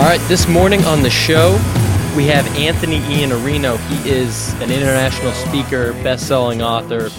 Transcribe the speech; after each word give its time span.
All 0.00 0.06
right, 0.06 0.28
this 0.28 0.48
morning 0.48 0.82
on 0.86 1.02
the 1.02 1.10
show, 1.10 1.52
we 2.16 2.24
have 2.24 2.46
Anthony 2.56 3.00
Iannarino. 3.00 3.76
He 3.90 4.10
is 4.10 4.50
an 4.54 4.70
international 4.70 5.30
speaker, 5.32 5.92
best 6.02 6.26
selling 6.26 6.62
author, 6.62 7.10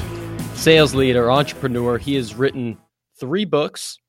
sales 0.55 0.95
leader, 0.95 1.31
entrepreneur. 1.31 1.99
He 1.99 2.15
has 2.15 2.33
written 2.33 2.79
three 3.19 3.45
books, 3.45 3.99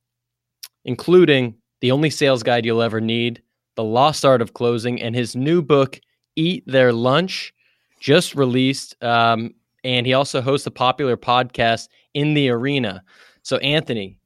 including 0.87 1.57
The 1.83 1.93
Only 1.93 2.09
Sales 2.09 2.43
Guide 2.43 2.65
You'll 2.65 2.81
Ever 2.81 2.99
Need, 2.99 3.43
The 3.77 3.85
Lost 3.85 4.25
Art 4.25 4.41
of 4.41 4.55
Closing, 4.55 5.03
and 5.03 5.15
his 5.15 5.37
new 5.37 5.61
book, 5.61 6.01
Eat 6.37 6.65
Their 6.67 6.95
Lunch, 6.95 7.53
just 8.01 8.35
released. 8.35 8.97
Um, 9.05 9.53
and 9.85 10.07
he 10.07 10.15
also 10.15 10.41
hosts 10.41 10.67
a 10.67 10.71
popular 10.71 11.19
podcast 11.19 11.89
in 12.15 12.33
the 12.33 12.49
arena. 12.49 13.05
So, 13.43 13.59
Anthony, 13.59 14.17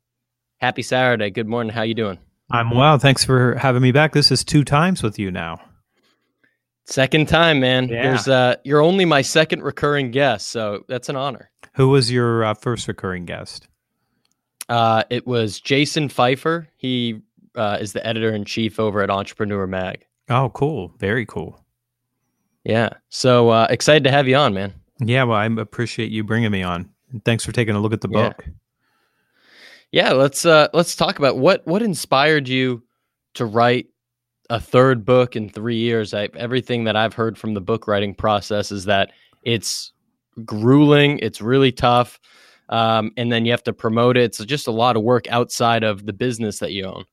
happy 0.59 0.83
Saturday. 0.83 1.31
Good 1.31 1.49
morning. 1.49 1.73
How 1.73 1.83
you 1.83 1.95
doing? 1.95 2.21
I'm 2.51 2.71
well. 2.71 2.99
Thanks 2.99 3.25
for 3.25 3.57
having 3.57 3.83
me 3.83 3.93
back. 3.93 4.13
This 4.13 4.31
is 4.31 4.45
two 4.45 4.65
times 4.65 5.03
with 5.03 5.19
you 5.19 5.31
now. 5.31 5.61
Second 6.85 7.29
time, 7.29 7.59
man. 7.59 7.89
Yeah. 7.89 8.03
There's 8.03 8.29
uh, 8.29 8.57
you're 8.65 8.81
only 8.81 9.05
my 9.05 9.23
second 9.23 9.63
recurring 9.63 10.13
guest, 10.13 10.49
so 10.49 10.85
that's 10.89 11.09
an 11.09 11.17
honor. 11.17 11.51
Who 11.75 11.89
was 11.89 12.13
your 12.13 12.45
uh, 12.45 12.55
first 12.55 12.87
recurring 12.87 13.25
guest? 13.25 13.67
Uh, 14.69 15.03
it 15.11 15.27
was 15.27 15.61
Jason 15.61 16.09
Feifer. 16.09 16.69
He 16.77 17.23
uh, 17.57 17.79
is 17.81 17.93
the 17.93 18.07
editor 18.07 18.33
in 18.33 18.45
chief 18.45 18.79
over 18.79 19.03
at 19.03 19.11
Entrepreneur 19.11 19.67
Mag. 19.67 20.07
Oh, 20.29 20.51
cool! 20.51 20.93
Very 20.99 21.27
cool. 21.27 21.61
Yeah. 22.65 22.91
So 23.09 23.49
uh, 23.49 23.67
excited 23.69 24.05
to 24.05 24.11
have 24.13 24.29
you 24.29 24.37
on, 24.37 24.55
man. 24.55 24.73
Yeah. 25.01 25.25
Well, 25.25 25.39
I 25.39 25.47
appreciate 25.47 26.13
you 26.13 26.23
bringing 26.23 26.53
me 26.53 26.63
on. 26.63 26.91
Thanks 27.25 27.45
for 27.45 27.51
taking 27.53 27.75
a 27.75 27.81
look 27.81 27.93
at 27.93 28.01
the 28.01 28.09
book. 28.09 28.45
Yeah. 28.47 28.53
Yeah, 29.97 30.13
let's 30.13 30.45
uh, 30.45 30.69
let's 30.75 30.95
talk 30.95 31.19
about 31.19 31.39
what 31.39 31.67
what 31.67 31.81
inspired 31.81 32.49
you 32.49 32.83
to 33.33 33.47
write 33.47 33.87
a 34.51 34.61
third 34.61 35.07
book 35.07 35.37
in 35.37 35.49
three 35.49 35.79
years. 35.79 36.13
I, 36.13 36.29
everything 36.35 36.85
that 36.85 36.97
I've 36.97 37.15
heard 37.15 37.39
from 37.39 37.55
the 37.55 37.63
book 37.63 37.89
writing 37.89 38.15
process 38.15 38.71
is 38.71 38.85
that 38.85 39.13
it's 39.43 39.93
grueling, 40.45 41.19
it's 41.21 41.41
really 41.41 41.73
tough, 41.73 42.21
um, 42.69 43.11
and 43.17 43.33
then 43.33 43.47
you 43.47 43.53
have 43.53 43.63
to 43.63 43.73
promote 43.73 44.19
it. 44.19 44.25
It's 44.25 44.45
just 44.45 44.67
a 44.67 44.71
lot 44.71 44.99
of 44.99 45.03
work 45.03 45.27
outside 45.31 45.83
of 45.83 46.05
the 46.05 46.13
business 46.13 46.59
that 46.59 46.73
you 46.73 46.85
own. 46.85 47.07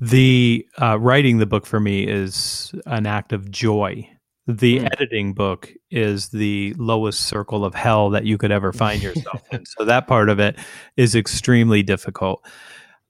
The 0.00 0.66
uh, 0.82 0.98
writing 0.98 1.38
the 1.38 1.46
book 1.46 1.64
for 1.64 1.78
me 1.78 2.08
is 2.08 2.74
an 2.86 3.06
act 3.06 3.32
of 3.32 3.52
joy 3.52 4.10
the 4.46 4.78
mm. 4.78 4.88
editing 4.92 5.34
book 5.34 5.72
is 5.90 6.28
the 6.28 6.74
lowest 6.74 7.20
circle 7.20 7.64
of 7.64 7.74
hell 7.74 8.10
that 8.10 8.24
you 8.24 8.38
could 8.38 8.52
ever 8.52 8.72
find 8.72 9.02
yourself 9.02 9.42
in. 9.52 9.64
So 9.66 9.84
that 9.84 10.06
part 10.06 10.28
of 10.28 10.38
it 10.38 10.56
is 10.96 11.14
extremely 11.14 11.82
difficult. 11.82 12.44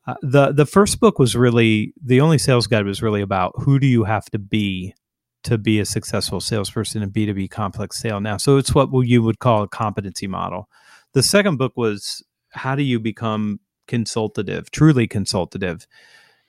Uh, 0.06 0.14
the 0.22 0.52
the 0.52 0.66
first 0.66 1.00
book 1.00 1.18
was 1.18 1.34
really 1.34 1.92
the 2.02 2.20
only 2.20 2.38
sales 2.38 2.66
guide 2.66 2.86
was 2.86 3.02
really 3.02 3.20
about 3.20 3.52
who 3.56 3.78
do 3.78 3.86
you 3.86 4.04
have 4.04 4.26
to 4.26 4.38
be 4.38 4.94
to 5.42 5.58
be 5.58 5.78
a 5.78 5.84
successful 5.84 6.40
salesperson 6.40 7.02
in 7.02 7.10
B2B 7.10 7.50
complex 7.50 8.00
sale 8.00 8.20
now. 8.20 8.36
So 8.36 8.56
it's 8.56 8.74
what 8.74 8.88
you 9.06 9.22
would 9.22 9.38
call 9.38 9.62
a 9.62 9.68
competency 9.68 10.26
model. 10.26 10.68
The 11.12 11.22
second 11.22 11.56
book 11.56 11.72
was 11.76 12.24
how 12.50 12.74
do 12.74 12.82
you 12.82 12.98
become 12.98 13.60
consultative, 13.86 14.70
truly 14.70 15.06
consultative 15.06 15.86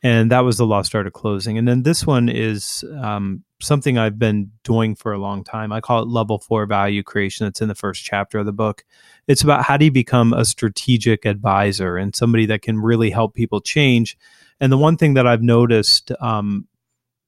and 0.03 0.31
that 0.31 0.41
was 0.41 0.57
the 0.57 0.65
lost 0.65 0.93
art 0.93 1.07
of 1.07 1.13
closing. 1.13 1.57
And 1.57 1.67
then 1.67 1.83
this 1.83 2.05
one 2.05 2.29
is 2.29 2.83
um, 3.01 3.43
something 3.59 3.97
I've 3.97 4.19
been 4.19 4.51
doing 4.63 4.95
for 4.95 5.13
a 5.13 5.17
long 5.17 5.43
time. 5.43 5.71
I 5.71 5.81
call 5.81 6.01
it 6.01 6.07
level 6.07 6.39
four 6.39 6.65
value 6.65 7.03
creation. 7.03 7.47
It's 7.47 7.61
in 7.61 7.67
the 7.67 7.75
first 7.75 8.03
chapter 8.03 8.39
of 8.39 8.45
the 8.45 8.53
book. 8.53 8.83
It's 9.27 9.41
about 9.43 9.63
how 9.63 9.77
do 9.77 9.85
you 9.85 9.91
become 9.91 10.33
a 10.33 10.45
strategic 10.45 11.25
advisor 11.25 11.97
and 11.97 12.15
somebody 12.15 12.45
that 12.47 12.61
can 12.61 12.79
really 12.79 13.09
help 13.09 13.33
people 13.33 13.61
change. 13.61 14.17
And 14.59 14.71
the 14.71 14.77
one 14.77 14.97
thing 14.97 15.15
that 15.15 15.27
I've 15.27 15.41
noticed 15.41 16.11
um, 16.19 16.67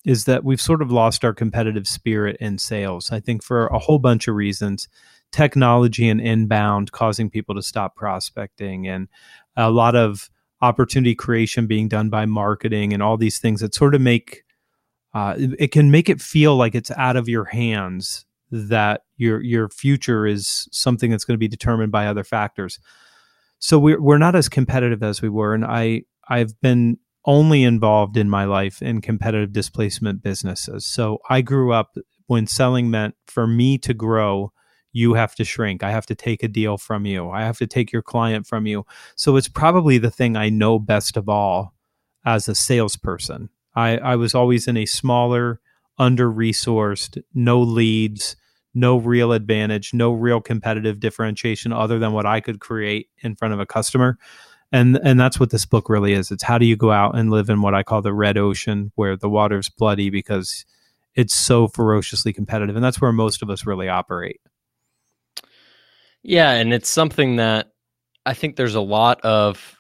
is 0.06 0.26
that 0.26 0.44
we've 0.44 0.62
sort 0.62 0.82
of 0.82 0.92
lost 0.92 1.26
our 1.26 1.34
competitive 1.34 1.88
spirit 1.88 2.38
in 2.40 2.58
sales. 2.58 3.12
I 3.12 3.20
think 3.20 3.44
for 3.44 3.68
a 3.68 3.80
whole 3.80 4.00
bunch 4.00 4.28
of 4.28 4.36
reasons 4.36 4.88
technology 5.32 6.10
and 6.10 6.20
inbound 6.20 6.92
causing 6.92 7.30
people 7.30 7.54
to 7.56 7.62
stop 7.62 7.96
prospecting 7.96 8.88
and 8.88 9.08
a 9.56 9.70
lot 9.70 9.96
of 9.96 10.30
opportunity 10.62 11.16
creation 11.16 11.68
being 11.68 11.88
done 11.88 12.10
by 12.10 12.26
marketing 12.26 12.94
and 12.94 13.04
all 13.04 13.18
these 13.18 13.40
things 13.40 13.62
that 13.62 13.76
sort 13.76 13.96
of 13.96 14.02
make 14.02 14.44
uh, 15.14 15.36
it, 15.38 15.72
can 15.72 15.92
make 15.92 16.10
it 16.10 16.22
feel 16.22 16.56
like 16.56 16.76
it's 16.76 16.92
out 16.92 17.16
of 17.16 17.28
your 17.28 17.46
hands 17.46 18.26
that 18.52 19.02
your 19.18 19.42
your 19.42 19.70
future 19.70 20.26
is 20.26 20.68
something 20.72 21.12
that's 21.12 21.24
going 21.24 21.36
to 21.36 21.40
be 21.40 21.48
determined 21.48 21.92
by 21.92 22.08
other 22.08 22.24
factors. 22.24 22.80
So 23.60 23.78
we're 23.78 24.02
we're 24.02 24.18
not 24.18 24.36
as 24.36 24.50
competitive 24.50 25.04
as 25.04 25.22
we 25.22 25.30
were, 25.30 25.54
and 25.54 25.66
I 25.66 26.04
I've 26.30 26.60
been 26.62 26.98
only 27.26 27.64
involved 27.64 28.18
in 28.18 28.30
my 28.30 28.46
life 28.46 28.82
in 28.82 29.02
competitive 29.02 29.52
displacement 29.52 30.24
businesses. 30.24 30.86
So 30.86 31.20
I 31.30 31.42
grew 31.42 31.74
up 31.74 31.96
when 32.28 32.48
selling 32.48 32.90
meant 32.90 33.16
for 33.28 33.46
me 33.46 33.78
to 33.80 33.94
grow 33.94 34.52
you 34.92 35.14
have 35.14 35.36
to 35.36 35.44
shrink. 35.44 35.84
I 35.84 35.92
have 35.92 36.06
to 36.08 36.16
take 36.16 36.44
a 36.44 36.48
deal 36.48 36.78
from 36.78 37.06
you. 37.06 37.30
I 37.30 37.42
have 37.42 37.58
to 37.60 37.68
take 37.68 37.92
your 37.92 38.02
client 38.02 38.48
from 38.48 38.66
you. 38.66 38.86
So 39.16 39.36
it's 39.36 39.48
probably 39.48 39.98
the 39.98 40.12
thing 40.12 40.36
I 40.36 40.50
know 40.50 40.80
best 40.80 41.18
of 41.18 41.30
all 41.30 41.74
as 42.26 42.48
a 42.48 42.56
salesperson. 42.56 43.50
I, 43.80 43.98
I 43.98 44.16
was 44.16 44.36
always 44.36 44.68
in 44.68 44.78
a 44.78 44.86
smaller, 44.86 45.60
under 45.98 46.32
resourced, 46.32 47.22
no 47.34 47.62
leads, 47.62 48.36
no 48.74 48.98
real 48.98 49.32
advantage, 49.32 49.94
no 49.94 50.12
real 50.12 50.42
competitive 50.42 51.00
differentiation 51.00 51.74
other 51.74 52.00
than 52.00 52.14
what 52.14 52.26
I 52.26 52.40
could 52.42 52.60
create 52.60 53.10
in 53.20 53.36
front 53.36 53.54
of 53.54 53.60
a 53.60 53.66
customer. 53.66 54.18
And 54.72 55.00
and 55.04 55.20
that's 55.20 55.40
what 55.40 55.50
this 55.50 55.66
book 55.66 55.90
really 55.90 56.14
is. 56.14 56.30
It's 56.30 56.44
how 56.44 56.60
do 56.60 56.66
you 56.66 56.76
go 56.76 56.92
out 56.92 57.18
and 57.18 57.32
live 57.32 57.50
in 57.50 57.62
what 57.62 57.74
I 57.74 57.82
call 57.82 58.02
the 58.02 58.14
red 58.14 58.38
ocean 58.38 58.92
where 58.96 59.18
the 59.18 59.30
water's 59.30 59.70
bloody 59.70 60.12
because 60.12 60.66
it's 61.16 61.34
so 61.34 61.68
ferociously 61.68 62.34
competitive 62.34 62.76
and 62.76 62.86
that's 62.86 63.02
where 63.02 63.12
most 63.12 63.42
of 63.42 63.50
us 63.50 63.66
really 63.66 63.90
operate. 63.90 64.42
Yeah, 66.22 66.52
and 66.52 66.74
it's 66.74 66.90
something 66.90 67.38
that 67.38 67.72
I 68.26 68.34
think 68.34 68.56
there's 68.56 68.76
a 68.76 68.82
lot 68.82 69.22
of 69.22 69.79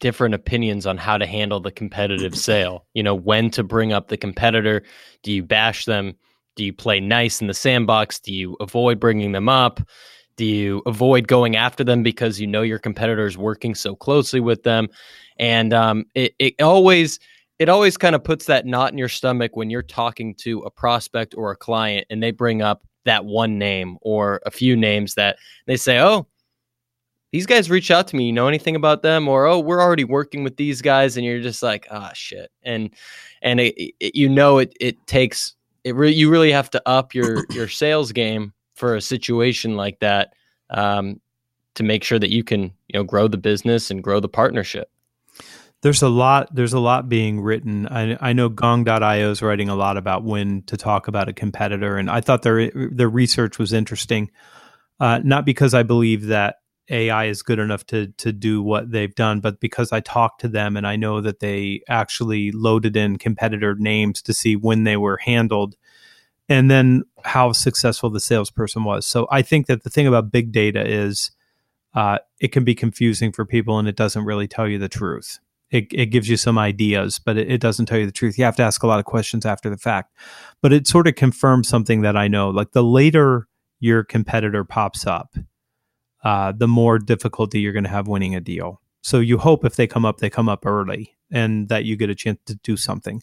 different 0.00 0.34
opinions 0.34 0.86
on 0.86 0.96
how 0.96 1.16
to 1.16 1.26
handle 1.26 1.60
the 1.60 1.70
competitive 1.70 2.36
sale. 2.36 2.86
You 2.94 3.02
know, 3.02 3.14
when 3.14 3.50
to 3.52 3.62
bring 3.62 3.92
up 3.92 4.08
the 4.08 4.16
competitor. 4.16 4.82
Do 5.22 5.32
you 5.32 5.42
bash 5.42 5.84
them? 5.84 6.16
Do 6.56 6.64
you 6.64 6.72
play 6.72 7.00
nice 7.00 7.40
in 7.40 7.46
the 7.46 7.54
sandbox? 7.54 8.18
Do 8.18 8.34
you 8.34 8.56
avoid 8.60 8.98
bringing 8.98 9.32
them 9.32 9.48
up? 9.48 9.80
Do 10.36 10.44
you 10.44 10.82
avoid 10.86 11.28
going 11.28 11.56
after 11.56 11.84
them 11.84 12.02
because 12.02 12.40
you 12.40 12.46
know 12.46 12.62
your 12.62 12.78
competitor 12.78 13.26
is 13.26 13.38
working 13.38 13.74
so 13.74 13.94
closely 13.94 14.40
with 14.40 14.62
them? 14.62 14.88
And 15.38 15.72
um, 15.72 16.06
it, 16.14 16.34
it 16.38 16.60
always 16.60 17.20
it 17.58 17.68
always 17.68 17.98
kind 17.98 18.14
of 18.14 18.24
puts 18.24 18.46
that 18.46 18.64
knot 18.64 18.90
in 18.90 18.98
your 18.98 19.08
stomach 19.08 19.54
when 19.54 19.68
you're 19.68 19.82
talking 19.82 20.34
to 20.36 20.60
a 20.60 20.70
prospect 20.70 21.34
or 21.36 21.50
a 21.50 21.56
client 21.56 22.06
and 22.08 22.22
they 22.22 22.30
bring 22.30 22.62
up 22.62 22.86
that 23.04 23.26
one 23.26 23.58
name 23.58 23.98
or 24.00 24.40
a 24.46 24.50
few 24.50 24.74
names 24.76 25.14
that 25.14 25.36
they 25.66 25.76
say, 25.76 25.98
oh, 25.98 26.26
these 27.32 27.46
guys 27.46 27.70
reach 27.70 27.90
out 27.90 28.08
to 28.08 28.16
me. 28.16 28.24
You 28.24 28.32
know 28.32 28.48
anything 28.48 28.76
about 28.76 29.02
them? 29.02 29.28
Or 29.28 29.46
oh, 29.46 29.60
we're 29.60 29.80
already 29.80 30.04
working 30.04 30.44
with 30.44 30.56
these 30.56 30.82
guys, 30.82 31.16
and 31.16 31.24
you're 31.24 31.40
just 31.40 31.62
like, 31.62 31.86
ah, 31.90 32.08
oh, 32.10 32.14
shit. 32.14 32.50
And 32.62 32.90
and 33.42 33.60
it, 33.60 33.74
it, 34.00 34.14
you 34.14 34.28
know 34.28 34.58
it 34.58 34.74
it 34.80 35.06
takes 35.06 35.54
it. 35.84 35.94
Re- 35.94 36.12
you 36.12 36.30
really 36.30 36.52
have 36.52 36.70
to 36.70 36.82
up 36.88 37.14
your 37.14 37.44
your 37.50 37.68
sales 37.68 38.12
game 38.12 38.52
for 38.74 38.96
a 38.96 39.00
situation 39.00 39.76
like 39.76 39.98
that 40.00 40.32
um, 40.70 41.20
to 41.74 41.82
make 41.82 42.04
sure 42.04 42.18
that 42.18 42.30
you 42.30 42.42
can 42.42 42.62
you 42.62 42.94
know 42.94 43.04
grow 43.04 43.28
the 43.28 43.38
business 43.38 43.90
and 43.90 44.02
grow 44.02 44.20
the 44.20 44.28
partnership 44.28 44.90
there's 45.82 46.02
a 46.02 46.08
lot 46.08 46.54
there's 46.54 46.72
a 46.72 46.78
lot 46.78 47.08
being 47.08 47.40
written 47.40 47.86
i, 47.88 48.16
I 48.20 48.32
know 48.32 48.48
gong.io 48.48 49.30
is 49.30 49.42
writing 49.42 49.68
a 49.68 49.74
lot 49.74 49.96
about 49.96 50.24
when 50.24 50.62
to 50.62 50.76
talk 50.76 51.08
about 51.08 51.28
a 51.28 51.32
competitor 51.32 51.96
and 51.96 52.10
i 52.10 52.20
thought 52.20 52.42
their 52.42 52.70
their 52.70 53.08
research 53.08 53.58
was 53.58 53.72
interesting 53.72 54.30
uh, 54.98 55.20
not 55.22 55.44
because 55.44 55.74
i 55.74 55.82
believe 55.82 56.26
that 56.26 56.56
ai 56.90 57.26
is 57.26 57.42
good 57.42 57.58
enough 57.58 57.84
to 57.86 58.08
to 58.18 58.32
do 58.32 58.62
what 58.62 58.90
they've 58.90 59.14
done 59.14 59.40
but 59.40 59.60
because 59.60 59.92
i 59.92 60.00
talked 60.00 60.40
to 60.40 60.48
them 60.48 60.76
and 60.76 60.86
i 60.86 60.96
know 60.96 61.20
that 61.20 61.40
they 61.40 61.80
actually 61.88 62.50
loaded 62.52 62.96
in 62.96 63.16
competitor 63.16 63.74
names 63.76 64.20
to 64.22 64.32
see 64.32 64.56
when 64.56 64.84
they 64.84 64.96
were 64.96 65.16
handled 65.18 65.76
and 66.48 66.70
then 66.70 67.02
how 67.24 67.52
successful 67.52 68.10
the 68.10 68.20
salesperson 68.20 68.84
was 68.84 69.06
so 69.06 69.26
i 69.30 69.42
think 69.42 69.66
that 69.66 69.84
the 69.84 69.90
thing 69.90 70.06
about 70.06 70.32
big 70.32 70.52
data 70.52 70.86
is 70.86 71.30
uh, 71.92 72.18
it 72.38 72.52
can 72.52 72.62
be 72.62 72.74
confusing 72.74 73.32
for 73.32 73.44
people 73.44 73.76
and 73.76 73.88
it 73.88 73.96
doesn't 73.96 74.24
really 74.24 74.46
tell 74.46 74.68
you 74.68 74.78
the 74.78 74.88
truth 74.88 75.40
it, 75.70 75.86
it 75.92 76.06
gives 76.06 76.28
you 76.28 76.36
some 76.36 76.58
ideas, 76.58 77.18
but 77.18 77.36
it, 77.36 77.50
it, 77.50 77.60
doesn't 77.60 77.86
tell 77.86 77.98
you 77.98 78.06
the 78.06 78.12
truth. 78.12 78.36
You 78.36 78.44
have 78.44 78.56
to 78.56 78.62
ask 78.62 78.82
a 78.82 78.86
lot 78.86 78.98
of 78.98 79.04
questions 79.04 79.46
after 79.46 79.70
the 79.70 79.76
fact. 79.76 80.14
But 80.60 80.72
it 80.72 80.86
sort 80.86 81.06
of 81.06 81.14
confirms 81.14 81.68
something 81.68 82.00
that 82.02 82.16
I 82.16 82.28
know. 82.28 82.50
Like 82.50 82.72
the 82.72 82.82
later 82.82 83.46
your 83.78 84.02
competitor 84.02 84.64
pops 84.64 85.06
up, 85.06 85.34
uh, 86.24 86.52
the 86.52 86.68
more 86.68 86.98
difficulty 86.98 87.60
you're 87.60 87.72
going 87.72 87.84
to 87.84 87.90
have 87.90 88.08
winning 88.08 88.34
a 88.34 88.40
deal. 88.40 88.80
So 89.02 89.20
you 89.20 89.38
hope 89.38 89.64
if 89.64 89.76
they 89.76 89.86
come 89.86 90.04
up, 90.04 90.18
they 90.18 90.30
come 90.30 90.48
up 90.48 90.66
early 90.66 91.16
and 91.30 91.68
that 91.68 91.84
you 91.84 91.96
get 91.96 92.10
a 92.10 92.14
chance 92.14 92.38
to 92.46 92.54
do 92.56 92.76
something. 92.76 93.22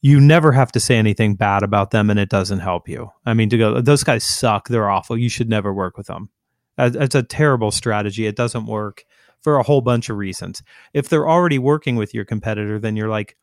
You 0.00 0.20
never 0.20 0.52
have 0.52 0.70
to 0.72 0.80
say 0.80 0.96
anything 0.96 1.34
bad 1.34 1.62
about 1.62 1.90
them 1.90 2.10
and 2.10 2.20
it 2.20 2.28
doesn't 2.28 2.60
help 2.60 2.88
you. 2.88 3.10
I 3.24 3.34
mean, 3.34 3.48
to 3.50 3.58
go, 3.58 3.80
those 3.80 4.04
guys 4.04 4.24
suck. 4.24 4.68
They're 4.68 4.90
awful. 4.90 5.16
You 5.16 5.28
should 5.28 5.48
never 5.48 5.72
work 5.72 5.96
with 5.96 6.06
them. 6.06 6.30
It's 6.76 7.16
a 7.16 7.22
terrible 7.22 7.72
strategy. 7.72 8.26
It 8.26 8.36
doesn't 8.36 8.66
work 8.66 9.04
for 9.40 9.56
a 9.56 9.62
whole 9.62 9.80
bunch 9.80 10.08
of 10.10 10.16
reasons. 10.16 10.62
If 10.92 11.08
they're 11.08 11.28
already 11.28 11.58
working 11.58 11.96
with 11.96 12.14
your 12.14 12.24
competitor, 12.24 12.78
then 12.78 12.94
you're 12.94 13.08
like, 13.08 13.36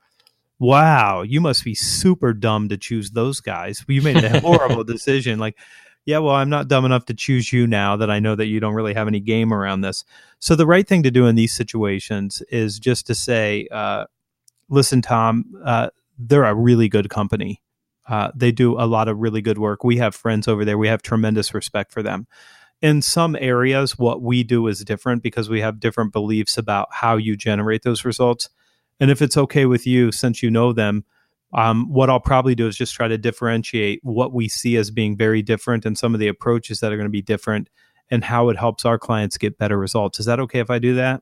wow, 0.60 1.22
you 1.22 1.42
must 1.42 1.66
be 1.66 1.76
super 1.76 2.34
dumb 2.34 2.70
to 2.70 2.78
choose 2.78 3.12
those 3.12 3.42
guys. 3.42 3.84
You 3.88 4.02
made 4.02 4.24
a 4.24 4.40
horrible 4.42 4.84
decision. 4.86 5.40
Like, 5.40 5.58
yeah, 6.06 6.20
well, 6.20 6.36
I'm 6.36 6.50
not 6.50 6.68
dumb 6.68 6.86
enough 6.86 7.06
to 7.06 7.14
choose 7.14 7.52
you 7.52 7.66
now 7.66 7.96
that 7.98 8.12
I 8.12 8.20
know 8.20 8.36
that 8.36 8.46
you 8.46 8.60
don't 8.60 8.76
really 8.76 8.94
have 8.94 9.08
any 9.08 9.20
game 9.20 9.52
around 9.52 9.82
this. 9.82 10.04
So 10.40 10.56
the 10.56 10.68
right 10.68 10.88
thing 10.88 11.04
to 11.04 11.12
do 11.12 11.26
in 11.26 11.36
these 11.36 11.54
situations 11.54 12.44
is 12.50 12.80
just 12.80 13.08
to 13.08 13.16
say, 13.16 13.68
uh, 13.72 14.06
listen, 14.70 15.02
Tom, 15.02 15.46
uh, 15.64 15.90
they're 16.18 16.46
a 16.46 16.54
really 16.54 16.88
good 16.88 17.10
company. 17.10 17.62
Uh, 18.08 18.32
they 18.36 18.52
do 18.52 18.80
a 18.80 18.86
lot 18.86 19.08
of 19.08 19.18
really 19.18 19.42
good 19.42 19.58
work. 19.58 19.84
We 19.84 19.98
have 19.98 20.14
friends 20.14 20.48
over 20.48 20.64
there. 20.64 20.78
We 20.78 20.88
have 20.88 21.02
tremendous 21.02 21.56
respect 21.56 21.92
for 21.92 22.04
them. 22.04 22.28
In 22.82 23.02
some 23.02 23.36
areas, 23.40 23.98
what 23.98 24.22
we 24.22 24.44
do 24.44 24.68
is 24.68 24.84
different 24.84 25.24
because 25.24 25.50
we 25.50 25.62
have 25.62 25.80
different 25.80 26.14
beliefs 26.14 26.58
about 26.58 26.90
how 26.92 27.18
you 27.18 27.36
generate 27.36 27.82
those 27.82 28.06
results. 28.06 28.50
And 29.00 29.10
if 29.10 29.24
it's 29.24 29.38
okay 29.38 29.66
with 29.66 29.88
you, 29.88 30.12
since 30.12 30.44
you 30.44 30.52
know 30.52 30.72
them, 30.72 31.04
um, 31.54 31.92
what 31.92 32.10
I'll 32.10 32.20
probably 32.20 32.56
do 32.56 32.68
is 32.68 32.76
just 32.76 32.94
try 32.96 33.08
to 33.08 33.18
differentiate 33.18 34.00
what 34.04 34.34
we 34.34 34.48
see 34.48 34.78
as 34.78 34.92
being 34.92 35.16
very 35.16 35.42
different 35.42 35.86
and 35.86 35.98
some 35.98 36.14
of 36.14 36.20
the 36.20 36.28
approaches 36.28 36.80
that 36.80 36.92
are 36.92 36.98
going 36.98 37.08
to 37.08 37.12
be 37.12 37.22
different 37.22 37.70
and 38.10 38.24
how 38.24 38.50
it 38.50 38.58
helps 38.58 38.86
our 38.86 39.00
clients 39.00 39.38
get 39.38 39.58
better 39.58 39.78
results. 39.78 40.20
Is 40.20 40.26
that 40.26 40.40
okay 40.42 40.60
if 40.60 40.70
I 40.70 40.80
do 40.80 40.96
that? 40.96 41.22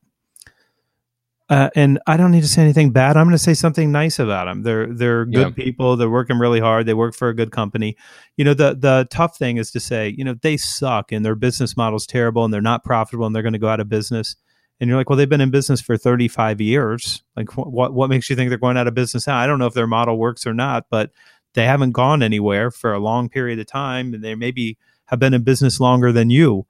Uh, 1.50 1.70
and 1.76 2.00
I 2.08 2.16
don't 2.18 2.32
need 2.32 2.42
to 2.42 2.48
say 2.48 2.62
anything 2.62 2.92
bad. 2.92 3.18
I'm 3.18 3.26
going 3.26 3.36
to 3.36 3.38
say 3.38 3.54
something 3.54 3.92
nice 3.92 4.18
about 4.18 4.46
them. 4.46 4.64
They're 4.64 4.88
they're 4.88 5.26
good 5.26 5.54
yeah. 5.56 5.64
people. 5.64 5.98
They're 5.98 6.10
working 6.10 6.40
really 6.40 6.62
hard. 6.62 6.86
They 6.86 6.94
work 6.94 7.14
for 7.16 7.28
a 7.28 7.36
good 7.36 7.52
company. 7.52 7.98
You 8.38 8.46
know, 8.46 8.54
the 8.54 8.76
the 8.76 9.08
tough 9.12 9.38
thing 9.38 9.58
is 9.58 9.70
to 9.72 9.80
say, 9.80 10.16
you 10.18 10.24
know, 10.24 10.36
they 10.42 10.56
suck 10.56 11.12
and 11.12 11.26
their 11.26 11.36
business 11.36 11.76
model's 11.76 12.08
terrible 12.08 12.46
and 12.46 12.54
they're 12.54 12.62
not 12.62 12.84
profitable 12.84 13.26
and 13.26 13.36
they're 13.36 13.44
going 13.44 13.54
to 13.54 13.60
go 13.60 13.68
out 13.68 13.82
of 13.82 13.90
business. 13.90 14.38
And 14.84 14.90
you're 14.90 14.98
like, 14.98 15.10
well, 15.10 15.16
they've 15.16 15.30
been 15.30 15.40
in 15.40 15.50
business 15.50 15.80
for 15.80 15.96
35 15.96 16.60
years. 16.60 17.24
Like, 17.38 17.50
wh- 17.52 17.72
what 17.72 17.94
what 17.94 18.10
makes 18.10 18.30
you 18.30 18.36
think 18.36 18.50
they're 18.50 18.58
going 18.58 18.76
out 18.76 18.86
of 18.86 18.94
business 18.94 19.28
now? 19.28 19.38
I 19.38 19.48
don't 19.48 19.58
know 19.58 19.66
if 19.66 19.74
their 19.74 19.88
model 19.88 20.18
works 20.18 20.46
or 20.46 20.54
not, 20.54 20.88
but 20.90 21.12
they 21.54 21.64
haven't 21.64 21.94
gone 21.94 22.22
anywhere 22.22 22.70
for 22.70 22.92
a 22.92 23.00
long 23.00 23.30
period 23.30 23.60
of 23.60 23.66
time, 23.66 24.14
and 24.14 24.22
they 24.22 24.36
maybe 24.36 24.78
have 25.06 25.20
been 25.20 25.34
in 25.34 25.44
business 25.44 25.80
longer 25.80 26.12
than 26.12 26.30
you. 26.30 26.68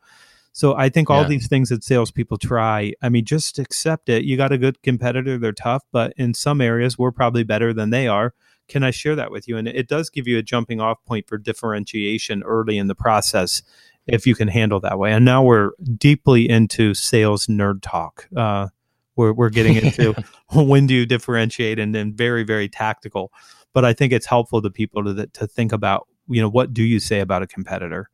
So 0.51 0.75
I 0.75 0.89
think 0.89 1.09
all 1.09 1.23
yeah. 1.23 1.29
these 1.29 1.47
things 1.47 1.69
that 1.69 1.83
salespeople 1.83 2.37
try, 2.37 2.93
I 3.01 3.09
mean, 3.09 3.25
just 3.25 3.57
accept 3.57 4.09
it. 4.09 4.25
You 4.25 4.37
got 4.37 4.51
a 4.51 4.59
good 4.59 4.79
competitor; 4.83 5.39
they're 5.39 5.51
tough, 5.51 5.81
but 5.91 6.13
in 6.15 6.35
some 6.35 6.61
areas, 6.61 6.99
we're 6.99 7.11
probably 7.11 7.41
better 7.41 7.73
than 7.73 7.89
they 7.89 8.07
are. 8.07 8.35
Can 8.67 8.83
I 8.83 8.91
share 8.91 9.15
that 9.15 9.31
with 9.31 9.47
you? 9.47 9.57
And 9.57 9.67
it 9.67 9.87
does 9.87 10.11
give 10.11 10.27
you 10.27 10.37
a 10.37 10.43
jumping 10.43 10.79
off 10.79 11.03
point 11.03 11.27
for 11.27 11.39
differentiation 11.39 12.43
early 12.43 12.77
in 12.77 12.85
the 12.85 12.93
process, 12.93 13.63
if 14.07 14.27
you 14.27 14.35
can 14.35 14.47
handle 14.47 14.79
that 14.81 14.99
way. 14.99 15.11
And 15.13 15.25
now 15.25 15.43
we're 15.43 15.71
deeply 15.97 16.49
into 16.49 16.93
sales 16.93 17.47
nerd 17.47 17.81
talk. 17.81 18.27
Uh, 18.35 18.67
we're 19.15 19.33
we're 19.33 19.49
getting 19.49 19.75
into 19.75 20.13
when 20.53 20.87
do 20.87 20.93
you 20.93 21.05
differentiate, 21.05 21.79
and 21.79 21.93
then 21.93 22.13
very 22.13 22.43
very 22.43 22.67
tactical. 22.67 23.31
But 23.73 23.85
I 23.85 23.93
think 23.93 24.13
it's 24.13 24.25
helpful 24.25 24.61
to 24.61 24.69
people 24.69 25.03
to 25.03 25.27
to 25.27 25.47
think 25.47 25.71
about 25.71 26.07
you 26.27 26.41
know 26.41 26.49
what 26.49 26.73
do 26.73 26.83
you 26.83 26.99
say 26.99 27.19
about 27.19 27.43
a 27.43 27.47
competitor. 27.47 28.09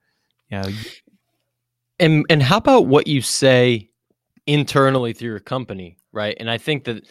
Yeah, 0.50 0.68
you 0.68 0.74
know, 0.74 0.80
and 2.00 2.26
and 2.30 2.44
how 2.44 2.58
about 2.58 2.88
what 2.88 3.08
you 3.08 3.22
say 3.22 3.90
internally 4.48 5.14
through 5.14 5.30
your 5.30 5.40
company, 5.40 5.98
right? 6.12 6.36
And 6.40 6.50
I 6.50 6.58
think 6.58 6.86
that 6.86 7.08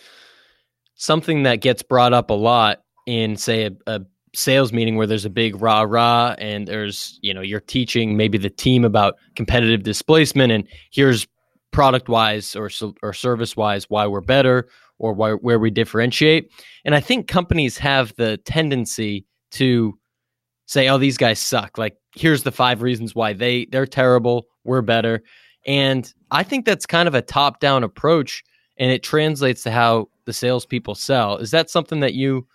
something 0.95 1.45
that 1.45 1.61
gets 1.61 1.83
brought 1.83 2.13
up 2.13 2.31
a 2.31 2.35
lot 2.35 2.83
in 3.07 3.37
say 3.37 3.67
a, 3.67 3.73
a 3.87 4.01
sales 4.35 4.73
meeting 4.73 4.97
where 4.97 5.07
there's 5.07 5.25
a 5.25 5.31
big 5.31 5.61
rah 5.61 5.83
rah 5.83 6.35
and 6.39 6.69
there's 6.69 7.19
you 7.23 7.33
know 7.33 7.41
you're 7.41 7.61
teaching 7.61 8.17
maybe 8.17 8.39
the 8.39 8.51
team 8.51 8.85
about 8.85 9.17
competitive 9.37 9.83
displacement 9.83 10.53
and 10.53 10.67
here's 10.91 11.27
product 11.71 12.09
wise 12.09 12.57
or 12.57 12.71
or 13.03 13.13
service 13.13 13.57
wise 13.57 13.89
why 13.89 14.07
we're 14.07 14.21
better 14.21 14.69
or 14.99 15.13
why, 15.13 15.33
where 15.33 15.59
we 15.59 15.71
differentiate 15.71 16.51
and 16.85 16.95
i 16.95 17.01
think 17.01 17.29
companies 17.29 17.79
have 17.79 18.15
the 18.17 18.37
tendency 18.39 19.25
to 19.51 19.99
say 20.67 20.89
oh 20.89 20.99
these 20.99 21.17
guys 21.17 21.39
suck 21.39 21.79
like 21.79 21.97
here's 22.15 22.43
the 22.43 22.53
five 22.53 22.83
reasons 22.83 23.15
why 23.15 23.33
they 23.33 23.67
they're 23.67 23.87
terrible 23.87 24.47
we're 24.69 24.83
better. 24.83 25.23
And 25.67 26.13
I 26.31 26.45
think 26.45 26.65
that's 26.65 26.87
kind 26.87 27.09
of 27.09 27.15
a 27.15 27.23
top 27.23 27.59
down 27.59 27.83
approach 27.83 28.45
and 28.77 28.93
it 28.93 29.03
translates 29.03 29.65
to 29.65 29.73
how 29.73 30.09
the 30.25 30.33
salespeople 30.33 30.95
sell. 30.95 31.39
Is 31.39 31.51
that 31.51 31.69
something 31.69 31.99
that 32.01 32.15
you 32.15 32.47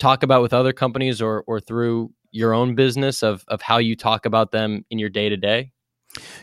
talk 0.00 0.22
about 0.22 0.42
with 0.42 0.52
other 0.52 0.72
companies 0.72 1.22
or, 1.22 1.44
or 1.46 1.60
through 1.60 2.12
your 2.32 2.52
own 2.54 2.74
business 2.74 3.22
of, 3.22 3.44
of 3.48 3.62
how 3.62 3.78
you 3.78 3.96
talk 3.96 4.26
about 4.26 4.52
them 4.52 4.84
in 4.90 4.98
your 4.98 5.08
day 5.08 5.28
to 5.28 5.36
day? 5.36 5.72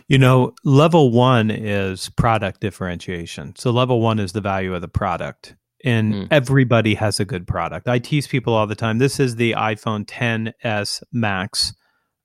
You 0.08 0.18
know, 0.18 0.54
level 0.64 1.12
one 1.12 1.52
is 1.52 2.10
product 2.10 2.62
differentiation. 2.62 3.56
So, 3.58 3.72
level 3.72 4.00
one 4.00 4.20
is 4.20 4.32
the 4.32 4.40
value 4.40 4.74
of 4.74 4.82
the 4.82 4.88
product. 4.88 5.56
And 5.84 6.14
mm. 6.14 6.28
everybody 6.32 6.96
has 6.96 7.20
a 7.20 7.26
good 7.26 7.46
product. 7.46 7.88
I 7.88 8.00
tease 8.00 8.28
people 8.28 8.54
all 8.54 8.66
the 8.66 8.76
time. 8.76 8.98
This 8.98 9.20
is 9.20 9.36
the 9.36 9.52
iPhone 9.52 10.06
10s 10.06 11.04
Max 11.12 11.74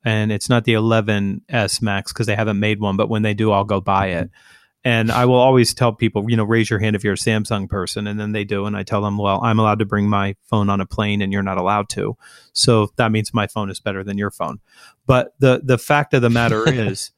and 0.05 0.33
it's 0.33 0.49
not 0.49 0.65
the 0.65 0.75
11s 0.75 1.83
Max 1.83 2.13
because 2.13 2.27
they 2.27 2.35
haven't 2.35 2.59
made 2.59 2.81
one. 2.81 2.97
But 2.97 3.09
when 3.09 3.23
they 3.23 3.35
do, 3.35 3.53
I'll 3.53 3.65
go 3.65 3.81
buy 3.81 4.09
it. 4.09 4.31
And 4.85 5.13
I 5.13 5.27
will 5.27 5.37
always 5.37 5.75
tell 5.75 5.93
people, 5.93 6.29
you 6.29 6.37
know, 6.37 6.43
raise 6.43 6.69
your 6.69 6.81
hand 6.81 6.97
if 6.97 7.05
you're 7.05 7.13
a 7.13 7.17
Samsung 7.17 7.69
person, 7.69 8.09
and 8.09 8.19
then 8.19 8.33
they 8.33 8.43
do, 8.43 8.67
and 8.67 8.77
I 8.77 8.83
tell 8.83 9.01
them, 9.01 9.17
well, 9.17 9.41
I'm 9.43 9.61
allowed 9.61 9.79
to 9.79 9.85
bring 9.85 10.09
my 10.09 10.35
phone 10.51 10.69
on 10.69 10.81
a 10.81 10.87
plane, 10.87 11.23
and 11.23 11.33
you're 11.33 11.43
not 11.43 11.59
allowed 11.59 11.89
to. 11.91 12.17
So 12.53 12.91
that 12.97 13.13
means 13.13 13.33
my 13.33 13.47
phone 13.47 13.71
is 13.71 13.79
better 13.79 14.03
than 14.03 14.19
your 14.19 14.33
phone. 14.33 14.59
But 15.07 15.35
the 15.39 15.61
the 15.63 15.79
fact 15.79 16.15
of 16.15 16.23
the 16.23 16.31
matter 16.31 16.69
is, 16.73 17.13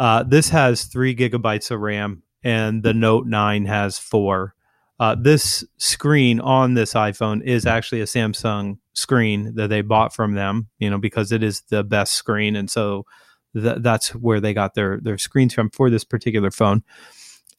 uh, 0.00 0.24
this 0.24 0.48
has 0.48 0.84
three 0.84 1.14
gigabytes 1.14 1.70
of 1.70 1.80
RAM, 1.80 2.24
and 2.42 2.82
the 2.82 2.94
Note 2.94 3.26
Nine 3.26 3.66
has 3.66 3.98
four. 3.98 4.54
Uh, 4.98 5.14
this 5.14 5.64
screen 5.78 6.40
on 6.40 6.74
this 6.74 6.94
iPhone 6.94 7.42
is 7.42 7.66
actually 7.66 8.00
a 8.00 8.06
Samsung 8.06 8.78
screen 8.94 9.54
that 9.54 9.68
they 9.68 9.80
bought 9.80 10.12
from 10.12 10.34
them, 10.34 10.68
you 10.78 10.90
know, 10.90 10.98
because 10.98 11.32
it 11.32 11.42
is 11.42 11.62
the 11.70 11.84
best 11.84 12.14
screen, 12.14 12.56
and 12.56 12.68
so 12.68 13.06
th- 13.54 13.78
that's 13.80 14.14
where 14.14 14.40
they 14.40 14.54
got 14.54 14.74
their 14.74 14.98
their 15.00 15.18
screens 15.18 15.54
from 15.54 15.70
for 15.70 15.90
this 15.90 16.04
particular 16.04 16.50
phone. 16.50 16.82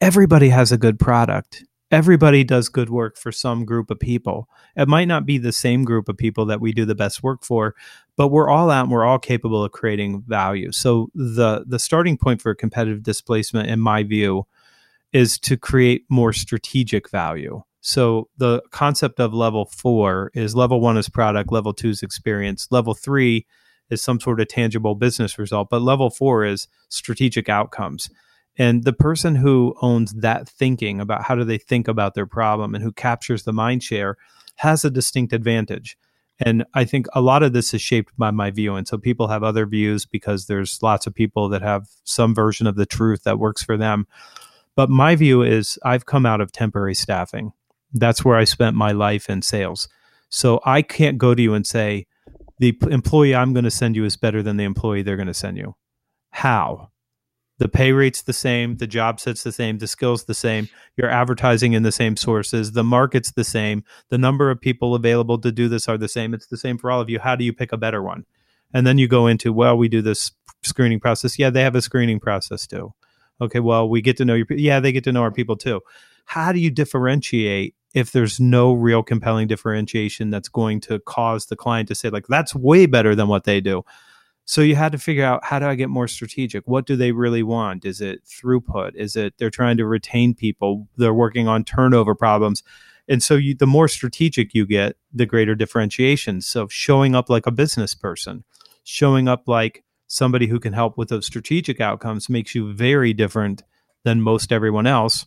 Everybody 0.00 0.48
has 0.48 0.72
a 0.72 0.78
good 0.78 0.98
product. 0.98 1.64
Everybody 1.90 2.42
does 2.42 2.70
good 2.70 2.88
work 2.88 3.18
for 3.18 3.30
some 3.30 3.66
group 3.66 3.90
of 3.90 4.00
people. 4.00 4.48
It 4.76 4.88
might 4.88 5.08
not 5.08 5.26
be 5.26 5.36
the 5.36 5.52
same 5.52 5.84
group 5.84 6.08
of 6.08 6.16
people 6.16 6.46
that 6.46 6.60
we 6.60 6.72
do 6.72 6.86
the 6.86 6.94
best 6.94 7.22
work 7.22 7.44
for, 7.44 7.74
but 8.16 8.28
we're 8.28 8.48
all 8.48 8.70
out 8.70 8.84
and 8.84 8.90
we're 8.90 9.04
all 9.04 9.18
capable 9.18 9.62
of 9.62 9.72
creating 9.72 10.22
value. 10.26 10.72
So 10.72 11.10
the 11.14 11.64
the 11.66 11.78
starting 11.78 12.16
point 12.16 12.40
for 12.40 12.54
competitive 12.54 13.02
displacement, 13.02 13.68
in 13.68 13.78
my 13.78 14.02
view, 14.02 14.46
is 15.12 15.38
to 15.40 15.56
create 15.56 16.04
more 16.08 16.32
strategic 16.32 17.10
value. 17.10 17.62
So 17.82 18.28
the 18.38 18.62
concept 18.70 19.20
of 19.20 19.34
level 19.34 19.66
four 19.66 20.30
is 20.34 20.54
level 20.54 20.80
one 20.80 20.96
is 20.96 21.08
product, 21.08 21.52
level 21.52 21.74
two 21.74 21.90
is 21.90 22.02
experience, 22.02 22.68
level 22.70 22.94
three 22.94 23.46
is 23.92 24.02
some 24.02 24.18
sort 24.18 24.40
of 24.40 24.48
tangible 24.48 24.94
business 24.94 25.38
result, 25.38 25.68
but 25.70 25.82
level 25.82 26.10
four 26.10 26.44
is 26.44 26.66
strategic 26.88 27.48
outcomes. 27.48 28.10
And 28.58 28.84
the 28.84 28.92
person 28.92 29.36
who 29.36 29.74
owns 29.80 30.12
that 30.14 30.48
thinking 30.48 31.00
about 31.00 31.24
how 31.24 31.34
do 31.34 31.44
they 31.44 31.58
think 31.58 31.88
about 31.88 32.14
their 32.14 32.26
problem 32.26 32.74
and 32.74 32.82
who 32.82 32.92
captures 32.92 33.44
the 33.44 33.52
mind 33.52 33.82
share 33.82 34.16
has 34.56 34.84
a 34.84 34.90
distinct 34.90 35.32
advantage. 35.32 35.96
And 36.38 36.64
I 36.74 36.84
think 36.84 37.06
a 37.14 37.20
lot 37.20 37.42
of 37.42 37.52
this 37.52 37.72
is 37.72 37.80
shaped 37.80 38.12
by 38.18 38.30
my 38.30 38.50
view. 38.50 38.74
And 38.74 38.86
so 38.86 38.98
people 38.98 39.28
have 39.28 39.42
other 39.42 39.64
views 39.64 40.04
because 40.04 40.46
there's 40.46 40.82
lots 40.82 41.06
of 41.06 41.14
people 41.14 41.48
that 41.50 41.62
have 41.62 41.86
some 42.04 42.34
version 42.34 42.66
of 42.66 42.76
the 42.76 42.86
truth 42.86 43.22
that 43.24 43.38
works 43.38 43.62
for 43.62 43.76
them. 43.76 44.06
But 44.74 44.90
my 44.90 45.14
view 45.14 45.42
is 45.42 45.78
I've 45.84 46.06
come 46.06 46.26
out 46.26 46.40
of 46.40 46.50
temporary 46.50 46.94
staffing. 46.94 47.52
That's 47.92 48.24
where 48.24 48.36
I 48.36 48.44
spent 48.44 48.74
my 48.74 48.92
life 48.92 49.28
in 49.28 49.42
sales. 49.42 49.88
So 50.30 50.60
I 50.64 50.82
can't 50.82 51.18
go 51.18 51.34
to 51.34 51.42
you 51.42 51.54
and 51.54 51.66
say, 51.66 52.06
the 52.62 52.78
employee 52.92 53.34
I'm 53.34 53.52
going 53.52 53.64
to 53.64 53.72
send 53.72 53.96
you 53.96 54.04
is 54.04 54.16
better 54.16 54.40
than 54.40 54.56
the 54.56 54.62
employee 54.62 55.02
they're 55.02 55.16
going 55.16 55.26
to 55.26 55.34
send 55.34 55.58
you. 55.58 55.74
How? 56.30 56.92
The 57.58 57.68
pay 57.68 57.90
rate's 57.90 58.22
the 58.22 58.32
same, 58.32 58.76
the 58.76 58.86
job 58.86 59.18
set's 59.18 59.42
the 59.42 59.50
same, 59.50 59.78
the 59.78 59.88
skills 59.88 60.24
the 60.24 60.34
same, 60.34 60.68
you're 60.96 61.10
advertising 61.10 61.72
in 61.72 61.82
the 61.82 61.90
same 61.90 62.16
sources, 62.16 62.70
the 62.70 62.84
market's 62.84 63.32
the 63.32 63.42
same, 63.42 63.82
the 64.10 64.18
number 64.18 64.48
of 64.48 64.60
people 64.60 64.94
available 64.94 65.38
to 65.40 65.50
do 65.50 65.68
this 65.68 65.88
are 65.88 65.98
the 65.98 66.06
same. 66.06 66.34
It's 66.34 66.46
the 66.46 66.56
same 66.56 66.78
for 66.78 66.92
all 66.92 67.00
of 67.00 67.10
you. 67.10 67.18
How 67.18 67.34
do 67.34 67.44
you 67.44 67.52
pick 67.52 67.72
a 67.72 67.76
better 67.76 68.00
one? 68.00 68.26
And 68.72 68.86
then 68.86 68.96
you 68.96 69.08
go 69.08 69.26
into, 69.26 69.52
well, 69.52 69.76
we 69.76 69.88
do 69.88 70.00
this 70.00 70.30
screening 70.62 71.00
process. 71.00 71.40
Yeah, 71.40 71.50
they 71.50 71.62
have 71.62 71.74
a 71.74 71.82
screening 71.82 72.20
process 72.20 72.64
too. 72.64 72.94
Okay, 73.40 73.58
well, 73.60 73.88
we 73.88 74.02
get 74.02 74.16
to 74.18 74.24
know 74.24 74.34
your 74.34 74.46
yeah, 74.50 74.78
they 74.78 74.92
get 74.92 75.02
to 75.04 75.12
know 75.12 75.22
our 75.22 75.32
people 75.32 75.56
too. 75.56 75.80
How 76.26 76.52
do 76.52 76.60
you 76.60 76.70
differentiate 76.70 77.74
if 77.94 78.12
there's 78.12 78.40
no 78.40 78.72
real 78.72 79.02
compelling 79.02 79.48
differentiation 79.48 80.30
that's 80.30 80.48
going 80.48 80.80
to 80.80 80.98
cause 81.00 81.46
the 81.46 81.56
client 81.56 81.88
to 81.88 81.94
say 81.94 82.08
like 82.08 82.26
that's 82.26 82.54
way 82.54 82.86
better 82.86 83.14
than 83.14 83.28
what 83.28 83.44
they 83.44 83.60
do? 83.60 83.84
So 84.44 84.60
you 84.60 84.74
had 84.74 84.92
to 84.92 84.98
figure 84.98 85.24
out 85.24 85.44
how 85.44 85.58
do 85.60 85.66
I 85.66 85.76
get 85.76 85.88
more 85.88 86.08
strategic? 86.08 86.66
What 86.66 86.84
do 86.84 86.96
they 86.96 87.12
really 87.12 87.42
want? 87.44 87.84
Is 87.84 88.00
it 88.00 88.24
throughput? 88.24 88.96
Is 88.96 89.14
it 89.14 89.34
they're 89.38 89.50
trying 89.50 89.76
to 89.76 89.86
retain 89.86 90.34
people? 90.34 90.88
They're 90.96 91.14
working 91.14 91.46
on 91.46 91.64
turnover 91.64 92.14
problems. 92.14 92.62
And 93.08 93.22
so 93.22 93.34
you, 93.34 93.54
the 93.54 93.66
more 93.66 93.88
strategic 93.88 94.52
you 94.54 94.66
get, 94.66 94.96
the 95.12 95.26
greater 95.26 95.54
differentiation. 95.54 96.40
So 96.40 96.66
showing 96.68 97.14
up 97.14 97.30
like 97.30 97.46
a 97.46 97.52
business 97.52 97.94
person, 97.94 98.44
showing 98.84 99.28
up 99.28 99.46
like 99.46 99.84
somebody 100.06 100.46
who 100.46 100.58
can 100.58 100.72
help 100.72 100.98
with 100.98 101.08
those 101.08 101.26
strategic 101.26 101.80
outcomes 101.80 102.28
makes 102.28 102.54
you 102.54 102.72
very 102.72 103.12
different 103.12 103.62
than 104.04 104.20
most 104.20 104.52
everyone 104.52 104.86
else. 104.86 105.26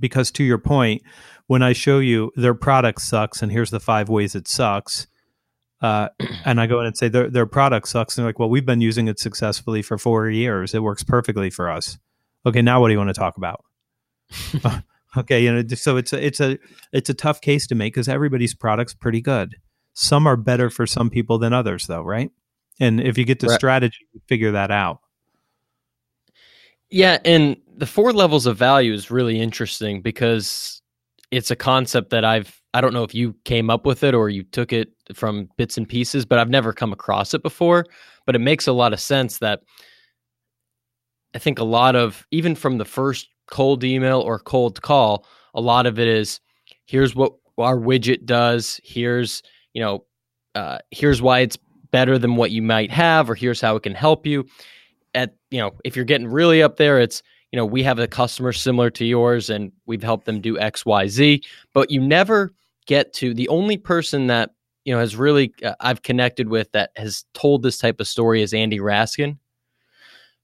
because 0.00 0.30
to 0.32 0.44
your 0.44 0.58
point, 0.58 1.02
when 1.52 1.62
I 1.62 1.74
show 1.74 1.98
you 1.98 2.32
their 2.34 2.54
product 2.54 3.02
sucks 3.02 3.42
and 3.42 3.52
here's 3.52 3.68
the 3.68 3.78
five 3.78 4.08
ways 4.08 4.34
it 4.34 4.48
sucks, 4.48 5.06
uh, 5.82 6.08
and 6.46 6.58
I 6.58 6.66
go 6.66 6.80
in 6.80 6.86
and 6.86 6.96
say 6.96 7.08
their 7.08 7.28
their 7.28 7.44
product 7.44 7.88
sucks, 7.88 8.16
and 8.16 8.22
they're 8.22 8.30
like, 8.30 8.38
well, 8.38 8.48
we've 8.48 8.64
been 8.64 8.80
using 8.80 9.06
it 9.06 9.18
successfully 9.18 9.82
for 9.82 9.98
four 9.98 10.30
years. 10.30 10.72
It 10.72 10.82
works 10.82 11.02
perfectly 11.02 11.50
for 11.50 11.70
us. 11.70 11.98
Okay, 12.46 12.62
now 12.62 12.80
what 12.80 12.88
do 12.88 12.92
you 12.92 12.98
want 12.98 13.10
to 13.10 13.20
talk 13.20 13.36
about? 13.36 13.62
okay, 15.18 15.44
you 15.44 15.52
know, 15.52 15.62
so 15.74 15.98
it's 15.98 16.14
a 16.14 16.26
it's 16.26 16.40
a 16.40 16.58
it's 16.90 17.10
a 17.10 17.14
tough 17.14 17.42
case 17.42 17.66
to 17.66 17.74
make 17.74 17.92
because 17.92 18.08
everybody's 18.08 18.54
product's 18.54 18.94
pretty 18.94 19.20
good. 19.20 19.56
Some 19.92 20.26
are 20.26 20.38
better 20.38 20.70
for 20.70 20.86
some 20.86 21.10
people 21.10 21.36
than 21.36 21.52
others, 21.52 21.86
though, 21.86 22.00
right? 22.00 22.30
And 22.80 22.98
if 22.98 23.18
you 23.18 23.26
get 23.26 23.40
the 23.40 23.48
right. 23.48 23.58
strategy, 23.58 24.06
figure 24.26 24.52
that 24.52 24.70
out. 24.70 25.00
Yeah, 26.88 27.18
and 27.26 27.58
the 27.76 27.86
four 27.86 28.14
levels 28.14 28.46
of 28.46 28.56
value 28.56 28.94
is 28.94 29.10
really 29.10 29.38
interesting 29.38 30.00
because 30.00 30.81
it's 31.32 31.50
a 31.50 31.56
concept 31.56 32.10
that 32.10 32.24
I've 32.24 32.60
I 32.74 32.80
don't 32.80 32.94
know 32.94 33.02
if 33.02 33.14
you 33.14 33.34
came 33.44 33.68
up 33.68 33.84
with 33.84 34.04
it 34.04 34.14
or 34.14 34.28
you 34.28 34.44
took 34.44 34.72
it 34.72 34.92
from 35.14 35.48
bits 35.56 35.76
and 35.76 35.88
pieces, 35.88 36.24
but 36.24 36.38
I've 36.38 36.48
never 36.48 36.72
come 36.72 36.92
across 36.92 37.34
it 37.34 37.42
before. 37.42 37.84
But 38.24 38.36
it 38.36 38.38
makes 38.38 38.66
a 38.66 38.72
lot 38.72 38.92
of 38.92 39.00
sense 39.00 39.38
that 39.38 39.60
I 41.34 41.38
think 41.38 41.58
a 41.58 41.64
lot 41.64 41.96
of 41.96 42.26
even 42.30 42.54
from 42.54 42.78
the 42.78 42.84
first 42.84 43.28
cold 43.46 43.82
email 43.82 44.20
or 44.20 44.38
cold 44.38 44.80
call, 44.82 45.26
a 45.54 45.60
lot 45.60 45.86
of 45.86 45.98
it 45.98 46.06
is 46.06 46.38
here's 46.86 47.16
what 47.16 47.32
our 47.58 47.76
widget 47.76 48.24
does, 48.24 48.80
here's 48.84 49.42
you 49.72 49.82
know, 49.82 50.04
uh, 50.54 50.78
here's 50.90 51.22
why 51.22 51.40
it's 51.40 51.58
better 51.90 52.18
than 52.18 52.36
what 52.36 52.50
you 52.50 52.62
might 52.62 52.90
have, 52.90 53.28
or 53.28 53.34
here's 53.34 53.60
how 53.60 53.74
it 53.76 53.82
can 53.82 53.94
help 53.94 54.26
you 54.26 54.46
at 55.14 55.34
you 55.50 55.58
know 55.58 55.72
if 55.84 55.96
you're 55.96 56.04
getting 56.04 56.26
really 56.26 56.62
up 56.62 56.76
there 56.76 56.98
it's 56.98 57.22
you 57.52 57.56
know 57.56 57.66
we 57.66 57.82
have 57.82 57.98
a 57.98 58.08
customer 58.08 58.52
similar 58.52 58.90
to 58.90 59.04
yours 59.04 59.50
and 59.50 59.70
we've 59.86 60.02
helped 60.02 60.26
them 60.26 60.40
do 60.40 60.56
xyz 60.56 61.44
but 61.72 61.90
you 61.90 62.00
never 62.00 62.52
get 62.86 63.12
to 63.12 63.32
the 63.34 63.48
only 63.48 63.76
person 63.76 64.26
that 64.26 64.50
you 64.84 64.92
know 64.92 64.98
has 64.98 65.14
really 65.14 65.52
uh, 65.64 65.74
i've 65.80 66.02
connected 66.02 66.48
with 66.48 66.72
that 66.72 66.90
has 66.96 67.24
told 67.34 67.62
this 67.62 67.78
type 67.78 68.00
of 68.00 68.08
story 68.08 68.42
is 68.42 68.52
andy 68.52 68.78
raskin 68.78 69.38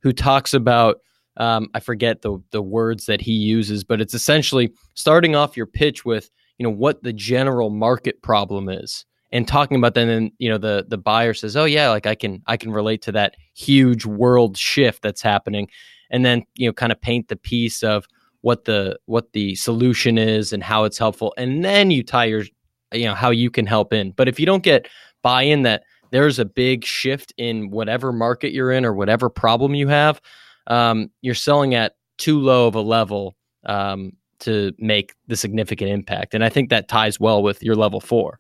who 0.01 0.13
talks 0.13 0.55
about 0.55 0.99
um, 1.39 1.69
i 1.75 1.81
forget 1.81 2.23
the 2.23 2.39
the 2.51 2.63
words 2.63 3.07
that 3.07 3.21
he 3.21 3.33
uses 3.33 3.83
but 3.83 4.01
it's 4.01 4.15
essentially 4.15 4.71
starting 4.95 5.35
off 5.35 5.57
your 5.57 5.67
pitch 5.67 6.05
with 6.05 6.31
you 6.59 6.65
know 6.65 6.71
what 6.71 7.03
the 7.03 7.13
general 7.13 7.71
market 7.71 8.21
problem 8.23 8.69
is 8.69 9.05
and 9.31 9.47
talking 9.47 9.77
about 9.77 9.95
that 9.95 10.03
and 10.03 10.11
then 10.11 10.33
you 10.39 10.49
know 10.49 10.59
the 10.59 10.85
the 10.89 10.99
buyer 10.99 11.35
says 11.35 11.57
oh 11.57 11.65
yeah 11.65 11.89
like 11.91 12.07
i 12.07 12.15
can 12.15 12.43
i 12.47 12.57
can 12.57 12.73
relate 12.73 13.03
to 13.03 13.13
that 13.13 13.37
huge 13.55 14.05
world 14.05 14.57
shift 14.57 15.03
that's 15.03 15.23
happening 15.23 15.69
and 16.11 16.25
then 16.25 16.45
you 16.55 16.69
know 16.69 16.73
kind 16.73 16.93
of 16.93 17.01
paint 17.01 17.29
the 17.29 17.37
piece 17.37 17.83
of 17.83 18.07
what 18.43 18.65
the 18.65 18.99
what 19.07 19.33
the 19.33 19.55
solution 19.55 20.19
is 20.19 20.53
and 20.53 20.63
how 20.63 20.85
it's 20.85 20.99
helpful. 20.99 21.35
And 21.37 21.65
then 21.65 21.91
you 21.91 22.03
tie 22.03 22.27
your 22.27 22.45
you 22.93 23.05
know 23.05 23.15
how 23.15 23.31
you 23.31 23.51
can 23.51 23.67
help 23.67 23.93
in. 23.93 24.13
But 24.13 24.29
if 24.29 24.39
you 24.41 24.47
don't 24.47 24.63
get 24.63 24.89
buy-in 25.23 25.63
that 25.63 25.83
there's 26.11 26.39
a 26.39 26.45
big 26.45 26.85
shift 26.85 27.33
in 27.37 27.71
whatever 27.71 28.13
market 28.13 28.53
you're 28.53 28.73
in 28.73 28.85
or 28.85 28.95
whatever 28.95 29.29
problem 29.29 29.75
you 29.75 29.89
have 29.89 30.21
um, 30.69 31.11
you're 31.23 31.35
selling 31.35 31.75
at 31.75 31.97
too 32.19 32.39
low 32.39 32.67
of 32.67 32.75
a 32.75 32.81
level 32.81 33.37
um, 33.67 34.13
to 34.41 34.73
make 34.79 35.15
the 35.27 35.37
significant 35.37 35.91
impact. 35.91 36.35
And 36.35 36.45
i 36.45 36.49
think 36.49 36.71
that 36.71 36.89
ties 36.89 37.19
well 37.19 37.43
with 37.43 37.63
your 37.63 37.75
level 37.75 38.01
four 38.01 38.39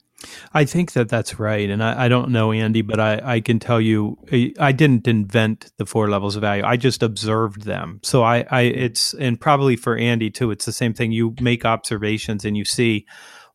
I 0.52 0.64
think 0.64 0.92
that 0.92 1.08
that's 1.08 1.38
right. 1.38 1.70
And 1.70 1.82
I, 1.82 2.06
I, 2.06 2.08
don't 2.08 2.30
know, 2.30 2.50
Andy, 2.50 2.82
but 2.82 2.98
I, 2.98 3.20
I 3.22 3.40
can 3.40 3.60
tell 3.60 3.80
you, 3.80 4.18
eh, 4.32 4.50
I 4.58 4.72
didn't 4.72 5.06
invent 5.06 5.70
the 5.76 5.86
four 5.86 6.08
levels 6.08 6.34
of 6.34 6.40
value. 6.40 6.64
I 6.64 6.76
just 6.76 7.02
observed 7.02 7.62
them. 7.62 8.00
So 8.02 8.24
I, 8.24 8.44
I, 8.50 8.62
it's, 8.62 9.14
and 9.14 9.40
probably 9.40 9.76
for 9.76 9.96
Andy 9.96 10.30
too, 10.30 10.50
it's 10.50 10.64
the 10.64 10.72
same 10.72 10.92
thing. 10.92 11.12
You 11.12 11.34
make 11.40 11.64
observations 11.64 12.44
and 12.44 12.56
you 12.56 12.64
see 12.64 13.06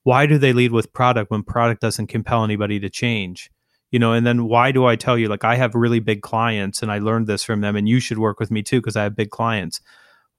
why 0.03 0.25
do 0.25 0.38
they 0.38 0.53
lead 0.53 0.72
with 0.72 0.93
product 0.93 1.32
when 1.32 1.43
product 1.43 1.82
doesn't 1.82 2.08
compel 2.08 2.43
anybody 2.43 2.79
to 2.79 2.89
change? 2.89 3.50
You 3.91 4.00
know, 4.00 4.13
and 4.13 4.25
then 4.25 4.46
why 4.46 4.72
do 4.72 4.86
I 4.86 4.96
tell 4.96 5.17
you, 5.17 5.27
like, 5.27 5.43
I 5.43 5.55
have 5.55 5.75
really 5.75 6.00
big 6.00 6.22
clients 6.22 6.82
and 6.82 6.91
I 6.91 6.98
learned 6.98 7.27
this 7.27 7.43
from 7.43 7.62
them 7.62 7.75
and 7.75 7.88
you 7.88 8.00
should 8.00 8.17
work 8.17 8.39
with 8.39 8.51
me 8.51 8.63
too 8.63 8.79
because 8.79 8.96
I 8.96 9.03
have 9.03 9.15
big 9.15 9.29
clients 9.29 9.82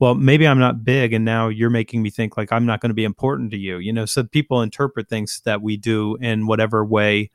well, 0.01 0.15
maybe 0.15 0.47
I'm 0.47 0.59
not 0.59 0.85
big 0.85 1.13
and 1.13 1.25
now 1.25 1.49
you're 1.49 1.71
making 1.71 2.03
me 2.03 2.11
think 2.11 2.37
like 2.37 2.53
I'm 2.53 2.67
not 2.67 2.81
going 2.81 2.91
to 2.91 2.95
be 2.95 3.05
important 3.05 3.51
to 3.53 3.57
you. 3.57 3.79
You 3.79 3.93
know, 3.93 4.07
so 4.07 4.25
people 4.25 4.61
interpret 4.61 5.09
things 5.09 5.41
that 5.45 5.63
we 5.63 5.77
do 5.77 6.17
in 6.17 6.47
whatever 6.47 6.85
way 6.85 7.31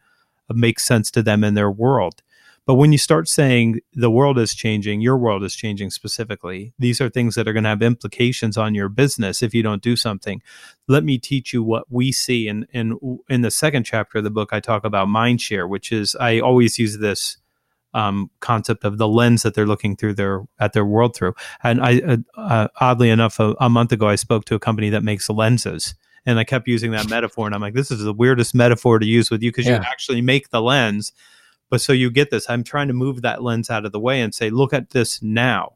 makes 0.53 0.83
sense 0.83 1.09
to 1.11 1.23
them 1.23 1.43
in 1.43 1.53
their 1.53 1.71
world. 1.71 2.21
But 2.65 2.75
when 2.75 2.91
you 2.91 2.99
start 2.99 3.27
saying 3.27 3.79
the 3.93 4.11
world 4.11 4.37
is 4.37 4.53
changing, 4.53 5.01
your 5.01 5.17
world 5.17 5.43
is 5.43 5.55
changing 5.55 5.89
specifically, 5.89 6.71
these 6.77 7.01
are 7.01 7.09
things 7.09 7.33
that 7.33 7.47
are 7.47 7.53
going 7.53 7.63
to 7.63 7.69
have 7.69 7.81
implications 7.81 8.57
on 8.57 8.75
your 8.75 8.89
business 8.89 9.41
if 9.41 9.55
you 9.55 9.63
don't 9.63 9.81
do 9.81 9.95
something. 9.95 10.41
Let 10.87 11.03
me 11.03 11.17
teach 11.17 11.51
you 11.51 11.63
what 11.63 11.85
we 11.89 12.11
see. 12.11 12.47
And 12.47 12.67
in, 12.71 12.91
in, 13.01 13.19
in 13.27 13.41
the 13.41 13.49
second 13.49 13.85
chapter 13.85 14.19
of 14.19 14.23
the 14.23 14.29
book, 14.29 14.49
I 14.51 14.59
talk 14.59 14.85
about 14.85 15.07
mind 15.07 15.41
share, 15.41 15.67
which 15.67 15.91
is 15.91 16.15
I 16.19 16.39
always 16.39 16.77
use 16.77 16.99
this 16.99 17.37
um, 17.93 18.29
concept 18.39 18.84
of 18.84 18.98
the 18.98 19.08
lens 19.08 19.43
that 19.43 19.55
they're 19.55 19.65
looking 19.65 19.96
through 19.96 20.13
their 20.13 20.43
at 20.60 20.74
their 20.74 20.86
world 20.86 21.15
through. 21.15 21.34
And 21.63 21.81
I, 21.81 22.00
uh, 22.00 22.17
uh, 22.38 22.67
oddly 22.79 23.10
enough, 23.10 23.39
a, 23.39 23.55
a, 23.60 23.69
month 23.69 23.91
ago, 23.91 24.08
I 24.08 24.15
spoke 24.15 24.46
to 24.46 24.55
a 24.55 24.60
company 24.60 24.89
that 24.89 25.03
makes 25.03 25.29
lenses, 25.29 25.96
and 26.25 26.39
I 26.39 26.43
kept 26.43 26.67
using 26.67 26.91
that 26.91 27.10
metaphor. 27.10 27.46
And 27.46 27.55
I'm 27.55 27.62
like, 27.62 27.74
this 27.74 27.91
is 27.91 28.03
the 28.03 28.13
weirdest 28.13 28.53
metaphor 28.53 29.00
to 29.00 29.05
use 29.05 29.31
with 29.31 29.41
you 29.41 29.51
because 29.51 29.65
yeah. 29.65 29.77
you 29.77 29.84
actually 29.84 30.22
make 30.22 30.50
the 30.50 30.62
lens. 30.62 31.12
But 31.69 31.81
so 31.81 31.93
you 31.93 32.10
get 32.10 32.31
this. 32.31 32.50
I'm 32.50 32.63
trying 32.63 32.88
to 32.88 32.93
move 32.93 33.22
that 33.22 33.43
lens 33.43 33.69
out 33.69 33.86
of 33.86 33.91
the 33.91 34.00
way 34.00 34.22
and 34.22 34.34
say, 34.34 34.50
look 34.50 34.74
at 34.74 34.91
this 34.91 35.22
now. 35.22 35.74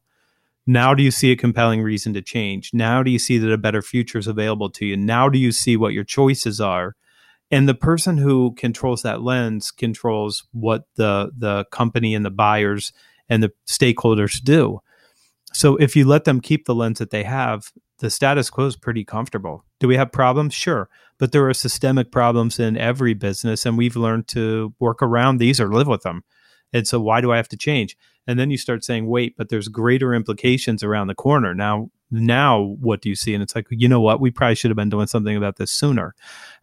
Now 0.65 0.93
do 0.93 1.03
you 1.03 1.11
see 1.11 1.31
a 1.31 1.35
compelling 1.35 1.81
reason 1.81 2.13
to 2.13 2.21
change? 2.21 2.73
Now 2.73 3.03
do 3.03 3.11
you 3.11 3.19
see 3.19 3.37
that 3.37 3.51
a 3.51 3.57
better 3.57 3.81
future 3.81 4.17
is 4.17 4.27
available 4.27 4.69
to 4.71 4.85
you? 4.85 4.95
Now 4.95 5.29
do 5.29 5.37
you 5.37 5.51
see 5.51 5.75
what 5.75 5.93
your 5.93 6.05
choices 6.05 6.61
are? 6.61 6.95
And 7.53 7.69
the 7.69 7.75
person 7.75 8.17
who 8.17 8.55
controls 8.55 9.03
that 9.03 9.21
lens 9.21 9.69
controls 9.69 10.43
what 10.53 10.85
the 10.95 11.31
the 11.37 11.65
company 11.65 12.15
and 12.15 12.25
the 12.25 12.31
buyers 12.31 12.91
and 13.29 13.43
the 13.43 13.51
stakeholders 13.67 14.43
do. 14.43 14.79
So 15.53 15.75
if 15.75 15.95
you 15.95 16.03
let 16.05 16.23
them 16.23 16.41
keep 16.41 16.65
the 16.65 16.73
lens 16.73 16.97
that 16.97 17.11
they 17.11 17.23
have 17.23 17.71
the 17.99 18.09
status 18.09 18.49
quo 18.49 18.65
is 18.65 18.75
pretty 18.75 19.05
comfortable. 19.05 19.63
Do 19.79 19.87
we 19.87 19.95
have 19.97 20.11
problems? 20.11 20.55
Sure. 20.55 20.89
But 21.19 21.31
there 21.31 21.47
are 21.47 21.53
systemic 21.53 22.11
problems 22.11 22.59
in 22.59 22.75
every 22.75 23.13
business 23.13 23.67
and 23.67 23.77
we've 23.77 23.95
learned 23.95 24.27
to 24.29 24.73
work 24.79 25.03
around 25.03 25.37
these 25.37 25.61
or 25.61 25.71
live 25.71 25.87
with 25.87 26.01
them. 26.01 26.23
And 26.73 26.87
so 26.87 26.99
why 26.99 27.21
do 27.21 27.31
i 27.31 27.37
have 27.37 27.49
to 27.49 27.57
change? 27.57 27.95
And 28.25 28.39
then 28.39 28.49
you 28.49 28.57
start 28.57 28.83
saying 28.83 29.05
wait 29.05 29.37
but 29.37 29.49
there's 29.49 29.67
greater 29.67 30.15
implications 30.15 30.81
around 30.81 31.05
the 31.05 31.15
corner. 31.15 31.53
Now 31.53 31.91
now 32.13 32.75
what 32.79 33.01
do 33.01 33.09
you 33.09 33.15
see? 33.15 33.33
And 33.33 33.41
it's 33.41 33.55
like 33.55 33.67
you 33.69 33.87
know 33.87 34.01
what? 34.01 34.21
We 34.21 34.31
probably 34.31 34.55
should 34.55 34.69
have 34.71 34.77
been 34.77 34.89
doing 34.89 35.07
something 35.07 35.35
about 35.35 35.57
this 35.57 35.71
sooner. 35.71 36.15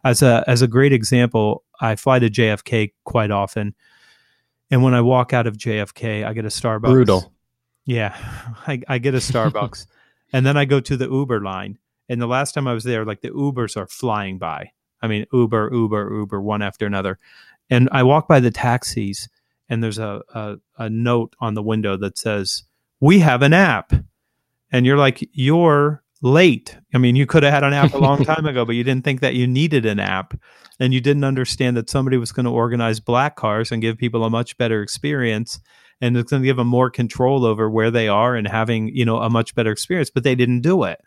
As 0.03 0.21
a 0.21 0.43
as 0.47 0.61
a 0.61 0.67
great 0.67 0.93
example 0.93 1.63
i 1.79 1.95
fly 1.95 2.19
to 2.19 2.29
jfk 2.29 2.93
quite 3.03 3.31
often. 3.31 3.75
And 4.69 4.81
when 4.83 4.93
i 4.93 5.01
walk 5.01 5.33
out 5.33 5.47
of 5.47 5.57
jfk 5.57 6.25
i 6.25 6.33
get 6.33 6.45
a 6.45 6.49
starbucks. 6.49 6.91
Brutal. 6.91 7.33
Yeah. 7.85 8.15
I, 8.67 8.81
I 8.87 8.97
get 8.97 9.13
a 9.15 9.19
starbucks. 9.19 9.87
And 10.33 10.45
then 10.45 10.55
i 10.55 10.63
go 10.63 10.79
to 10.79 10.95
the 10.95 11.09
uber 11.09 11.41
line. 11.41 11.77
And 12.07 12.21
the 12.21 12.27
last 12.27 12.53
time 12.53 12.65
i 12.67 12.73
was 12.73 12.85
there 12.85 13.03
like 13.03 13.19
the 13.21 13.31
ubers 13.31 13.75
are 13.75 13.87
flying 13.87 14.37
by. 14.37 14.71
I 15.01 15.07
mean 15.07 15.25
uber 15.33 15.69
uber 15.73 16.09
uber 16.13 16.41
one 16.41 16.61
after 16.61 16.85
another. 16.85 17.19
And 17.69 17.89
i 17.91 18.03
walk 18.03 18.29
by 18.29 18.39
the 18.39 18.51
taxis 18.51 19.27
and 19.67 19.83
there's 19.83 19.99
a, 19.99 20.21
a, 20.33 20.55
a 20.77 20.89
note 20.89 21.35
on 21.39 21.53
the 21.53 21.63
window 21.63 21.97
that 21.97 22.17
says 22.17 22.63
we 23.01 23.19
have 23.19 23.41
an 23.41 23.51
app 23.53 23.91
and 24.71 24.85
you're 24.85 24.97
like, 24.97 25.27
you're 25.33 26.03
late. 26.21 26.77
I 26.93 26.97
mean, 26.97 27.15
you 27.15 27.25
could 27.25 27.43
have 27.43 27.53
had 27.53 27.63
an 27.63 27.73
app 27.73 27.93
a 27.93 27.97
long 27.97 28.23
time 28.25 28.45
ago, 28.45 28.65
but 28.65 28.75
you 28.75 28.83
didn't 28.83 29.03
think 29.03 29.21
that 29.21 29.35
you 29.35 29.47
needed 29.47 29.85
an 29.85 29.99
app. 29.99 30.33
And 30.79 30.93
you 30.93 31.01
didn't 31.01 31.23
understand 31.23 31.77
that 31.77 31.89
somebody 31.89 32.17
was 32.17 32.31
going 32.31 32.45
to 32.45 32.51
organize 32.51 32.99
black 32.99 33.35
cars 33.35 33.71
and 33.71 33.81
give 33.81 33.97
people 33.97 34.23
a 34.23 34.29
much 34.29 34.57
better 34.57 34.81
experience. 34.81 35.59
And 35.99 36.17
it's 36.17 36.31
going 36.31 36.41
to 36.41 36.47
give 36.47 36.57
them 36.57 36.67
more 36.67 36.89
control 36.89 37.45
over 37.45 37.69
where 37.69 37.91
they 37.91 38.07
are 38.07 38.35
and 38.35 38.47
having, 38.47 38.87
you 38.87 39.05
know, 39.05 39.17
a 39.17 39.29
much 39.29 39.53
better 39.53 39.71
experience, 39.71 40.09
but 40.09 40.23
they 40.23 40.33
didn't 40.33 40.61
do 40.61 40.83
it. 40.83 40.99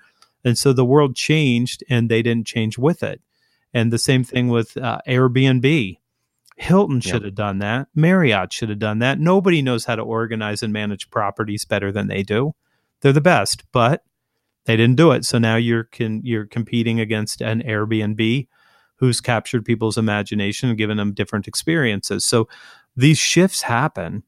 And 0.44 0.56
so 0.56 0.72
the 0.72 0.84
world 0.84 1.16
changed 1.16 1.82
and 1.88 2.08
they 2.08 2.22
didn't 2.22 2.46
change 2.46 2.78
with 2.78 3.02
it. 3.02 3.20
And 3.72 3.92
the 3.92 3.98
same 3.98 4.22
thing 4.22 4.48
with 4.48 4.76
uh, 4.76 5.00
Airbnb. 5.08 5.98
Hilton 6.56 7.00
should 7.00 7.24
have 7.24 7.34
done 7.34 7.58
that. 7.58 7.88
Marriott 7.96 8.52
should 8.52 8.68
have 8.68 8.78
done 8.78 9.00
that. 9.00 9.18
Nobody 9.18 9.60
knows 9.60 9.86
how 9.86 9.96
to 9.96 10.02
organize 10.02 10.62
and 10.62 10.72
manage 10.72 11.10
properties 11.10 11.64
better 11.64 11.90
than 11.90 12.06
they 12.06 12.22
do 12.22 12.54
they're 13.04 13.12
the 13.12 13.20
best, 13.20 13.70
but 13.70 14.02
they 14.64 14.78
didn't 14.78 14.96
do 14.96 15.12
it. 15.12 15.26
So 15.26 15.38
now 15.38 15.56
you're 15.56 15.84
can 15.84 16.22
you're 16.24 16.46
competing 16.46 16.98
against 16.98 17.42
an 17.42 17.62
Airbnb 17.62 18.48
who's 18.96 19.20
captured 19.20 19.66
people's 19.66 19.98
imagination 19.98 20.70
and 20.70 20.78
given 20.78 20.96
them 20.96 21.12
different 21.12 21.46
experiences. 21.46 22.24
So 22.24 22.48
these 22.96 23.18
shifts 23.18 23.60
happen. 23.60 24.22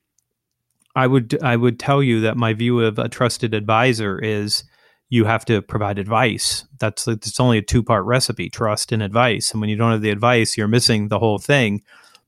I 0.95 1.07
would 1.07 1.43
I 1.43 1.57
would 1.57 1.81
tell 1.81 2.03
you 2.03 2.21
that 2.21 2.37
my 2.37 2.53
view 2.53 2.81
of 2.81 2.99
a 2.99 3.09
trusted 3.09 3.55
advisor 3.55 4.19
is 4.19 4.65
you 5.09 5.25
have 5.25 5.47
to 5.47 5.63
provide 5.63 5.99
advice. 5.99 6.67
That's 6.79 7.09
it's 7.09 7.41
only 7.41 7.57
a 7.57 7.63
two 7.63 7.83
part 7.83 8.05
recipe: 8.05 8.51
trust 8.51 8.93
and 8.93 9.03
advice. 9.03 9.53
And 9.53 9.63
when 9.63 9.71
you 9.71 9.77
don't 9.77 9.93
have 9.93 10.03
the 10.03 10.11
advice, 10.11 10.55
you're 10.55 10.69
missing 10.69 11.09
the 11.09 11.19
whole 11.19 11.39
thing. 11.39 11.81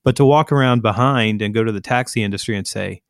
But 0.03 0.17
to 0.17 0.25
walk 0.25 0.51
around 0.51 0.81
behind 0.81 1.43
and 1.43 1.53
go 1.53 1.63
to 1.63 1.73
the 1.73 1.83
taxi 1.83 2.23
industry 2.23 2.57
and 2.57 2.67
say, 2.67 3.03